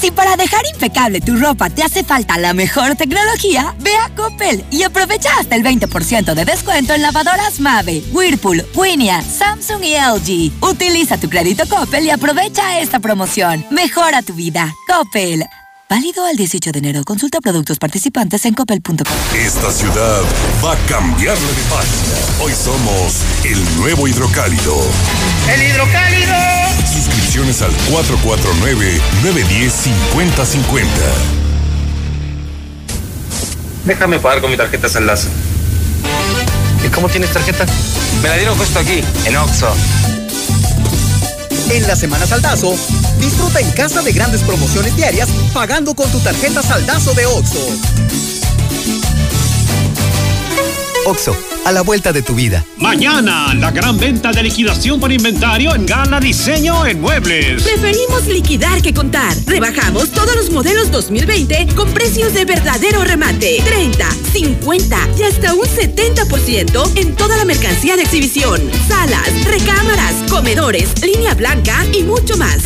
Si 0.00 0.10
para 0.10 0.34
dejar 0.34 0.62
impecable 0.72 1.20
tu 1.20 1.36
ropa 1.36 1.68
te 1.68 1.82
hace 1.82 2.02
falta 2.02 2.38
la 2.38 2.54
mejor 2.54 2.96
tecnología, 2.96 3.74
ve 3.80 3.94
a 3.94 4.08
Coppel 4.14 4.64
y 4.70 4.82
aprovecha 4.82 5.28
hasta 5.38 5.56
el 5.56 5.62
20% 5.62 6.32
de 6.32 6.44
descuento 6.46 6.94
en 6.94 7.02
lavadoras 7.02 7.60
Mave, 7.60 8.02
Whirlpool, 8.12 8.64
Winia, 8.74 9.20
Samsung 9.20 9.84
y 9.84 9.94
LG. 9.94 10.64
Utiliza 10.66 11.20
tu 11.20 11.28
crédito 11.28 11.64
Coppel 11.68 12.06
y 12.06 12.10
aprovecha 12.10 12.80
esta 12.80 12.98
promoción. 12.98 13.66
Mejora 13.70 14.22
tu 14.22 14.32
vida. 14.32 14.72
Coppel. 14.88 15.44
Válido 15.92 16.24
al 16.24 16.38
18 16.38 16.72
de 16.72 16.78
enero. 16.78 17.04
Consulta 17.04 17.42
productos 17.42 17.78
participantes 17.78 18.46
en 18.46 18.54
coppel.com. 18.54 18.96
Esta 19.36 19.70
ciudad 19.70 20.22
va 20.64 20.72
a 20.72 20.76
cambiarle 20.86 21.46
de 21.46 21.62
página. 21.68 22.14
Hoy 22.42 22.54
somos 22.54 23.20
el 23.44 23.62
nuevo 23.76 24.08
hidrocálido. 24.08 24.74
¡El 25.52 25.62
hidrocálido! 25.62 26.32
Suscripciones 26.90 27.60
al 27.60 27.72
449-910-5050. 27.90 30.86
Déjame 33.84 34.18
pagar 34.18 34.40
con 34.40 34.50
mi 34.50 34.56
tarjeta 34.56 34.88
Saldazo. 34.88 35.28
¿Y 36.86 36.88
cómo 36.88 37.10
tienes 37.10 37.30
tarjeta? 37.34 37.66
Me 38.22 38.30
la 38.30 38.36
dieron 38.36 38.56
justo 38.56 38.78
aquí, 38.78 39.04
en 39.26 39.36
Oxxo. 39.36 39.74
En 41.72 41.86
la 41.86 41.96
Semana 41.96 42.26
Saldazo, 42.26 42.74
disfruta 43.18 43.58
en 43.58 43.70
casa 43.70 44.02
de 44.02 44.12
grandes 44.12 44.42
promociones 44.42 44.94
diarias 44.94 45.30
pagando 45.54 45.94
con 45.94 46.10
tu 46.10 46.18
tarjeta 46.18 46.62
Saldazo 46.62 47.14
de 47.14 47.24
OXO. 47.24 48.31
Oxo, 51.04 51.36
a 51.64 51.72
la 51.72 51.82
vuelta 51.82 52.12
de 52.12 52.22
tu 52.22 52.34
vida. 52.34 52.64
Mañana, 52.76 53.52
la 53.54 53.72
gran 53.72 53.98
venta 53.98 54.30
de 54.30 54.42
liquidación 54.42 55.00
por 55.00 55.10
inventario 55.10 55.74
en 55.74 55.84
Gala 55.84 56.20
Diseño 56.20 56.86
en 56.86 57.00
Muebles. 57.00 57.62
Preferimos 57.62 58.26
liquidar 58.26 58.80
que 58.82 58.94
contar. 58.94 59.34
Rebajamos 59.46 60.10
todos 60.10 60.36
los 60.36 60.50
modelos 60.50 60.92
2020 60.92 61.68
con 61.74 61.90
precios 61.92 62.32
de 62.34 62.44
verdadero 62.44 63.02
remate. 63.02 63.60
30, 63.64 64.10
50 64.32 65.08
y 65.18 65.22
hasta 65.22 65.54
un 65.54 65.64
70% 65.64 66.96
en 66.96 67.16
toda 67.16 67.36
la 67.36 67.44
mercancía 67.44 67.96
de 67.96 68.02
exhibición. 68.02 68.60
Salas, 68.86 69.44
recámaras, 69.44 70.14
comedores, 70.30 71.02
línea 71.02 71.34
blanca 71.34 71.84
y 71.92 72.04
mucho 72.04 72.36
más. 72.36 72.58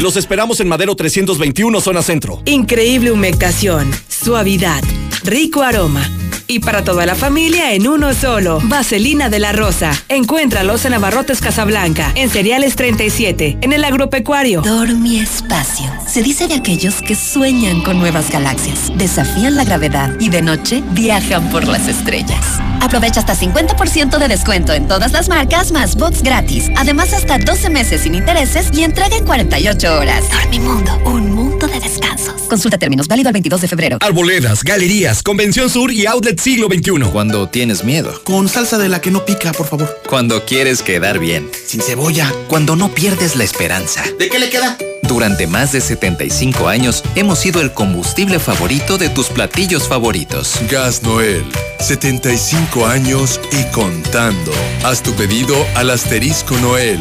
Los 0.00 0.16
esperamos 0.16 0.60
en 0.60 0.68
Madero 0.68 0.94
321, 0.94 1.80
zona 1.80 2.02
centro. 2.02 2.42
Increíble 2.44 3.10
humectación, 3.10 3.90
suavidad, 4.08 4.84
rico 5.24 5.62
aroma. 5.62 6.08
Y 6.48 6.60
para 6.60 6.84
toda 6.84 7.06
la 7.06 7.14
familia 7.14 7.72
en 7.72 7.88
uno 7.88 8.14
solo. 8.14 8.60
Vaselina 8.64 9.28
de 9.28 9.38
la 9.38 9.52
Rosa. 9.52 9.92
Encuéntralos 10.08 10.84
en 10.84 10.94
Abarrotes 10.94 11.40
Casablanca, 11.40 12.12
en 12.14 12.30
Cereales 12.30 12.76
37, 12.76 13.58
en 13.60 13.72
el 13.72 13.84
Agropecuario. 13.84 14.62
Dormi 14.62 15.18
Espacio. 15.18 15.90
Se 16.06 16.22
dice 16.22 16.46
de 16.48 16.54
aquellos 16.54 17.02
que 17.02 17.14
sueñan 17.14 17.82
con 17.82 17.98
nuevas 17.98 18.30
galaxias, 18.30 18.92
desafían 18.96 19.56
la 19.56 19.64
gravedad 19.64 20.14
y 20.20 20.28
de 20.28 20.42
noche 20.42 20.82
viajan 20.92 21.50
por 21.50 21.66
las 21.66 21.88
estrellas. 21.88 22.60
Aprovecha 22.80 23.20
hasta 23.20 23.34
50% 23.34 24.18
de 24.18 24.28
descuento 24.28 24.72
en 24.72 24.88
todas 24.88 25.12
las 25.12 25.28
marcas 25.28 25.72
más 25.72 25.96
box 25.96 26.22
gratis. 26.22 26.70
Además, 26.76 27.12
hasta 27.12 27.38
12 27.38 27.70
meses 27.70 28.02
sin 28.02 28.14
intereses 28.14 28.68
y 28.72 28.84
entrega 28.84 29.16
en 29.16 29.24
48 29.24 29.98
horas. 29.98 30.24
Dormimundo, 30.30 30.98
un 31.04 31.32
mundo 31.32 31.66
de 31.66 31.80
descansos. 31.80 32.42
Consulta 32.48 32.78
términos 32.78 33.08
válido 33.08 33.28
el 33.28 33.34
22 33.34 33.60
de 33.60 33.68
febrero. 33.68 33.98
Arboledas, 34.00 34.62
galerías, 34.62 35.22
Convención 35.22 35.68
Sur 35.68 35.90
y 35.92 36.06
Outlet 36.06 36.40
Siglo 36.40 36.68
XXI. 36.68 37.10
Cuando 37.10 37.48
tienes 37.48 37.84
miedo. 37.84 38.20
Con 38.24 38.48
salsa 38.48 38.78
de 38.78 38.88
la 38.88 39.00
que 39.00 39.10
no 39.10 39.24
pica, 39.24 39.52
por 39.52 39.66
favor. 39.66 40.02
Cuando 40.08 40.44
quieres 40.44 40.82
quedar 40.82 41.18
bien. 41.18 41.50
Sin 41.66 41.80
cebolla. 41.80 42.32
Cuando 42.48 42.76
no 42.76 42.92
pierdes 42.94 43.36
la 43.36 43.44
esperanza. 43.44 44.02
¿De 44.18 44.28
qué 44.28 44.38
le 44.38 44.50
queda? 44.50 44.76
Durante 45.02 45.46
más 45.46 45.72
de 45.72 45.80
75 45.80 46.68
años 46.68 47.04
hemos 47.14 47.38
sido 47.38 47.60
el 47.60 47.72
combustible 47.72 48.40
favorito 48.40 48.98
de 48.98 49.08
tus 49.08 49.28
platillos 49.28 49.86
favoritos. 49.86 50.54
Gas 50.68 51.02
Noel, 51.02 51.44
75 51.78 52.65
años 52.74 53.40
y 53.52 53.64
contando. 53.72 54.52
Haz 54.84 55.02
tu 55.02 55.12
pedido 55.14 55.54
al 55.74 55.90
asterisco 55.90 56.56
Noel. 56.58 57.00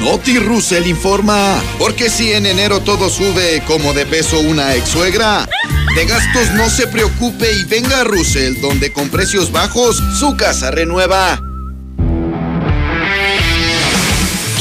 Noti 0.00 0.38
Russell 0.38 0.86
informa, 0.86 1.60
porque 1.78 2.08
si 2.08 2.32
en 2.32 2.46
enero 2.46 2.80
todo 2.80 3.10
sube 3.10 3.62
como 3.66 3.92
de 3.94 4.06
peso 4.06 4.38
una 4.38 4.74
ex 4.76 4.88
suegra, 4.88 5.48
de 5.96 6.04
gastos 6.06 6.52
no 6.54 6.70
se 6.70 6.86
preocupe 6.86 7.52
y 7.52 7.64
venga 7.64 8.00
a 8.00 8.04
Russell, 8.04 8.60
donde 8.60 8.92
con 8.92 9.08
precios 9.08 9.50
bajos 9.50 10.00
su 10.18 10.36
casa 10.36 10.70
renueva. 10.70 11.40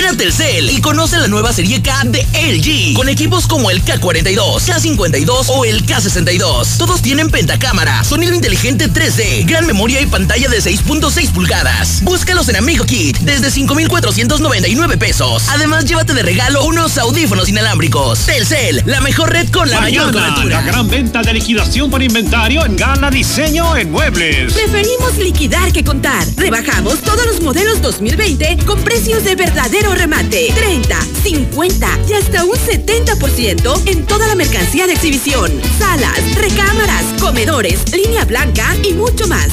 Ven 0.00 0.14
a 0.14 0.16
Telcel 0.16 0.70
y 0.70 0.80
conoce 0.80 1.18
la 1.18 1.28
nueva 1.28 1.52
serie 1.52 1.82
K 1.82 2.04
de 2.06 2.26
LG, 2.32 2.94
con 2.94 3.10
equipos 3.10 3.46
como 3.46 3.70
el 3.70 3.84
K42, 3.84 4.34
K52 4.62 5.44
o 5.48 5.66
el 5.66 5.84
K62. 5.84 6.78
Todos 6.78 7.02
tienen 7.02 7.28
pentacámara, 7.28 8.02
sonido 8.02 8.34
inteligente 8.34 8.90
3D, 8.90 9.46
gran 9.46 9.66
memoria 9.66 10.00
y 10.00 10.06
pantalla 10.06 10.48
de 10.48 10.56
6.6 10.56 11.32
pulgadas. 11.32 12.00
Búscalos 12.02 12.48
en 12.48 12.56
Amigo 12.56 12.86
Kit 12.86 13.18
desde 13.18 13.50
5,499 13.50 14.96
pesos. 14.96 15.50
Además, 15.50 15.84
llévate 15.84 16.14
de 16.14 16.22
regalo 16.22 16.64
unos 16.64 16.96
audífonos 16.96 17.50
inalámbricos. 17.50 18.20
Telcel, 18.20 18.82
la 18.86 19.02
mejor 19.02 19.30
red 19.30 19.50
con 19.50 19.68
la 19.68 19.82
mayor 19.82 20.14
Mañana, 20.14 20.44
la 20.44 20.62
la 20.62 20.62
gran 20.62 20.88
venta 20.88 21.20
de 21.20 21.34
liquidación 21.34 21.90
por 21.90 22.02
inventario 22.02 22.64
en 22.64 22.74
Gala 22.74 23.10
Diseño 23.10 23.76
en 23.76 23.90
Muebles. 23.90 24.54
Preferimos 24.54 25.18
liquidar 25.18 25.70
que 25.72 25.84
contar. 25.84 26.26
Rebajamos 26.36 27.00
todos 27.02 27.26
los 27.26 27.42
modelos 27.42 27.82
2020 27.82 28.64
con 28.64 28.82
precios 28.82 29.24
de 29.24 29.34
verdadero 29.34 29.89
remate. 29.94 30.52
30, 30.54 31.00
50 31.22 31.98
y 32.08 32.12
hasta 32.12 32.44
un 32.44 32.56
70% 32.56 33.82
en 33.86 34.06
toda 34.06 34.26
la 34.26 34.34
mercancía 34.34 34.86
de 34.86 34.94
exhibición. 34.94 35.50
Salas, 35.78 36.34
recámaras, 36.36 37.04
comedores, 37.20 37.92
línea 37.94 38.24
blanca 38.24 38.76
y 38.82 38.92
mucho 38.94 39.26
más. 39.28 39.48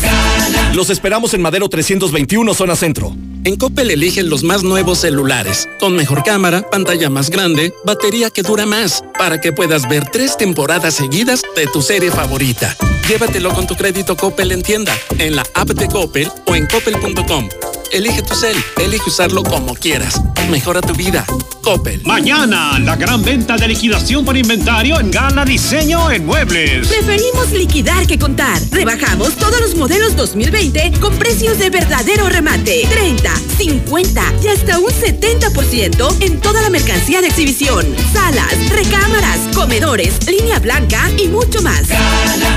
Los 0.73 0.89
esperamos 0.89 1.33
en 1.33 1.41
Madero 1.41 1.69
321, 1.69 2.53
zona 2.53 2.75
centro. 2.75 3.15
En 3.43 3.55
Coppel 3.55 3.91
eligen 3.91 4.29
los 4.29 4.43
más 4.43 4.63
nuevos 4.63 4.99
celulares, 4.99 5.69
con 5.79 5.95
mejor 5.95 6.23
cámara, 6.23 6.69
pantalla 6.69 7.09
más 7.09 7.29
grande, 7.29 7.73
batería 7.85 8.29
que 8.29 8.41
dura 8.41 8.65
más, 8.65 9.03
para 9.17 9.39
que 9.39 9.53
puedas 9.53 9.87
ver 9.87 10.05
tres 10.11 10.35
temporadas 10.35 10.95
seguidas 10.95 11.43
de 11.55 11.65
tu 11.67 11.81
serie 11.81 12.11
favorita. 12.11 12.75
Llévatelo 13.07 13.53
con 13.53 13.65
tu 13.65 13.75
crédito 13.75 14.17
Coppel 14.17 14.51
en 14.51 14.61
tienda, 14.61 14.93
en 15.17 15.37
la 15.37 15.43
app 15.53 15.69
de 15.69 15.87
Coppel 15.87 16.29
o 16.45 16.55
en 16.55 16.67
coppel.com. 16.67 17.47
Elige 17.93 18.21
tu 18.21 18.35
cel, 18.35 18.57
elige 18.83 19.07
usarlo 19.07 19.43
como 19.43 19.73
quieras. 19.73 20.21
Mejora 20.49 20.81
tu 20.81 20.93
vida. 20.93 21.25
Coppel. 21.61 22.01
Mañana, 22.03 22.79
la 22.79 22.95
gran 22.95 23.23
venta 23.23 23.55
de 23.57 23.67
liquidación 23.67 24.23
por 24.25 24.35
inventario 24.37 24.99
en 24.99 25.11
Gala 25.11 25.45
Diseño 25.45 26.11
en 26.11 26.25
Muebles. 26.25 26.87
Preferimos 26.87 27.51
liquidar 27.51 28.05
que 28.07 28.17
contar. 28.19 28.61
Rebajamos 28.71 29.35
todos 29.35 29.59
los 29.61 29.75
modelos 29.75 30.15
2020 30.15 30.93
con 30.99 31.13
precios 31.17 31.57
de 31.59 31.69
verdadero 31.69 32.27
remate. 32.29 32.87
30, 32.89 33.35
50 33.57 34.33
y 34.43 34.47
hasta 34.47 34.79
un 34.79 34.89
70% 34.89 36.23
en 36.23 36.39
toda 36.39 36.61
la 36.61 36.69
mercancía 36.69 37.21
de 37.21 37.27
exhibición. 37.27 37.85
Salas, 38.13 38.69
recámaras, 38.69 39.39
comedores, 39.53 40.25
línea 40.25 40.59
blanca 40.59 41.09
y 41.17 41.27
mucho 41.27 41.61
más. 41.61 41.83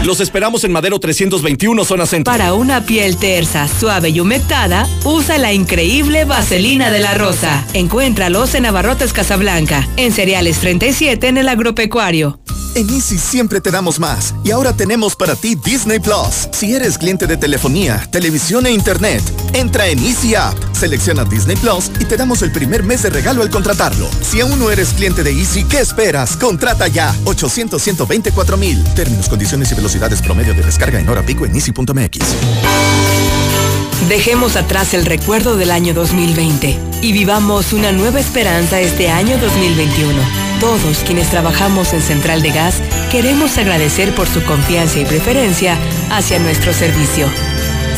Los 0.05 0.21
esperamos 0.21 0.40
en 0.41 0.73
Madero 0.73 0.99
321, 0.99 1.85
zona 1.85 2.07
centro. 2.07 2.33
Para 2.33 2.55
una 2.55 2.87
piel 2.87 3.19
tersa, 3.19 3.69
suave 3.69 4.09
y 4.09 4.21
humectada, 4.21 4.89
usa 5.05 5.37
la 5.37 5.53
increíble 5.53 6.25
Vaselina 6.25 6.91
de 6.91 6.99
la 6.99 7.13
Rosa. 7.13 7.63
Encuéntralos 7.75 8.55
en 8.55 8.65
Abarrotes 8.65 9.13
Casablanca, 9.13 9.87
en 9.97 10.13
Cereales 10.13 10.59
37 10.59 11.29
en 11.29 11.39
el 11.39 11.49
Agropecuario. 11.49 12.41
En 12.77 12.89
Easy 12.89 13.19
siempre 13.19 13.61
te 13.61 13.73
damos 13.73 13.99
más 13.99 14.33
y 14.45 14.53
ahora 14.53 14.73
tenemos 14.73 15.17
para 15.17 15.35
ti 15.35 15.57
Disney 15.57 15.99
Plus. 15.99 16.49
Si 16.53 16.73
eres 16.73 16.99
cliente 16.99 17.27
de 17.27 17.37
telefonía, 17.37 18.07
televisión 18.13 18.65
e 18.65 18.71
internet, 18.71 19.23
entra 19.55 19.89
en 19.89 19.99
Easy 19.99 20.37
App, 20.37 20.55
selecciona 20.73 21.25
Disney 21.25 21.57
Plus 21.57 21.91
y 21.99 22.05
te 22.05 22.17
damos 22.17 22.43
el 22.43 22.53
primer 22.53 22.85
mes 22.85 23.03
de 23.03 23.11
regalo 23.11 23.43
al 23.43 23.51
contratarlo. 23.51 24.09
Si 24.23 24.41
aún 24.41 24.57
no 24.61 24.71
eres 24.71 24.91
cliente 24.91 25.25
de 25.25 25.33
Easy, 25.33 25.65
¿qué 25.65 25.81
esperas? 25.81 26.37
Contrata 26.37 26.87
ya 26.87 27.13
800 27.25 27.83
124 27.83 28.57
mil. 28.57 28.83
Términos, 28.95 29.29
condiciones 29.29 29.73
y 29.73 29.75
velocidades 29.75 30.23
promedio 30.31 30.55
de 30.55 30.63
descarga 30.63 31.01
en 31.01 31.09
hora 31.09 31.23
pico 31.23 31.45
en 31.45 31.53
easy.mx. 31.57 32.21
Dejemos 34.09 34.55
atrás 34.55 34.95
el 34.95 35.05
recuerdo 35.05 35.57
del 35.57 35.73
año 35.73 35.93
2020 35.93 36.79
y 37.03 37.13
vivamos 37.13 37.73
una 37.73 37.91
nueva 37.91 38.21
esperanza 38.21 38.81
este 38.81 39.11
año 39.11 39.39
2021. 39.39 40.13
Todos 40.61 40.99
quienes 40.99 41.31
trabajamos 41.31 41.93
en 41.95 42.01
Central 42.01 42.43
de 42.43 42.53
Gas 42.53 42.77
queremos 43.11 43.59
agradecer 43.59 44.15
por 44.15 44.29
su 44.29 44.45
confianza 44.45 45.01
y 45.01 45.05
preferencia 45.05 45.77
hacia 46.11 46.39
nuestro 46.39 46.73
servicio. 46.73 47.27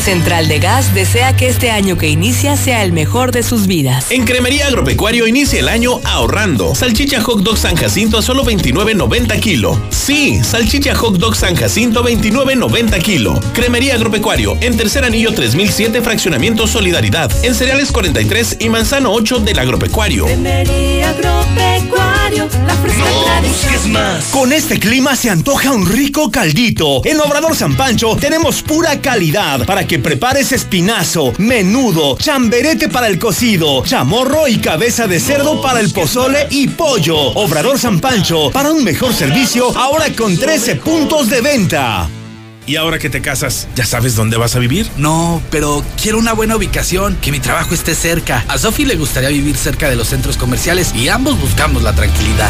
Central 0.03 0.49
de 0.49 0.59
Gas 0.59 0.93
desea 0.93 1.33
que 1.37 1.47
este 1.47 1.71
año 1.71 1.97
que 1.97 2.09
inicia 2.09 2.57
sea 2.57 2.83
el 2.83 2.91
mejor 2.91 3.31
de 3.31 3.41
sus 3.41 3.67
vidas. 3.67 4.11
En 4.11 4.25
Cremería 4.25 4.67
Agropecuario 4.67 5.27
inicia 5.27 5.61
el 5.61 5.69
año 5.69 6.01
ahorrando. 6.03 6.75
Salchicha 6.75 7.21
Hot 7.21 7.39
Dog 7.39 7.57
San 7.57 7.77
Jacinto 7.77 8.17
a 8.17 8.21
solo 8.21 8.43
29.90 8.43 9.39
kilo. 9.39 9.81
Sí, 9.91 10.43
salchicha 10.43 10.93
Hot 10.95 11.15
Dog 11.19 11.37
San 11.37 11.55
Jacinto 11.55 12.03
29.90 12.03 13.01
kilo. 13.01 13.39
Cremería 13.53 13.95
Agropecuario 13.95 14.57
en 14.59 14.75
Tercer 14.75 15.05
Anillo 15.05 15.31
3007 15.33 16.01
Fraccionamiento 16.01 16.67
Solidaridad. 16.67 17.31
En 17.45 17.55
Cereales 17.55 17.93
43 17.93 18.57
y 18.59 18.67
Manzano 18.67 19.13
8 19.13 19.39
del 19.39 19.57
Agropecuario. 19.57 20.25
Cremería 20.25 21.11
Agropecuario, 21.11 22.49
la 22.67 22.75
fresca 22.75 23.05
tradición. 23.23 23.91
más. 23.93 24.25
Con 24.25 24.51
este 24.51 24.79
clima 24.79 25.15
se 25.15 25.29
antoja 25.29 25.71
un 25.71 25.87
rico 25.87 26.29
caldito. 26.29 27.01
En 27.05 27.21
Obrador 27.21 27.55
San 27.55 27.77
Pancho 27.77 28.17
tenemos 28.17 28.61
pura 28.61 28.99
calidad 28.99 29.65
para 29.65 29.87
que 29.87 29.92
que 29.93 29.99
prepares 29.99 30.51
espinazo, 30.51 31.33
menudo, 31.37 32.17
chamberete 32.17 32.89
para 32.89 33.05
el 33.05 33.19
cocido, 33.19 33.83
chamorro 33.85 34.47
y 34.47 34.57
cabeza 34.57 35.05
de 35.05 35.19
cerdo 35.19 35.61
para 35.61 35.81
el 35.81 35.91
pozole 35.91 36.47
y 36.49 36.67
pollo. 36.67 37.15
Obrador 37.15 37.77
San 37.77 37.99
Pancho, 37.99 38.49
para 38.49 38.71
un 38.71 38.83
mejor 38.83 39.13
servicio, 39.13 39.69
ahora 39.77 40.07
con 40.17 40.35
13 40.35 40.77
puntos 40.77 41.29
de 41.29 41.41
venta. 41.41 42.09
¿Y 42.65 42.75
ahora 42.77 42.97
que 42.97 43.11
te 43.11 43.21
casas, 43.21 43.67
ya 43.75 43.85
sabes 43.85 44.15
dónde 44.15 44.35
vas 44.35 44.55
a 44.55 44.59
vivir? 44.59 44.89
No, 44.97 45.43
pero 45.51 45.85
quiero 46.01 46.17
una 46.17 46.33
buena 46.33 46.55
ubicación, 46.55 47.15
que 47.21 47.31
mi 47.31 47.39
trabajo 47.39 47.75
esté 47.75 47.93
cerca. 47.93 48.43
A 48.47 48.57
Sofi 48.57 48.85
le 48.85 48.95
gustaría 48.95 49.29
vivir 49.29 49.55
cerca 49.55 49.91
de 49.91 49.95
los 49.95 50.07
centros 50.07 50.37
comerciales 50.37 50.91
y 50.95 51.09
ambos 51.09 51.39
buscamos 51.39 51.83
la 51.83 51.93
tranquilidad. 51.93 52.49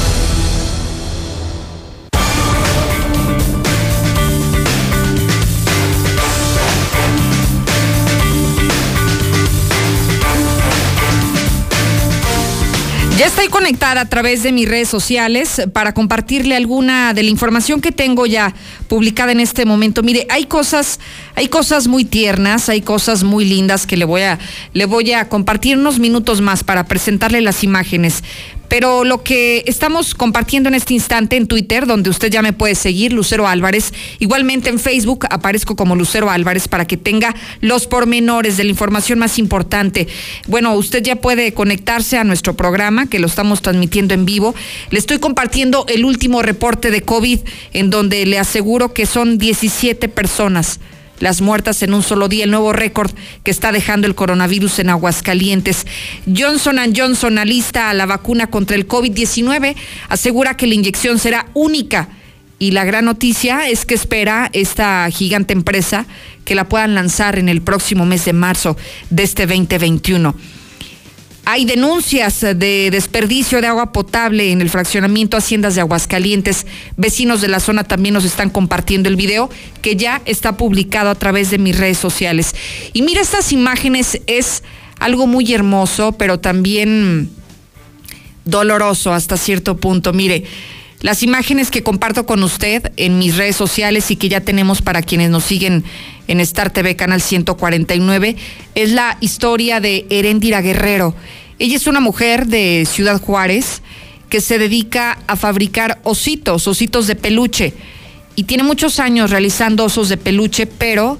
Ya 13.17 13.27
estoy 13.27 13.49
conectada 13.49 14.01
a 14.01 14.05
través 14.09 14.41
de 14.41 14.51
mis 14.51 14.67
redes 14.67 14.89
sociales 14.89 15.61
para 15.73 15.93
compartirle 15.93 16.55
alguna 16.55 17.13
de 17.13 17.21
la 17.23 17.29
información 17.29 17.79
que 17.79 17.91
tengo 17.91 18.25
ya 18.25 18.53
publicada 18.87 19.31
en 19.31 19.39
este 19.39 19.65
momento. 19.65 20.01
Mire, 20.01 20.25
hay 20.29 20.45
cosas, 20.45 20.99
hay 21.35 21.47
cosas 21.47 21.87
muy 21.87 22.03
tiernas, 22.03 22.69
hay 22.69 22.81
cosas 22.81 23.23
muy 23.23 23.45
lindas 23.45 23.85
que 23.85 23.97
le 23.97 24.05
voy 24.05 24.21
a, 24.21 24.39
le 24.73 24.85
voy 24.85 25.11
a 25.11 25.29
compartir 25.29 25.77
unos 25.77 25.99
minutos 25.99 26.41
más 26.41 26.63
para 26.63 26.85
presentarle 26.85 27.41
las 27.41 27.63
imágenes. 27.63 28.23
Pero 28.71 29.03
lo 29.03 29.21
que 29.21 29.65
estamos 29.67 30.15
compartiendo 30.15 30.69
en 30.69 30.75
este 30.75 30.93
instante 30.93 31.35
en 31.35 31.45
Twitter, 31.45 31.85
donde 31.85 32.09
usted 32.09 32.31
ya 32.31 32.41
me 32.41 32.53
puede 32.53 32.75
seguir, 32.75 33.11
Lucero 33.11 33.45
Álvarez, 33.45 33.93
igualmente 34.19 34.69
en 34.69 34.79
Facebook 34.79 35.25
aparezco 35.29 35.75
como 35.75 35.97
Lucero 35.97 36.29
Álvarez 36.29 36.69
para 36.69 36.85
que 36.85 36.95
tenga 36.95 37.35
los 37.59 37.85
pormenores 37.85 38.55
de 38.55 38.63
la 38.63 38.69
información 38.69 39.19
más 39.19 39.39
importante. 39.39 40.07
Bueno, 40.47 40.73
usted 40.75 41.03
ya 41.03 41.17
puede 41.17 41.53
conectarse 41.53 42.17
a 42.17 42.23
nuestro 42.23 42.55
programa, 42.55 43.07
que 43.07 43.19
lo 43.19 43.27
estamos 43.27 43.61
transmitiendo 43.61 44.13
en 44.13 44.23
vivo. 44.23 44.55
Le 44.89 44.99
estoy 44.99 45.19
compartiendo 45.19 45.85
el 45.89 46.05
último 46.05 46.41
reporte 46.41 46.91
de 46.91 47.01
COVID, 47.01 47.41
en 47.73 47.89
donde 47.89 48.25
le 48.25 48.39
aseguro 48.39 48.93
que 48.93 49.05
son 49.05 49.37
17 49.37 50.07
personas 50.07 50.79
las 51.21 51.39
muertas 51.39 51.81
en 51.83 51.93
un 51.93 52.03
solo 52.03 52.27
día, 52.27 52.43
el 52.43 52.51
nuevo 52.51 52.73
récord 52.73 53.11
que 53.43 53.51
está 53.51 53.71
dejando 53.71 54.07
el 54.07 54.15
coronavirus 54.15 54.79
en 54.79 54.89
Aguascalientes. 54.89 55.87
Johnson 56.27 56.77
Johnson 56.95 57.37
alista 57.37 57.89
a 57.89 57.93
la 57.93 58.05
vacuna 58.05 58.47
contra 58.47 58.75
el 58.75 58.87
COVID-19, 58.87 59.75
asegura 60.09 60.57
que 60.57 60.67
la 60.67 60.75
inyección 60.75 61.19
será 61.19 61.47
única. 61.53 62.09
Y 62.59 62.71
la 62.71 62.83
gran 62.83 63.05
noticia 63.05 63.69
es 63.69 63.85
que 63.85 63.95
espera 63.95 64.49
esta 64.53 65.09
gigante 65.09 65.53
empresa 65.53 66.05
que 66.45 66.53
la 66.53 66.69
puedan 66.69 66.93
lanzar 66.93 67.39
en 67.39 67.49
el 67.49 67.61
próximo 67.61 68.05
mes 68.05 68.25
de 68.25 68.33
marzo 68.33 68.77
de 69.09 69.23
este 69.23 69.47
2021. 69.47 70.35
Hay 71.43 71.65
denuncias 71.65 72.41
de 72.41 72.89
desperdicio 72.91 73.61
de 73.61 73.67
agua 73.67 73.91
potable 73.91 74.51
en 74.51 74.61
el 74.61 74.69
fraccionamiento 74.69 75.37
Haciendas 75.37 75.73
de 75.73 75.81
Aguascalientes. 75.81 76.67
Vecinos 76.97 77.41
de 77.41 77.47
la 77.47 77.59
zona 77.59 77.83
también 77.83 78.13
nos 78.13 78.25
están 78.25 78.51
compartiendo 78.51 79.09
el 79.09 79.15
video 79.15 79.49
que 79.81 79.95
ya 79.95 80.21
está 80.25 80.55
publicado 80.55 81.09
a 81.09 81.15
través 81.15 81.49
de 81.49 81.57
mis 81.57 81.77
redes 81.77 81.97
sociales. 81.97 82.53
Y 82.93 83.01
mira, 83.01 83.21
estas 83.21 83.51
imágenes 83.51 84.21
es 84.27 84.61
algo 84.99 85.25
muy 85.25 85.51
hermoso, 85.51 86.11
pero 86.11 86.39
también 86.39 87.31
doloroso 88.45 89.11
hasta 89.11 89.35
cierto 89.35 89.77
punto. 89.77 90.13
Mire, 90.13 90.43
las 91.01 91.23
imágenes 91.23 91.71
que 91.71 91.83
comparto 91.83 92.25
con 92.25 92.43
usted 92.43 92.91
en 92.95 93.17
mis 93.17 93.35
redes 93.35 93.55
sociales 93.55 94.11
y 94.11 94.15
que 94.15 94.29
ya 94.29 94.41
tenemos 94.41 94.81
para 94.81 95.01
quienes 95.01 95.31
nos 95.31 95.43
siguen 95.43 95.83
en 96.27 96.39
Star 96.39 96.71
TV 96.71 96.95
Canal 96.95 97.21
149 97.21 98.35
es 98.75 98.91
la 98.91 99.17
historia 99.19 99.79
de 99.79 100.05
Heréndira 100.09 100.61
Guerrero. 100.61 101.15
Ella 101.57 101.75
es 101.75 101.87
una 101.87 101.99
mujer 101.99 102.47
de 102.47 102.87
Ciudad 102.89 103.19
Juárez 103.19 103.81
que 104.29 104.41
se 104.41 104.59
dedica 104.59 105.17
a 105.27 105.35
fabricar 105.35 105.99
ositos, 106.03 106.67
ositos 106.67 107.07
de 107.07 107.15
peluche. 107.15 107.73
Y 108.35 108.43
tiene 108.43 108.63
muchos 108.63 108.99
años 108.99 109.29
realizando 109.31 109.85
osos 109.85 110.07
de 110.07 110.17
peluche, 110.17 110.67
pero 110.67 111.19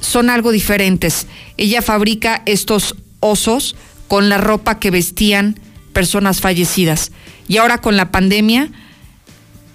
son 0.00 0.30
algo 0.30 0.50
diferentes. 0.50 1.28
Ella 1.56 1.80
fabrica 1.80 2.42
estos 2.44 2.96
osos 3.20 3.76
con 4.08 4.28
la 4.28 4.38
ropa 4.38 4.78
que 4.78 4.90
vestían 4.90 5.58
personas 5.92 6.40
fallecidas. 6.40 7.12
Y 7.48 7.56
ahora 7.56 7.78
con 7.78 7.96
la 7.96 8.10
pandemia, 8.10 8.70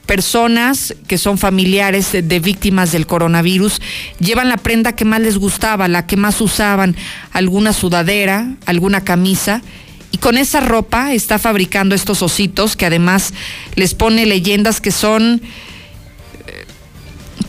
personas 0.08 0.96
que 1.08 1.20
son 1.20 1.38
familiares 1.38 2.12
de, 2.14 2.40
víctimas 2.40 2.92
del 2.92 3.06
coronavirus 3.06 3.82
llevan 4.20 4.50
la 4.50 4.58
prenda 4.58 4.96
que 4.96 5.06
más 5.06 5.22
les 5.22 5.38
gustaba, 5.38 5.88
la 5.88 6.08
que 6.08 6.18
más 6.18 6.42
usaban, 6.42 6.96
alguna 7.32 7.74
sudadera, 7.74 8.56
alguna 8.66 9.04
camisa. 9.04 9.62
Y 10.12 10.18
con 10.18 10.38
esa 10.38 10.62
ropa 10.62 11.14
está 11.14 11.38
fabricando 11.38 11.94
estos 11.94 12.24
ositos 12.24 12.76
que 12.76 12.86
además 12.86 13.34
les 13.76 13.94
pone 13.94 14.26
leyendas 14.26 14.82
que 14.82 14.92
son, 14.92 15.42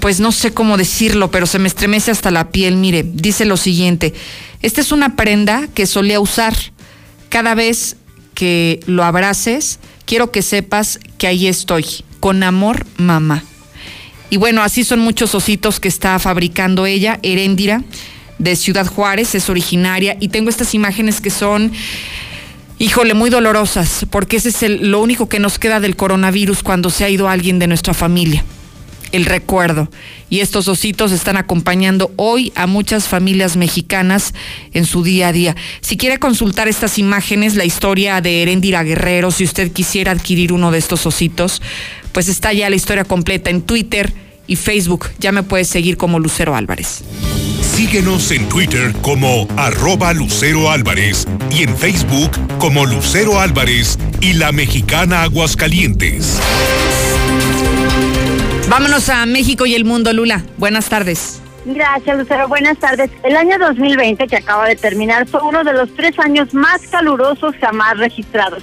pues 0.00 0.18
no 0.20 0.32
sé 0.32 0.52
cómo 0.52 0.76
decirlo, 0.76 1.30
pero 1.30 1.46
se 1.46 1.60
me 1.60 1.68
estremece 1.68 2.10
hasta 2.10 2.32
la 2.32 2.50
piel. 2.50 2.76
Mire, 2.76 3.04
dice 3.04 3.44
lo 3.44 3.56
siguiente, 3.56 4.12
esta 4.60 4.80
es 4.80 4.90
una 4.90 5.14
prenda 5.14 5.68
que 5.72 5.86
solía 5.86 6.20
usar. 6.20 6.54
Cada 7.28 7.54
vez 7.54 7.96
que 8.34 8.80
lo 8.86 9.04
abraces, 9.04 9.78
quiero 10.06 10.32
que 10.32 10.42
sepas 10.42 10.98
que 11.18 11.28
ahí 11.28 11.46
estoy 11.46 11.86
con 12.20 12.42
amor, 12.42 12.86
mamá. 12.96 13.44
Y 14.30 14.36
bueno, 14.36 14.62
así 14.62 14.84
son 14.84 15.00
muchos 15.00 15.34
ositos 15.34 15.80
que 15.80 15.88
está 15.88 16.18
fabricando 16.18 16.86
ella, 16.86 17.18
Heréndira, 17.22 17.82
de 18.38 18.56
Ciudad 18.56 18.86
Juárez, 18.86 19.34
es 19.34 19.48
originaria. 19.48 20.16
Y 20.20 20.28
tengo 20.28 20.50
estas 20.50 20.74
imágenes 20.74 21.20
que 21.20 21.30
son, 21.30 21.72
híjole, 22.78 23.14
muy 23.14 23.30
dolorosas, 23.30 24.06
porque 24.10 24.36
ese 24.36 24.50
es 24.50 24.62
el, 24.62 24.90
lo 24.90 25.00
único 25.00 25.28
que 25.28 25.38
nos 25.38 25.58
queda 25.58 25.80
del 25.80 25.96
coronavirus 25.96 26.62
cuando 26.62 26.90
se 26.90 27.04
ha 27.04 27.08
ido 27.08 27.28
alguien 27.28 27.58
de 27.58 27.66
nuestra 27.66 27.94
familia. 27.94 28.44
El 29.12 29.24
recuerdo. 29.24 29.90
Y 30.30 30.40
estos 30.40 30.68
ositos 30.68 31.12
están 31.12 31.36
acompañando 31.36 32.12
hoy 32.16 32.52
a 32.54 32.66
muchas 32.66 33.08
familias 33.08 33.56
mexicanas 33.56 34.34
en 34.72 34.84
su 34.84 35.02
día 35.02 35.28
a 35.28 35.32
día. 35.32 35.56
Si 35.80 35.96
quiere 35.96 36.18
consultar 36.18 36.68
estas 36.68 36.98
imágenes, 36.98 37.54
la 37.54 37.64
historia 37.64 38.20
de 38.20 38.42
Heréndira 38.42 38.82
Guerrero, 38.82 39.30
si 39.30 39.44
usted 39.44 39.72
quisiera 39.72 40.12
adquirir 40.12 40.52
uno 40.52 40.70
de 40.70 40.78
estos 40.78 41.06
ositos, 41.06 41.62
pues 42.12 42.28
está 42.28 42.52
ya 42.52 42.68
la 42.70 42.76
historia 42.76 43.04
completa 43.04 43.50
en 43.50 43.62
Twitter 43.62 44.12
y 44.46 44.56
Facebook. 44.56 45.08
Ya 45.18 45.32
me 45.32 45.42
puedes 45.42 45.68
seguir 45.68 45.96
como 45.96 46.18
Lucero 46.18 46.54
Álvarez. 46.54 47.02
Síguenos 47.62 48.32
en 48.32 48.48
Twitter 48.48 48.92
como 49.02 49.46
arroba 49.56 50.12
Lucero 50.12 50.70
Álvarez 50.70 51.26
y 51.50 51.62
en 51.62 51.76
Facebook 51.76 52.32
como 52.58 52.84
Lucero 52.84 53.40
Álvarez 53.40 53.98
y 54.20 54.32
la 54.32 54.50
mexicana 54.50 55.22
Aguascalientes. 55.22 56.40
Vámonos 58.68 59.08
a 59.08 59.24
México 59.24 59.64
y 59.64 59.74
el 59.74 59.86
mundo, 59.86 60.12
Lula. 60.12 60.42
Buenas 60.58 60.90
tardes. 60.90 61.40
Gracias, 61.64 62.18
Lucero. 62.18 62.48
Buenas 62.48 62.76
tardes. 62.76 63.10
El 63.22 63.34
año 63.34 63.58
2020 63.58 64.26
que 64.26 64.36
acaba 64.36 64.68
de 64.68 64.76
terminar 64.76 65.26
fue 65.26 65.40
uno 65.42 65.64
de 65.64 65.72
los 65.72 65.94
tres 65.94 66.18
años 66.18 66.52
más 66.52 66.82
calurosos 66.88 67.54
jamás 67.62 67.96
registrados. 67.96 68.62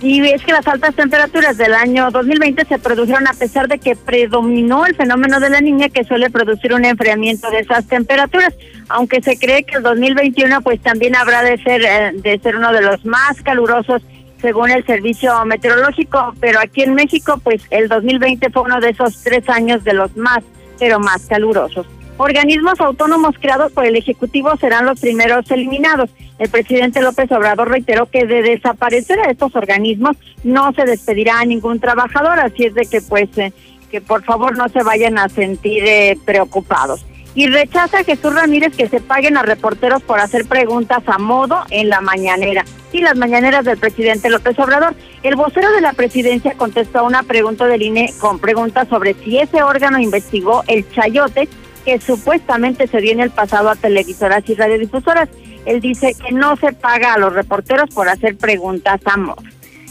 Y 0.00 0.26
es 0.26 0.42
que 0.42 0.52
las 0.52 0.66
altas 0.66 0.94
temperaturas 0.94 1.58
del 1.58 1.74
año 1.74 2.10
2020 2.10 2.64
se 2.64 2.78
produjeron 2.78 3.28
a 3.28 3.34
pesar 3.34 3.68
de 3.68 3.78
que 3.78 3.94
predominó 3.94 4.86
el 4.86 4.94
fenómeno 4.94 5.38
de 5.38 5.50
la 5.50 5.60
niña 5.60 5.90
que 5.90 6.04
suele 6.04 6.30
producir 6.30 6.72
un 6.72 6.86
enfriamiento 6.86 7.50
de 7.50 7.60
esas 7.60 7.86
temperaturas, 7.86 8.54
aunque 8.88 9.20
se 9.20 9.38
cree 9.38 9.64
que 9.64 9.76
el 9.76 9.82
2021 9.82 10.62
pues 10.62 10.80
también 10.80 11.14
habrá 11.14 11.42
de 11.42 11.58
ser 11.62 11.82
eh, 11.82 12.12
de 12.14 12.38
ser 12.38 12.56
uno 12.56 12.72
de 12.72 12.80
los 12.80 13.04
más 13.04 13.42
calurosos 13.42 14.02
según 14.40 14.70
el 14.70 14.84
servicio 14.84 15.44
meteorológico, 15.44 16.34
pero 16.40 16.60
aquí 16.60 16.82
en 16.82 16.94
México 16.94 17.40
pues 17.42 17.62
el 17.70 17.88
2020 17.88 18.50
fue 18.50 18.62
uno 18.62 18.80
de 18.80 18.90
esos 18.90 19.22
tres 19.22 19.48
años 19.48 19.84
de 19.84 19.94
los 19.94 20.16
más 20.16 20.42
pero 20.78 21.00
más 21.00 21.26
calurosos. 21.26 21.86
Organismos 22.18 22.80
autónomos 22.80 23.34
creados 23.38 23.72
por 23.72 23.84
el 23.84 23.96
Ejecutivo 23.96 24.56
serán 24.56 24.86
los 24.86 25.00
primeros 25.00 25.50
eliminados. 25.50 26.10
El 26.38 26.48
presidente 26.48 27.02
López 27.02 27.30
Obrador 27.30 27.68
reiteró 27.68 28.06
que 28.06 28.26
de 28.26 28.42
desaparecer 28.42 29.20
a 29.20 29.30
estos 29.30 29.54
organismos 29.54 30.16
no 30.42 30.72
se 30.72 30.84
despedirá 30.84 31.40
a 31.40 31.44
ningún 31.44 31.78
trabajador, 31.78 32.40
así 32.40 32.64
es 32.64 32.74
de 32.74 32.86
que 32.86 33.02
pues 33.02 33.28
eh, 33.36 33.52
que 33.90 34.00
por 34.00 34.24
favor 34.24 34.56
no 34.56 34.68
se 34.68 34.82
vayan 34.82 35.18
a 35.18 35.28
sentir 35.28 35.84
eh, 35.86 36.18
preocupados. 36.24 37.04
Y 37.36 37.48
rechaza 37.48 37.98
a 37.98 38.04
Jesús 38.04 38.34
Ramírez 38.34 38.74
que 38.74 38.88
se 38.88 38.98
paguen 38.98 39.36
a 39.36 39.42
reporteros 39.42 40.02
por 40.02 40.18
hacer 40.18 40.46
preguntas 40.46 41.02
a 41.06 41.18
modo 41.18 41.64
en 41.68 41.90
la 41.90 42.00
mañanera. 42.00 42.64
Y 42.92 43.02
las 43.02 43.14
mañaneras 43.14 43.66
del 43.66 43.76
presidente 43.76 44.30
López 44.30 44.58
Obrador. 44.58 44.94
El 45.22 45.36
vocero 45.36 45.70
de 45.72 45.82
la 45.82 45.92
presidencia 45.92 46.54
contestó 46.56 47.00
a 47.00 47.02
una 47.02 47.22
pregunta 47.24 47.66
del 47.66 47.82
INE 47.82 48.14
con 48.20 48.38
preguntas 48.38 48.88
sobre 48.88 49.12
si 49.22 49.38
ese 49.38 49.62
órgano 49.62 49.98
investigó 49.98 50.64
el 50.66 50.90
chayote 50.92 51.46
que 51.84 52.00
supuestamente 52.00 52.86
se 52.86 53.02
dio 53.02 53.12
en 53.12 53.20
el 53.20 53.30
pasado 53.30 53.68
a 53.68 53.76
televisoras 53.76 54.42
y 54.48 54.54
radiodifusoras. 54.54 55.28
Él 55.66 55.82
dice 55.82 56.14
que 56.14 56.32
no 56.32 56.56
se 56.56 56.72
paga 56.72 57.12
a 57.12 57.18
los 57.18 57.34
reporteros 57.34 57.90
por 57.94 58.08
hacer 58.08 58.38
preguntas 58.38 59.00
a 59.04 59.16
modo. 59.18 59.42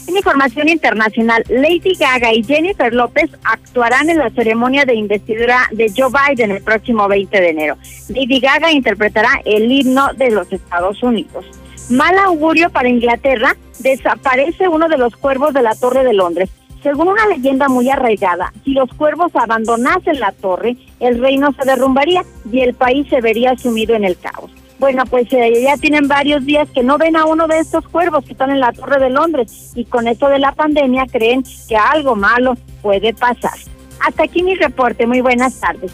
En 0.06 0.16
información 0.16 0.68
internacional, 0.68 1.42
Lady 1.48 1.94
Gaga 1.98 2.32
y 2.32 2.44
Jennifer 2.44 2.94
López 2.94 3.28
actuarán 3.42 4.08
en 4.08 4.18
la 4.18 4.30
ceremonia 4.30 4.84
de 4.84 4.94
investidura 4.94 5.68
de 5.72 5.92
Joe 5.94 6.10
Biden 6.10 6.52
el 6.52 6.62
próximo 6.62 7.08
20 7.08 7.40
de 7.40 7.48
enero. 7.50 7.76
Lady 8.08 8.38
Gaga 8.38 8.70
interpretará 8.70 9.40
el 9.44 9.70
himno 9.70 10.14
de 10.14 10.30
los 10.30 10.52
Estados 10.52 11.02
Unidos. 11.02 11.44
Mal 11.90 12.16
augurio 12.18 12.70
para 12.70 12.88
Inglaterra, 12.88 13.56
desaparece 13.80 14.68
uno 14.68 14.88
de 14.88 14.96
los 14.96 15.16
cuervos 15.16 15.52
de 15.52 15.62
la 15.62 15.74
Torre 15.74 16.04
de 16.04 16.14
Londres. 16.14 16.50
Según 16.82 17.08
una 17.08 17.26
leyenda 17.26 17.68
muy 17.68 17.90
arraigada, 17.90 18.52
si 18.64 18.72
los 18.72 18.88
cuervos 18.90 19.34
abandonasen 19.34 20.20
la 20.20 20.30
torre, 20.30 20.76
el 21.00 21.20
reino 21.20 21.52
se 21.52 21.68
derrumbaría 21.68 22.24
y 22.52 22.60
el 22.60 22.74
país 22.74 23.08
se 23.08 23.20
vería 23.20 23.56
sumido 23.56 23.96
en 23.96 24.04
el 24.04 24.16
caos. 24.16 24.52
Bueno, 24.78 25.04
pues 25.06 25.32
eh, 25.32 25.62
ya 25.62 25.76
tienen 25.78 26.06
varios 26.06 26.44
días 26.44 26.68
que 26.70 26.82
no 26.82 26.98
ven 26.98 27.16
a 27.16 27.24
uno 27.24 27.46
de 27.46 27.58
estos 27.58 27.88
cuervos 27.88 28.24
que 28.24 28.32
están 28.32 28.50
en 28.50 28.60
la 28.60 28.72
Torre 28.72 29.00
de 29.00 29.10
Londres 29.10 29.72
y 29.74 29.84
con 29.86 30.06
esto 30.06 30.28
de 30.28 30.38
la 30.38 30.52
pandemia 30.52 31.06
creen 31.10 31.42
que 31.68 31.76
algo 31.76 32.14
malo 32.14 32.54
puede 32.82 33.14
pasar. 33.14 33.58
Hasta 34.06 34.24
aquí 34.24 34.42
mi 34.42 34.54
reporte. 34.54 35.06
Muy 35.06 35.22
buenas 35.22 35.58
tardes. 35.58 35.92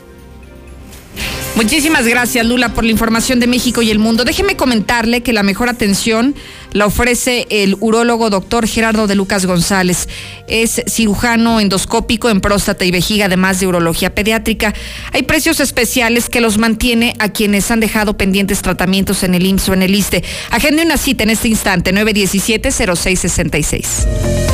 Muchísimas 1.55 2.07
gracias, 2.07 2.47
Lula, 2.47 2.71
por 2.71 2.83
la 2.83 2.91
información 2.91 3.39
de 3.39 3.47
México 3.47 3.83
y 3.83 3.91
el 3.91 3.99
mundo. 3.99 4.25
Déjeme 4.25 4.57
comentarle 4.57 5.23
que 5.23 5.35
la 5.35 5.43
mejor 5.43 5.69
atención 5.69 6.35
la 6.73 6.87
ofrece 6.87 7.47
el 7.51 7.77
urólogo 7.79 8.31
doctor 8.31 8.67
Gerardo 8.67 9.07
de 9.07 9.15
Lucas 9.15 9.45
González. 9.45 10.09
Es 10.49 10.83
cirujano 10.89 11.61
endoscópico 11.61 12.31
en 12.31 12.41
próstata 12.41 12.87
y 12.87 12.91
vejiga, 12.91 13.27
además 13.27 13.61
de 13.61 13.67
urología 13.67 14.15
pediátrica. 14.15 14.73
Hay 15.13 15.25
precios 15.25 15.61
especiales 15.61 16.31
que 16.31 16.41
los 16.41 16.57
mantiene 16.57 17.15
a 17.19 17.29
quienes 17.29 17.71
han 17.71 17.81
dejado 17.81 18.17
pendientes 18.17 18.63
tratamientos 18.63 19.23
en 19.23 19.35
el 19.35 19.45
IMSS 19.45 19.69
o 19.69 19.75
en 19.75 19.83
el 19.83 19.95
ISTE. 19.95 20.25
Agende 20.51 20.85
una 20.85 20.97
cita 20.97 21.25
en 21.25 21.31
este 21.31 21.49
instante, 21.49 21.93
917-0666. 21.93 24.52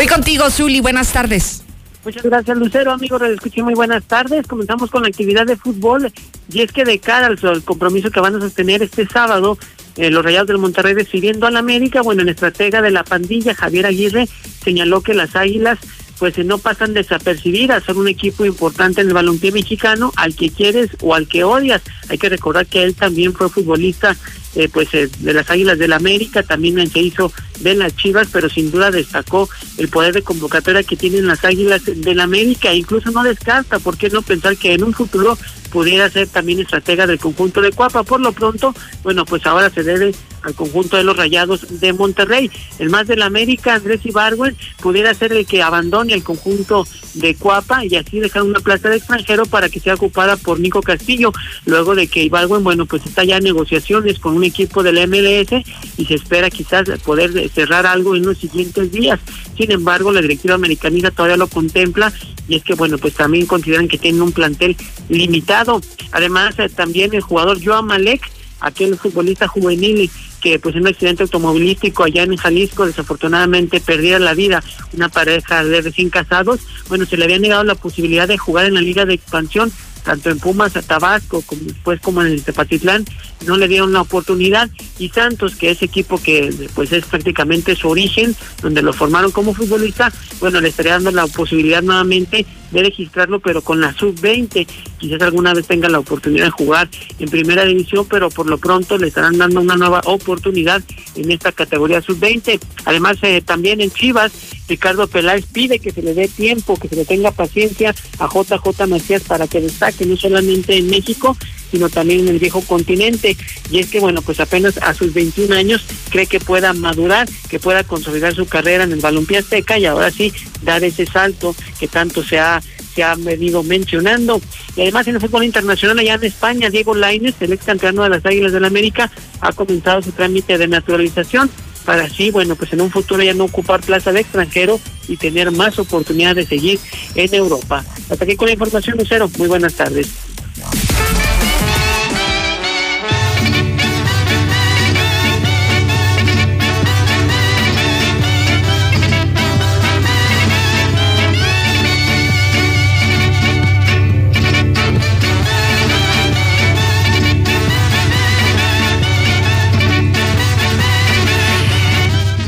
Voy 0.00 0.06
contigo, 0.06 0.48
Zuli. 0.48 0.80
Buenas 0.80 1.12
tardes. 1.12 1.62
Muchas 2.06 2.22
gracias, 2.22 2.56
Lucero. 2.56 2.90
Amigo, 2.90 3.22
escuché 3.22 3.62
muy 3.62 3.74
buenas 3.74 4.02
tardes. 4.04 4.46
Comenzamos 4.46 4.90
con 4.90 5.02
la 5.02 5.08
actividad 5.08 5.44
de 5.44 5.56
fútbol. 5.56 6.10
Y 6.50 6.62
es 6.62 6.72
que 6.72 6.86
de 6.86 6.98
cara 6.98 7.26
al 7.26 7.62
compromiso 7.64 8.10
que 8.10 8.18
van 8.18 8.34
a 8.34 8.40
sostener 8.40 8.82
este 8.82 9.06
sábado, 9.06 9.58
eh, 9.98 10.08
los 10.08 10.24
Rayados 10.24 10.48
del 10.48 10.56
Monterrey 10.56 10.94
decidiendo 10.94 11.46
a 11.46 11.50
la 11.50 11.58
América, 11.58 12.00
bueno, 12.00 12.22
el 12.22 12.30
estratega 12.30 12.80
de 12.80 12.92
la 12.92 13.04
pandilla, 13.04 13.54
Javier 13.54 13.84
Aguirre, 13.84 14.26
señaló 14.64 15.02
que 15.02 15.12
las 15.12 15.36
Águilas 15.36 15.78
pues 16.18 16.38
no 16.38 16.56
pasan 16.56 16.94
desapercibidas, 16.94 17.84
son 17.84 17.98
un 17.98 18.08
equipo 18.08 18.46
importante 18.46 19.02
en 19.02 19.08
el 19.08 19.14
balompié 19.14 19.52
mexicano, 19.52 20.12
al 20.16 20.34
que 20.34 20.48
quieres 20.48 20.90
o 21.02 21.14
al 21.14 21.28
que 21.28 21.44
odias. 21.44 21.82
Hay 22.08 22.16
que 22.16 22.30
recordar 22.30 22.64
que 22.64 22.84
él 22.84 22.94
también 22.94 23.34
fue 23.34 23.50
futbolista 23.50 24.16
eh, 24.54 24.68
pues 24.68 24.92
eh, 24.94 25.08
de 25.20 25.32
las 25.32 25.48
Águilas 25.50 25.78
del 25.78 25.90
la 25.90 25.96
América, 25.96 26.42
también 26.42 26.90
se 26.90 27.00
hizo 27.00 27.32
de 27.60 27.74
las 27.74 27.94
Chivas, 27.96 28.28
pero 28.32 28.48
sin 28.48 28.70
duda 28.70 28.90
destacó 28.90 29.48
el 29.78 29.88
poder 29.88 30.14
de 30.14 30.22
convocatoria 30.22 30.82
que 30.82 30.96
tienen 30.96 31.26
las 31.26 31.44
Águilas 31.44 31.84
del 31.84 32.16
la 32.16 32.24
América, 32.24 32.70
e 32.70 32.76
incluso 32.76 33.10
no 33.10 33.22
descarta, 33.22 33.78
¿por 33.78 33.96
qué 33.96 34.08
no 34.08 34.22
pensar 34.22 34.56
que 34.56 34.74
en 34.74 34.84
un 34.84 34.92
futuro 34.92 35.36
pudiera 35.70 36.10
ser 36.10 36.28
también 36.28 36.60
estratega 36.60 37.06
del 37.06 37.18
conjunto 37.18 37.60
de 37.60 37.70
Cuapa? 37.70 38.02
Por 38.02 38.20
lo 38.20 38.32
pronto, 38.32 38.74
bueno, 39.02 39.24
pues 39.24 39.46
ahora 39.46 39.70
se 39.70 39.82
debe 39.82 40.14
al 40.42 40.54
conjunto 40.54 40.96
de 40.96 41.04
los 41.04 41.16
Rayados 41.16 41.80
de 41.80 41.92
Monterrey. 41.92 42.50
El 42.78 42.90
más 42.90 43.06
del 43.06 43.22
América, 43.22 43.74
Andrés 43.74 44.04
Ibargüen, 44.04 44.56
pudiera 44.80 45.12
ser 45.14 45.32
el 45.32 45.46
que 45.46 45.62
abandone 45.62 46.14
el 46.14 46.22
conjunto 46.22 46.86
de 47.14 47.34
Cuapa 47.34 47.84
y 47.84 47.96
así 47.96 48.20
dejar 48.20 48.42
una 48.42 48.60
plaza 48.60 48.88
de 48.88 48.96
extranjero 48.96 49.44
para 49.46 49.68
que 49.68 49.80
sea 49.80 49.94
ocupada 49.94 50.36
por 50.36 50.60
Nico 50.60 50.82
Castillo, 50.82 51.32
luego 51.66 51.94
de 51.94 52.06
que 52.06 52.24
Ibargüen, 52.24 52.64
bueno, 52.64 52.86
pues 52.86 53.04
está 53.04 53.24
ya 53.24 53.36
en 53.36 53.44
negociaciones 53.44 54.18
con 54.18 54.39
un 54.40 54.44
equipo 54.44 54.82
del 54.82 55.06
MLS 55.06 55.64
y 55.96 56.06
se 56.06 56.14
espera 56.14 56.50
quizás 56.50 56.88
poder 57.04 57.50
cerrar 57.50 57.86
algo 57.86 58.16
en 58.16 58.24
los 58.24 58.38
siguientes 58.38 58.90
días. 58.90 59.20
Sin 59.56 59.70
embargo, 59.70 60.12
la 60.12 60.22
directiva 60.22 60.54
americanista 60.54 61.10
todavía 61.10 61.36
lo 61.36 61.46
contempla 61.46 62.12
y 62.48 62.56
es 62.56 62.64
que, 62.64 62.74
bueno, 62.74 62.98
pues 62.98 63.14
también 63.14 63.46
consideran 63.46 63.88
que 63.88 63.98
tienen 63.98 64.22
un 64.22 64.32
plantel 64.32 64.76
limitado. 65.08 65.80
Además, 66.12 66.58
eh, 66.58 66.68
también 66.68 67.14
el 67.14 67.20
jugador 67.20 67.58
Joan 67.62 67.86
Malek, 67.86 68.22
aquel 68.60 68.96
futbolista 68.96 69.46
juvenil 69.46 70.10
que 70.40 70.58
pues 70.58 70.74
en 70.74 70.82
un 70.82 70.88
accidente 70.88 71.22
automovilístico 71.22 72.02
allá 72.02 72.22
en 72.22 72.36
Jalisco 72.36 72.86
desafortunadamente 72.86 73.78
perdiera 73.80 74.18
la 74.18 74.34
vida 74.34 74.62
una 74.94 75.08
pareja 75.08 75.62
de 75.64 75.82
recién 75.82 76.08
casados, 76.08 76.60
bueno, 76.88 77.04
se 77.04 77.16
le 77.16 77.24
había 77.24 77.38
negado 77.38 77.62
la 77.64 77.74
posibilidad 77.74 78.26
de 78.26 78.38
jugar 78.38 78.66
en 78.66 78.74
la 78.74 78.80
liga 78.80 79.04
de 79.04 79.14
expansión 79.14 79.70
tanto 80.02 80.30
en 80.30 80.38
Pumas, 80.38 80.76
a 80.76 80.82
Tabasco, 80.82 81.42
como 81.42 81.62
después 81.62 82.00
como 82.00 82.22
en 82.22 82.28
el 82.28 82.42
Tepatitlán, 82.42 83.04
no 83.46 83.56
le 83.56 83.68
dieron 83.68 83.92
la 83.92 84.02
oportunidad 84.02 84.68
y 84.98 85.08
Santos, 85.08 85.56
que 85.56 85.70
es 85.70 85.82
equipo 85.82 86.20
que 86.22 86.52
pues 86.74 86.92
es 86.92 87.04
prácticamente 87.06 87.76
su 87.76 87.88
origen, 87.88 88.34
donde 88.62 88.82
lo 88.82 88.92
formaron 88.92 89.30
como 89.30 89.54
futbolista, 89.54 90.12
bueno, 90.40 90.60
le 90.60 90.68
estaría 90.68 90.92
dando 90.92 91.10
la 91.10 91.26
posibilidad 91.26 91.82
nuevamente 91.82 92.46
de 92.70 92.82
registrarlo, 92.82 93.40
pero 93.40 93.62
con 93.62 93.80
la 93.80 93.92
sub-20. 93.92 94.66
Quizás 95.00 95.22
alguna 95.22 95.54
vez 95.54 95.66
tenga 95.66 95.88
la 95.88 95.98
oportunidad 95.98 96.44
de 96.44 96.50
jugar 96.50 96.88
en 97.18 97.30
primera 97.30 97.64
división, 97.64 98.06
pero 98.08 98.28
por 98.28 98.46
lo 98.46 98.58
pronto 98.58 98.98
le 98.98 99.08
estarán 99.08 99.38
dando 99.38 99.60
una 99.60 99.76
nueva 99.76 100.02
oportunidad 100.04 100.82
en 101.16 101.30
esta 101.30 101.52
categoría 101.52 102.02
sub-20. 102.02 102.60
Además, 102.84 103.16
eh, 103.22 103.40
también 103.40 103.80
en 103.80 103.90
Chivas, 103.90 104.30
Ricardo 104.68 105.08
Peláez 105.08 105.46
pide 105.46 105.78
que 105.78 105.90
se 105.90 106.02
le 106.02 106.12
dé 106.12 106.28
tiempo, 106.28 106.76
que 106.76 106.88
se 106.88 106.96
le 106.96 107.06
tenga 107.06 107.30
paciencia 107.30 107.94
a 108.18 108.28
JJ 108.28 108.86
Macías 108.86 109.22
para 109.22 109.48
que 109.48 109.60
destaque 109.60 110.04
no 110.04 110.16
solamente 110.16 110.76
en 110.76 110.90
México, 110.90 111.36
sino 111.70 111.88
también 111.88 112.20
en 112.20 112.28
el 112.28 112.38
viejo 112.38 112.60
continente. 112.60 113.36
Y 113.70 113.78
es 113.78 113.88
que, 113.88 114.00
bueno, 114.00 114.20
pues 114.22 114.38
apenas 114.38 114.76
a 114.78 114.92
sus 114.92 115.14
21 115.14 115.54
años 115.54 115.84
cree 116.10 116.26
que 116.26 116.40
pueda 116.40 116.72
madurar, 116.72 117.28
que 117.48 117.58
pueda 117.58 117.84
consolidar 117.84 118.34
su 118.34 118.46
carrera 118.46 118.84
en 118.84 118.92
el 118.92 119.00
balompié 119.00 119.38
azteca 119.38 119.78
y 119.78 119.86
ahora 119.86 120.10
sí 120.10 120.32
dar 120.62 120.84
ese 120.84 121.06
salto 121.06 121.54
que 121.78 121.88
tanto 121.88 122.22
se 122.22 122.38
ha 122.38 122.60
se 122.94 123.02
ha 123.02 123.14
venido 123.14 123.62
mencionando. 123.62 124.40
Y 124.76 124.82
además 124.82 125.06
en 125.08 125.16
el 125.16 125.20
fútbol 125.20 125.44
internacional 125.44 125.98
allá 125.98 126.14
en 126.14 126.24
España, 126.24 126.70
Diego 126.70 126.94
Lainez, 126.94 127.34
el 127.40 127.52
ex 127.52 127.64
campeón 127.64 127.96
de 127.96 128.08
las 128.08 128.24
Águilas 128.24 128.52
del 128.52 128.62
la 128.62 128.68
América, 128.68 129.10
ha 129.40 129.52
comenzado 129.52 130.02
su 130.02 130.12
trámite 130.12 130.58
de 130.58 130.68
naturalización 130.68 131.50
para 131.84 132.04
así, 132.04 132.30
bueno, 132.30 132.56
pues 132.56 132.72
en 132.72 132.82
un 132.82 132.90
futuro 132.90 133.22
ya 133.22 133.34
no 133.34 133.44
ocupar 133.44 133.80
plaza 133.80 134.12
de 134.12 134.20
extranjero 134.20 134.78
y 135.08 135.16
tener 135.16 135.50
más 135.50 135.78
oportunidad 135.78 136.36
de 136.36 136.46
seguir 136.46 136.78
en 137.14 137.34
Europa. 137.34 137.84
Hasta 138.08 138.24
aquí 138.24 138.36
con 138.36 138.46
la 138.46 138.52
información, 138.52 138.98
Lucero. 138.98 139.30
Muy 139.38 139.48
buenas 139.48 139.74
tardes. 139.74 140.08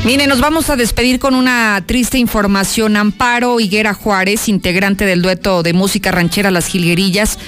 Mire, 0.05 0.27
nos 0.27 0.41
vamos 0.41 0.69
a 0.69 0.75
despedir 0.75 1.17
con 1.17 1.33
una 1.33 1.81
triste 1.85 2.17
información. 2.17 2.97
Amparo 2.97 3.61
Higuera 3.61 3.93
Juárez, 3.93 4.49
integrante 4.49 5.05
del 5.05 5.21
dueto 5.21 5.63
de 5.63 5.71
música 5.71 6.11
ranchera 6.11 6.51
Las 6.51 6.67
Gilguerillas, 6.67 7.39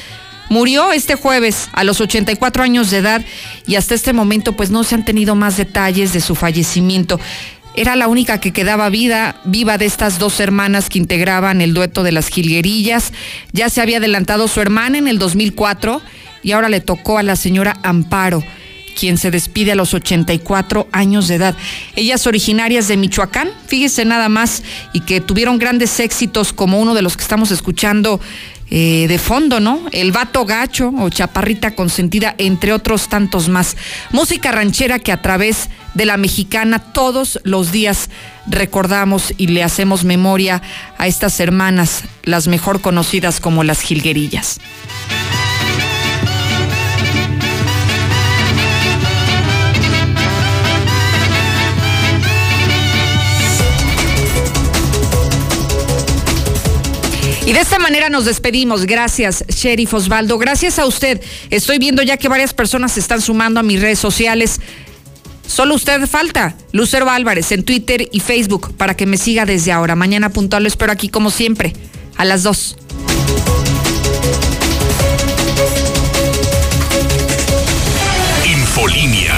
murió 0.47 0.93
este 0.93 1.15
jueves 1.15 1.67
a 1.73 1.83
los 1.83 1.99
84 1.99 2.63
años 2.63 2.91
de 2.91 2.99
edad 2.99 3.25
y 3.67 3.75
hasta 3.75 3.93
este 3.93 4.13
momento 4.13 4.53
pues 4.53 4.69
no 4.69 4.85
se 4.85 4.95
han 4.95 5.03
tenido 5.03 5.35
más 5.35 5.57
detalles 5.57 6.13
de 6.13 6.21
su 6.21 6.33
fallecimiento. 6.33 7.19
Era 7.75 7.97
la 7.97 8.07
única 8.07 8.39
que 8.39 8.53
quedaba 8.53 8.87
vida, 8.87 9.35
viva 9.43 9.77
de 9.77 9.85
estas 9.85 10.17
dos 10.17 10.39
hermanas 10.39 10.87
que 10.87 10.97
integraban 10.97 11.59
el 11.59 11.73
dueto 11.73 12.03
de 12.03 12.13
las 12.13 12.29
Gilguerillas. 12.29 13.11
Ya 13.51 13.67
se 13.67 13.81
había 13.81 13.97
adelantado 13.97 14.47
su 14.47 14.61
hermana 14.61 14.97
en 14.97 15.09
el 15.09 15.19
2004 15.19 16.01
y 16.41 16.53
ahora 16.53 16.69
le 16.69 16.79
tocó 16.79 17.17
a 17.17 17.23
la 17.23 17.35
señora 17.35 17.75
Amparo 17.83 18.41
quien 18.95 19.17
se 19.17 19.29
despide 19.29 19.73
a 19.73 19.75
los 19.75 19.93
84 19.93 20.87
años 20.91 21.27
de 21.27 21.35
edad. 21.35 21.55
Ellas 21.95 22.25
originarias 22.25 22.87
de 22.87 22.97
Michoacán, 22.97 23.49
fíjese 23.67 24.05
nada 24.05 24.29
más, 24.29 24.63
y 24.93 25.01
que 25.01 25.21
tuvieron 25.21 25.59
grandes 25.59 25.99
éxitos 25.99 26.53
como 26.53 26.79
uno 26.79 26.95
de 26.95 27.01
los 27.01 27.15
que 27.15 27.23
estamos 27.23 27.51
escuchando 27.51 28.19
eh, 28.71 29.05
de 29.07 29.19
fondo, 29.19 29.59
¿no? 29.59 29.81
El 29.91 30.11
vato 30.11 30.43
gacho 30.43 30.91
o 30.97 31.09
chaparrita 31.09 31.75
consentida, 31.75 32.33
entre 32.39 32.73
otros 32.73 33.09
tantos 33.09 33.47
más. 33.47 33.77
Música 34.09 34.51
ranchera 34.51 34.97
que 34.97 35.11
a 35.11 35.21
través 35.21 35.69
de 35.93 36.05
la 36.05 36.17
mexicana 36.17 36.79
todos 36.79 37.39
los 37.43 37.71
días 37.71 38.09
recordamos 38.47 39.35
y 39.37 39.47
le 39.47 39.63
hacemos 39.63 40.03
memoria 40.03 40.63
a 40.97 41.05
estas 41.05 41.39
hermanas, 41.39 42.05
las 42.23 42.47
mejor 42.47 42.81
conocidas 42.81 43.39
como 43.39 43.63
las 43.63 43.81
jilguerillas. 43.81 44.59
Y 57.45 57.53
de 57.53 57.59
esta 57.59 57.77
manera 57.77 58.09
nos 58.09 58.25
despedimos. 58.25 58.85
Gracias, 58.85 59.45
Sheriff 59.47 59.93
Osvaldo. 59.93 60.39
Gracias 60.39 60.79
a 60.79 60.85
usted. 60.87 61.21
Estoy 61.51 61.77
viendo 61.77 62.01
ya 62.01 62.17
que 62.17 62.27
varias 62.27 62.53
personas 62.53 62.93
se 62.93 62.99
están 62.99 63.21
sumando 63.21 63.59
a 63.59 63.63
mis 63.63 63.79
redes 63.79 63.99
sociales. 63.99 64.59
Solo 65.47 65.75
usted 65.75 66.07
falta, 66.07 66.55
Lucero 66.71 67.07
Álvarez, 67.07 67.51
en 67.51 67.63
Twitter 67.63 68.09
y 68.11 68.19
Facebook, 68.19 68.75
para 68.77 68.97
que 68.97 69.05
me 69.05 69.17
siga 69.17 69.45
desde 69.45 69.71
ahora. 69.71 69.95
Mañana 69.95 70.29
puntual 70.29 70.63
lo 70.63 70.67
espero 70.67 70.91
aquí 70.91 71.09
como 71.09 71.29
siempre, 71.29 71.73
a 72.17 72.25
las 72.25 72.41
2. 72.41 72.77
Infolinia. 78.45 79.35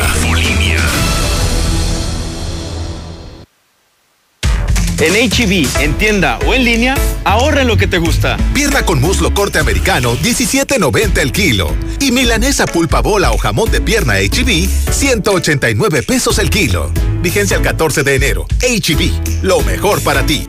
En 5.00 5.14
HB, 5.14 5.68
en 5.80 5.94
tienda 5.94 6.40
o 6.48 6.56
en 6.56 6.66
línea, 6.66 6.96
ahorra 7.24 7.62
en 7.62 7.68
lo 7.68 7.78
que 7.78 7.86
te 7.86 8.00
gusta. 8.00 8.36
Pierna 8.56 8.84
con 8.84 9.00
muslo 9.00 9.32
corte 9.32 9.60
americano, 9.60 10.16
17.90 10.18 11.20
el 11.20 11.32
kilo. 11.32 11.76
Y 12.00 12.12
milanesa 12.12 12.66
pulpa 12.66 13.02
bola 13.02 13.32
o 13.32 13.38
jamón 13.38 13.70
de 13.70 13.80
pierna 13.80 14.16
HB, 14.16 14.68
189 14.92 16.02
pesos 16.02 16.40
el 16.40 16.50
kilo. 16.50 16.92
Vigencia 17.22 17.58
el 17.58 17.64
14 17.64 18.02
de 18.04 18.16
enero. 18.16 18.48
HB, 18.60 19.44
lo 19.44 19.62
mejor 19.62 20.02
para 20.02 20.26
ti. 20.26 20.48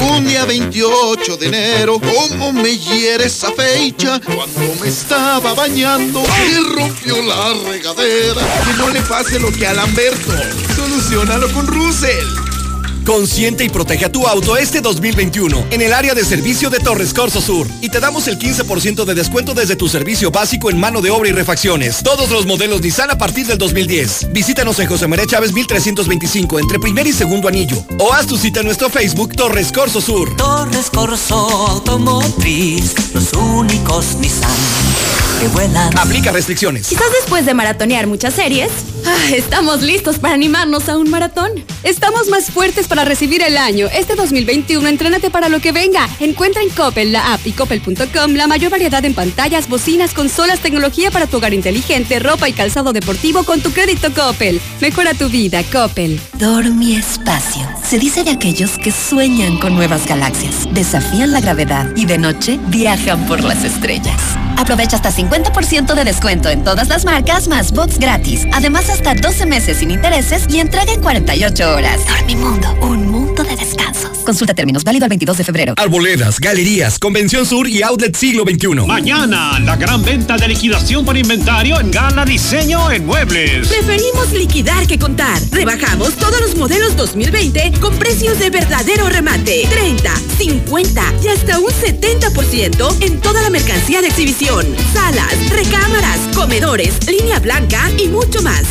Un 0.00 0.24
día 0.26 0.44
28 0.44 1.36
de 1.36 1.46
enero, 1.46 2.00
cómo 2.00 2.52
me 2.52 2.76
hiere 2.76 3.26
esa 3.26 3.50
fecha, 3.52 4.20
cuando 4.20 4.74
me 4.80 4.88
estaba 4.88 5.54
bañando 5.54 6.22
y 6.48 6.76
rompió 6.76 7.22
la 7.22 7.54
regadera. 7.70 8.40
Que 8.64 8.72
no 8.78 8.88
le 8.90 9.00
pase 9.02 9.40
lo 9.40 9.50
que 9.50 9.66
a 9.66 9.74
Lamberto. 9.74 10.32
Solucionalo 10.76 11.52
con 11.52 11.66
Russell. 11.66 12.47
Consciente 13.08 13.64
y 13.64 13.70
protege 13.70 14.04
a 14.04 14.12
tu 14.12 14.26
auto 14.26 14.58
este 14.58 14.82
2021 14.82 15.68
en 15.70 15.80
el 15.80 15.94
área 15.94 16.12
de 16.12 16.26
servicio 16.26 16.68
de 16.68 16.78
Torres 16.78 17.14
Corso 17.14 17.40
Sur. 17.40 17.66
Y 17.80 17.88
te 17.88 18.00
damos 18.00 18.28
el 18.28 18.38
15% 18.38 19.06
de 19.06 19.14
descuento 19.14 19.54
desde 19.54 19.76
tu 19.76 19.88
servicio 19.88 20.30
básico 20.30 20.68
en 20.68 20.78
mano 20.78 21.00
de 21.00 21.10
obra 21.10 21.30
y 21.30 21.32
refacciones. 21.32 22.02
Todos 22.02 22.28
los 22.28 22.44
modelos 22.44 22.82
Nissan 22.82 23.10
a 23.10 23.16
partir 23.16 23.46
del 23.46 23.56
2010. 23.56 24.30
Visítanos 24.30 24.78
en 24.80 24.88
José 24.88 25.06
María 25.06 25.26
Chávez 25.26 25.54
1325 25.54 26.58
entre 26.58 26.78
primer 26.78 27.06
y 27.06 27.14
segundo 27.14 27.48
anillo. 27.48 27.82
O 27.98 28.12
haz 28.12 28.26
tu 28.26 28.36
cita 28.36 28.60
en 28.60 28.66
nuestro 28.66 28.90
Facebook 28.90 29.34
Torres 29.34 29.72
Corso 29.72 30.02
Sur. 30.02 30.36
Torres 30.36 30.90
Corso 30.90 31.34
Automotriz, 31.48 32.94
los 33.14 33.32
únicos 33.32 34.16
Nissan 34.20 34.50
que 35.38 35.48
vuelan. 35.48 35.96
Aplica 35.96 36.32
restricciones. 36.32 36.88
Quizás 36.88 37.10
después 37.12 37.46
de 37.46 37.54
maratonear 37.54 38.06
muchas 38.06 38.34
series, 38.34 38.70
ah, 39.06 39.16
estamos 39.32 39.82
listos 39.82 40.18
para 40.18 40.34
animarnos 40.34 40.88
a 40.88 40.96
un 40.96 41.10
maratón. 41.10 41.52
Estamos 41.82 42.28
más 42.28 42.50
fuertes 42.50 42.88
para 42.88 42.97
recibir 43.04 43.42
el 43.42 43.56
año. 43.56 43.88
Este 43.92 44.14
2021, 44.14 44.86
entrénate 44.88 45.30
para 45.30 45.48
lo 45.48 45.60
que 45.60 45.72
venga. 45.72 46.08
Encuentra 46.20 46.62
en 46.62 46.70
Coppel, 46.70 47.12
la 47.12 47.34
app 47.34 47.46
y 47.46 47.52
coppel.com 47.52 48.32
la 48.34 48.46
mayor 48.46 48.70
variedad 48.70 49.04
en 49.04 49.14
pantallas, 49.14 49.68
bocinas, 49.68 50.14
consolas, 50.14 50.60
tecnología 50.60 51.10
para 51.10 51.26
tu 51.26 51.38
hogar 51.38 51.54
inteligente, 51.54 52.18
ropa 52.18 52.48
y 52.48 52.52
calzado 52.52 52.92
deportivo 52.92 53.44
con 53.44 53.60
tu 53.60 53.72
crédito 53.72 54.12
Coppel. 54.12 54.60
Mejora 54.80 55.14
tu 55.14 55.28
vida, 55.28 55.62
Coppel. 55.64 56.20
Dormi 56.34 56.96
Espacio. 56.96 57.68
Se 57.84 57.98
dice 57.98 58.24
de 58.24 58.30
aquellos 58.30 58.78
que 58.78 58.92
sueñan 58.92 59.58
con 59.58 59.74
nuevas 59.74 60.06
galaxias, 60.06 60.68
desafían 60.72 61.32
la 61.32 61.40
gravedad 61.40 61.92
y 61.96 62.04
de 62.06 62.18
noche 62.18 62.58
viajan 62.68 63.26
por 63.26 63.42
las 63.42 63.64
estrellas. 63.64 64.47
Aprovecha 64.58 64.96
hasta 64.96 65.12
50% 65.12 65.94
de 65.94 66.04
descuento 66.04 66.50
en 66.50 66.64
todas 66.64 66.88
las 66.88 67.04
marcas 67.04 67.46
más 67.46 67.70
box 67.70 68.00
gratis. 68.00 68.44
Además, 68.52 68.90
hasta 68.90 69.14
12 69.14 69.46
meses 69.46 69.78
sin 69.78 69.92
intereses 69.92 70.46
y 70.50 70.58
entrega 70.58 70.92
en 70.92 71.00
48 71.00 71.74
horas. 71.76 72.00
Dormimundo, 72.06 72.76
un 72.82 73.08
mundo 73.08 73.44
de 73.44 73.54
descansos. 73.54 74.18
Consulta 74.24 74.54
términos 74.54 74.82
válido 74.82 75.04
al 75.04 75.10
22 75.10 75.38
de 75.38 75.44
febrero. 75.44 75.74
Arboledas, 75.76 76.40
galerías, 76.40 76.98
Convención 76.98 77.46
Sur 77.46 77.68
y 77.68 77.82
Outlet 77.82 78.16
Siglo 78.16 78.42
XXI. 78.42 78.84
Mañana, 78.84 79.60
la 79.60 79.76
gran 79.76 80.02
venta 80.02 80.36
de 80.36 80.48
liquidación 80.48 81.04
por 81.04 81.16
inventario 81.16 81.78
en 81.78 81.92
Gala 81.92 82.24
Diseño 82.24 82.90
en 82.90 83.06
Muebles. 83.06 83.68
Preferimos 83.68 84.32
liquidar 84.32 84.88
que 84.88 84.98
contar. 84.98 85.40
Rebajamos 85.52 86.14
todos 86.16 86.40
los 86.40 86.56
modelos 86.56 86.96
2020 86.96 87.74
con 87.80 87.96
precios 87.96 88.40
de 88.40 88.50
verdadero 88.50 89.08
remate. 89.08 89.68
30, 89.70 90.12
50 90.36 91.14
y 91.22 91.28
hasta 91.28 91.60
un 91.60 91.70
70% 91.70 93.02
en 93.02 93.20
toda 93.20 93.40
la 93.40 93.50
mercancía 93.50 94.00
de 94.00 94.08
exhibición. 94.08 94.47
Salas, 94.48 95.50
recámaras, 95.50 96.20
comedores, 96.34 97.06
línea 97.06 97.38
blanca 97.38 97.90
y 97.98 98.08
mucho 98.08 98.40
más. 98.40 98.62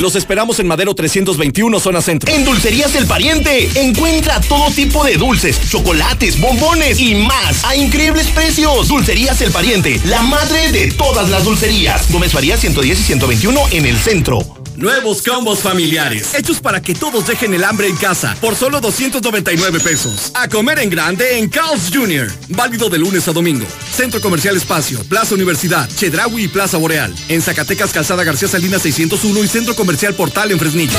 Los 0.00 0.16
esperamos 0.16 0.58
en 0.58 0.66
Madero 0.66 0.96
321, 0.96 1.78
zona 1.78 2.02
centro. 2.02 2.32
En 2.32 2.44
Dulcerías 2.44 2.92
El 2.96 3.06
Pariente, 3.06 3.70
encuentra 3.76 4.40
todo 4.40 4.68
tipo 4.72 5.04
de 5.04 5.16
dulces, 5.16 5.60
chocolates, 5.70 6.40
bombones 6.40 6.98
y 6.98 7.14
más 7.14 7.64
a 7.64 7.76
increíbles 7.76 8.26
precios. 8.28 8.88
Dulcerías 8.88 9.40
El 9.42 9.52
Pariente, 9.52 10.00
la 10.06 10.22
madre 10.22 10.72
de 10.72 10.90
todas 10.90 11.30
las 11.30 11.44
dulcerías. 11.44 12.10
Gómez 12.10 12.32
Faría 12.32 12.56
110 12.56 12.98
y 12.98 13.02
121 13.04 13.60
en 13.70 13.86
el 13.86 13.96
centro. 13.98 14.55
Nuevos 14.76 15.22
combos 15.22 15.60
familiares, 15.60 16.34
hechos 16.34 16.60
para 16.60 16.82
que 16.82 16.94
todos 16.94 17.26
dejen 17.26 17.54
el 17.54 17.64
hambre 17.64 17.88
en 17.88 17.96
casa, 17.96 18.36
por 18.40 18.54
solo 18.54 18.80
299 18.80 19.80
pesos. 19.80 20.30
A 20.34 20.48
comer 20.48 20.78
en 20.80 20.90
grande 20.90 21.38
en 21.38 21.48
Carl's 21.48 21.90
Jr., 21.92 22.30
válido 22.48 22.90
de 22.90 22.98
lunes 22.98 23.26
a 23.26 23.32
domingo. 23.32 23.66
Centro 23.90 24.20
Comercial 24.20 24.56
Espacio, 24.56 25.02
Plaza 25.04 25.34
Universidad, 25.34 25.88
Chedraui 25.88 26.44
y 26.44 26.48
Plaza 26.48 26.76
Boreal. 26.76 27.14
En 27.28 27.40
Zacatecas, 27.40 27.92
Calzada 27.92 28.22
García 28.22 28.48
Salinas 28.48 28.82
601 28.82 29.44
y 29.44 29.48
Centro 29.48 29.74
Comercial 29.74 30.14
Portal 30.14 30.52
en 30.52 30.58
Fresnillo. 30.58 30.98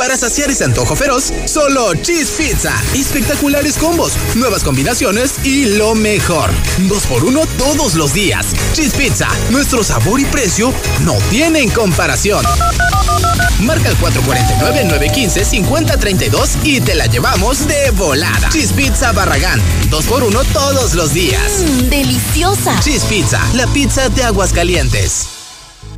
Para 0.00 0.16
saciar 0.16 0.50
ese 0.50 0.64
antojo 0.64 0.96
feroz, 0.96 1.30
solo 1.44 1.92
Cheese 1.92 2.30
Pizza. 2.30 2.72
Espectaculares 2.94 3.76
combos, 3.76 4.14
nuevas 4.34 4.64
combinaciones 4.64 5.44
y 5.44 5.66
lo 5.76 5.94
mejor. 5.94 6.50
Dos 6.88 7.04
por 7.04 7.22
uno 7.22 7.42
todos 7.58 7.96
los 7.96 8.14
días. 8.14 8.46
Cheese 8.72 8.96
Pizza, 8.96 9.28
nuestro 9.50 9.84
sabor 9.84 10.18
y 10.18 10.24
precio 10.24 10.72
no 11.04 11.18
tienen 11.28 11.68
comparación. 11.68 12.42
Marca 13.60 13.90
el 13.90 13.96
449-915-5032 13.98 16.48
y 16.64 16.80
te 16.80 16.94
la 16.94 17.04
llevamos 17.04 17.68
de 17.68 17.90
volada. 17.90 18.48
Cheese 18.48 18.72
Pizza 18.72 19.12
Barragán. 19.12 19.60
Dos 19.90 20.06
por 20.06 20.24
uno 20.24 20.42
todos 20.44 20.94
los 20.94 21.12
días. 21.12 21.60
Mmm, 21.60 21.90
deliciosa. 21.90 22.80
Cheese 22.80 23.04
Pizza, 23.04 23.42
la 23.52 23.66
pizza 23.66 24.08
de 24.08 24.24
aguas 24.24 24.54
calientes. 24.54 25.26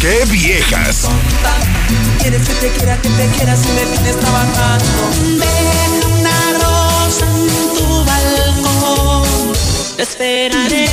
¡Qué 0.00 0.24
viejas! 0.30 1.08
Quieres 2.20 2.48
que 2.48 2.54
te 2.54 2.70
quiera, 2.70 2.96
que 3.02 3.10
te 3.10 3.26
quiera 3.36 3.54
si 3.54 3.68
me 3.68 3.82
tienes 3.82 4.18
trabajando. 4.18 4.84
Deja 5.36 6.08
una 6.08 6.52
rosa 6.54 7.26
en 7.26 7.74
tu 7.74 8.04
balcón. 8.06 9.52
Te 9.96 10.02
esperaré 10.02 10.88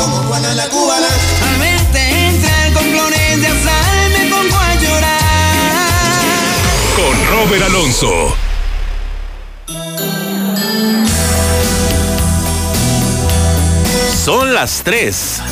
Como 0.00 0.16
Juana 0.24 0.54
la 0.54 0.68
cubana. 0.70 1.06
A 1.06 1.58
verte 1.60 2.26
entrar 2.30 2.72
con 2.72 2.82
flores 2.82 3.40
de 3.42 3.46
azar 3.46 4.10
me 4.10 4.28
pongo 4.28 4.56
a 4.56 4.74
llorar. 4.74 6.16
Con 6.96 7.26
Robert 7.30 7.62
Alonso. 7.62 8.36
Son 14.26 14.52
las 14.52 14.82
3. 14.82 15.45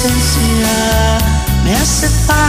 Tu 0.00 0.08
presencia 0.08 1.18
me 1.64 1.74
hace 1.74 2.08
falta. 2.08 2.39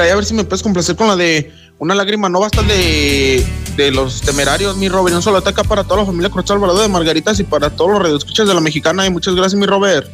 A 0.00 0.14
ver 0.14 0.24
si 0.24 0.34
me 0.34 0.44
puedes 0.44 0.62
complacer 0.62 0.96
con 0.96 1.08
la 1.08 1.16
de 1.16 1.52
Una 1.78 1.94
lágrima. 1.94 2.28
No 2.28 2.40
basta 2.40 2.62
de, 2.62 3.44
de 3.76 3.90
los 3.90 4.20
temerarios, 4.22 4.76
mi 4.76 4.88
Robert. 4.88 5.16
Un 5.16 5.22
solo 5.22 5.38
ataca 5.38 5.64
para 5.64 5.84
toda 5.84 6.00
la 6.00 6.06
familia 6.06 6.30
Cruzal 6.30 6.56
Alvarado 6.56 6.80
de 6.80 6.88
Margaritas 6.88 7.40
y 7.40 7.44
para 7.44 7.70
todos 7.70 7.92
los 7.92 8.02
radioescuchas 8.02 8.46
de 8.46 8.54
la 8.54 8.60
mexicana. 8.60 9.06
Y 9.06 9.10
muchas 9.10 9.34
gracias, 9.34 9.58
mi 9.58 9.66
Robert. 9.66 10.08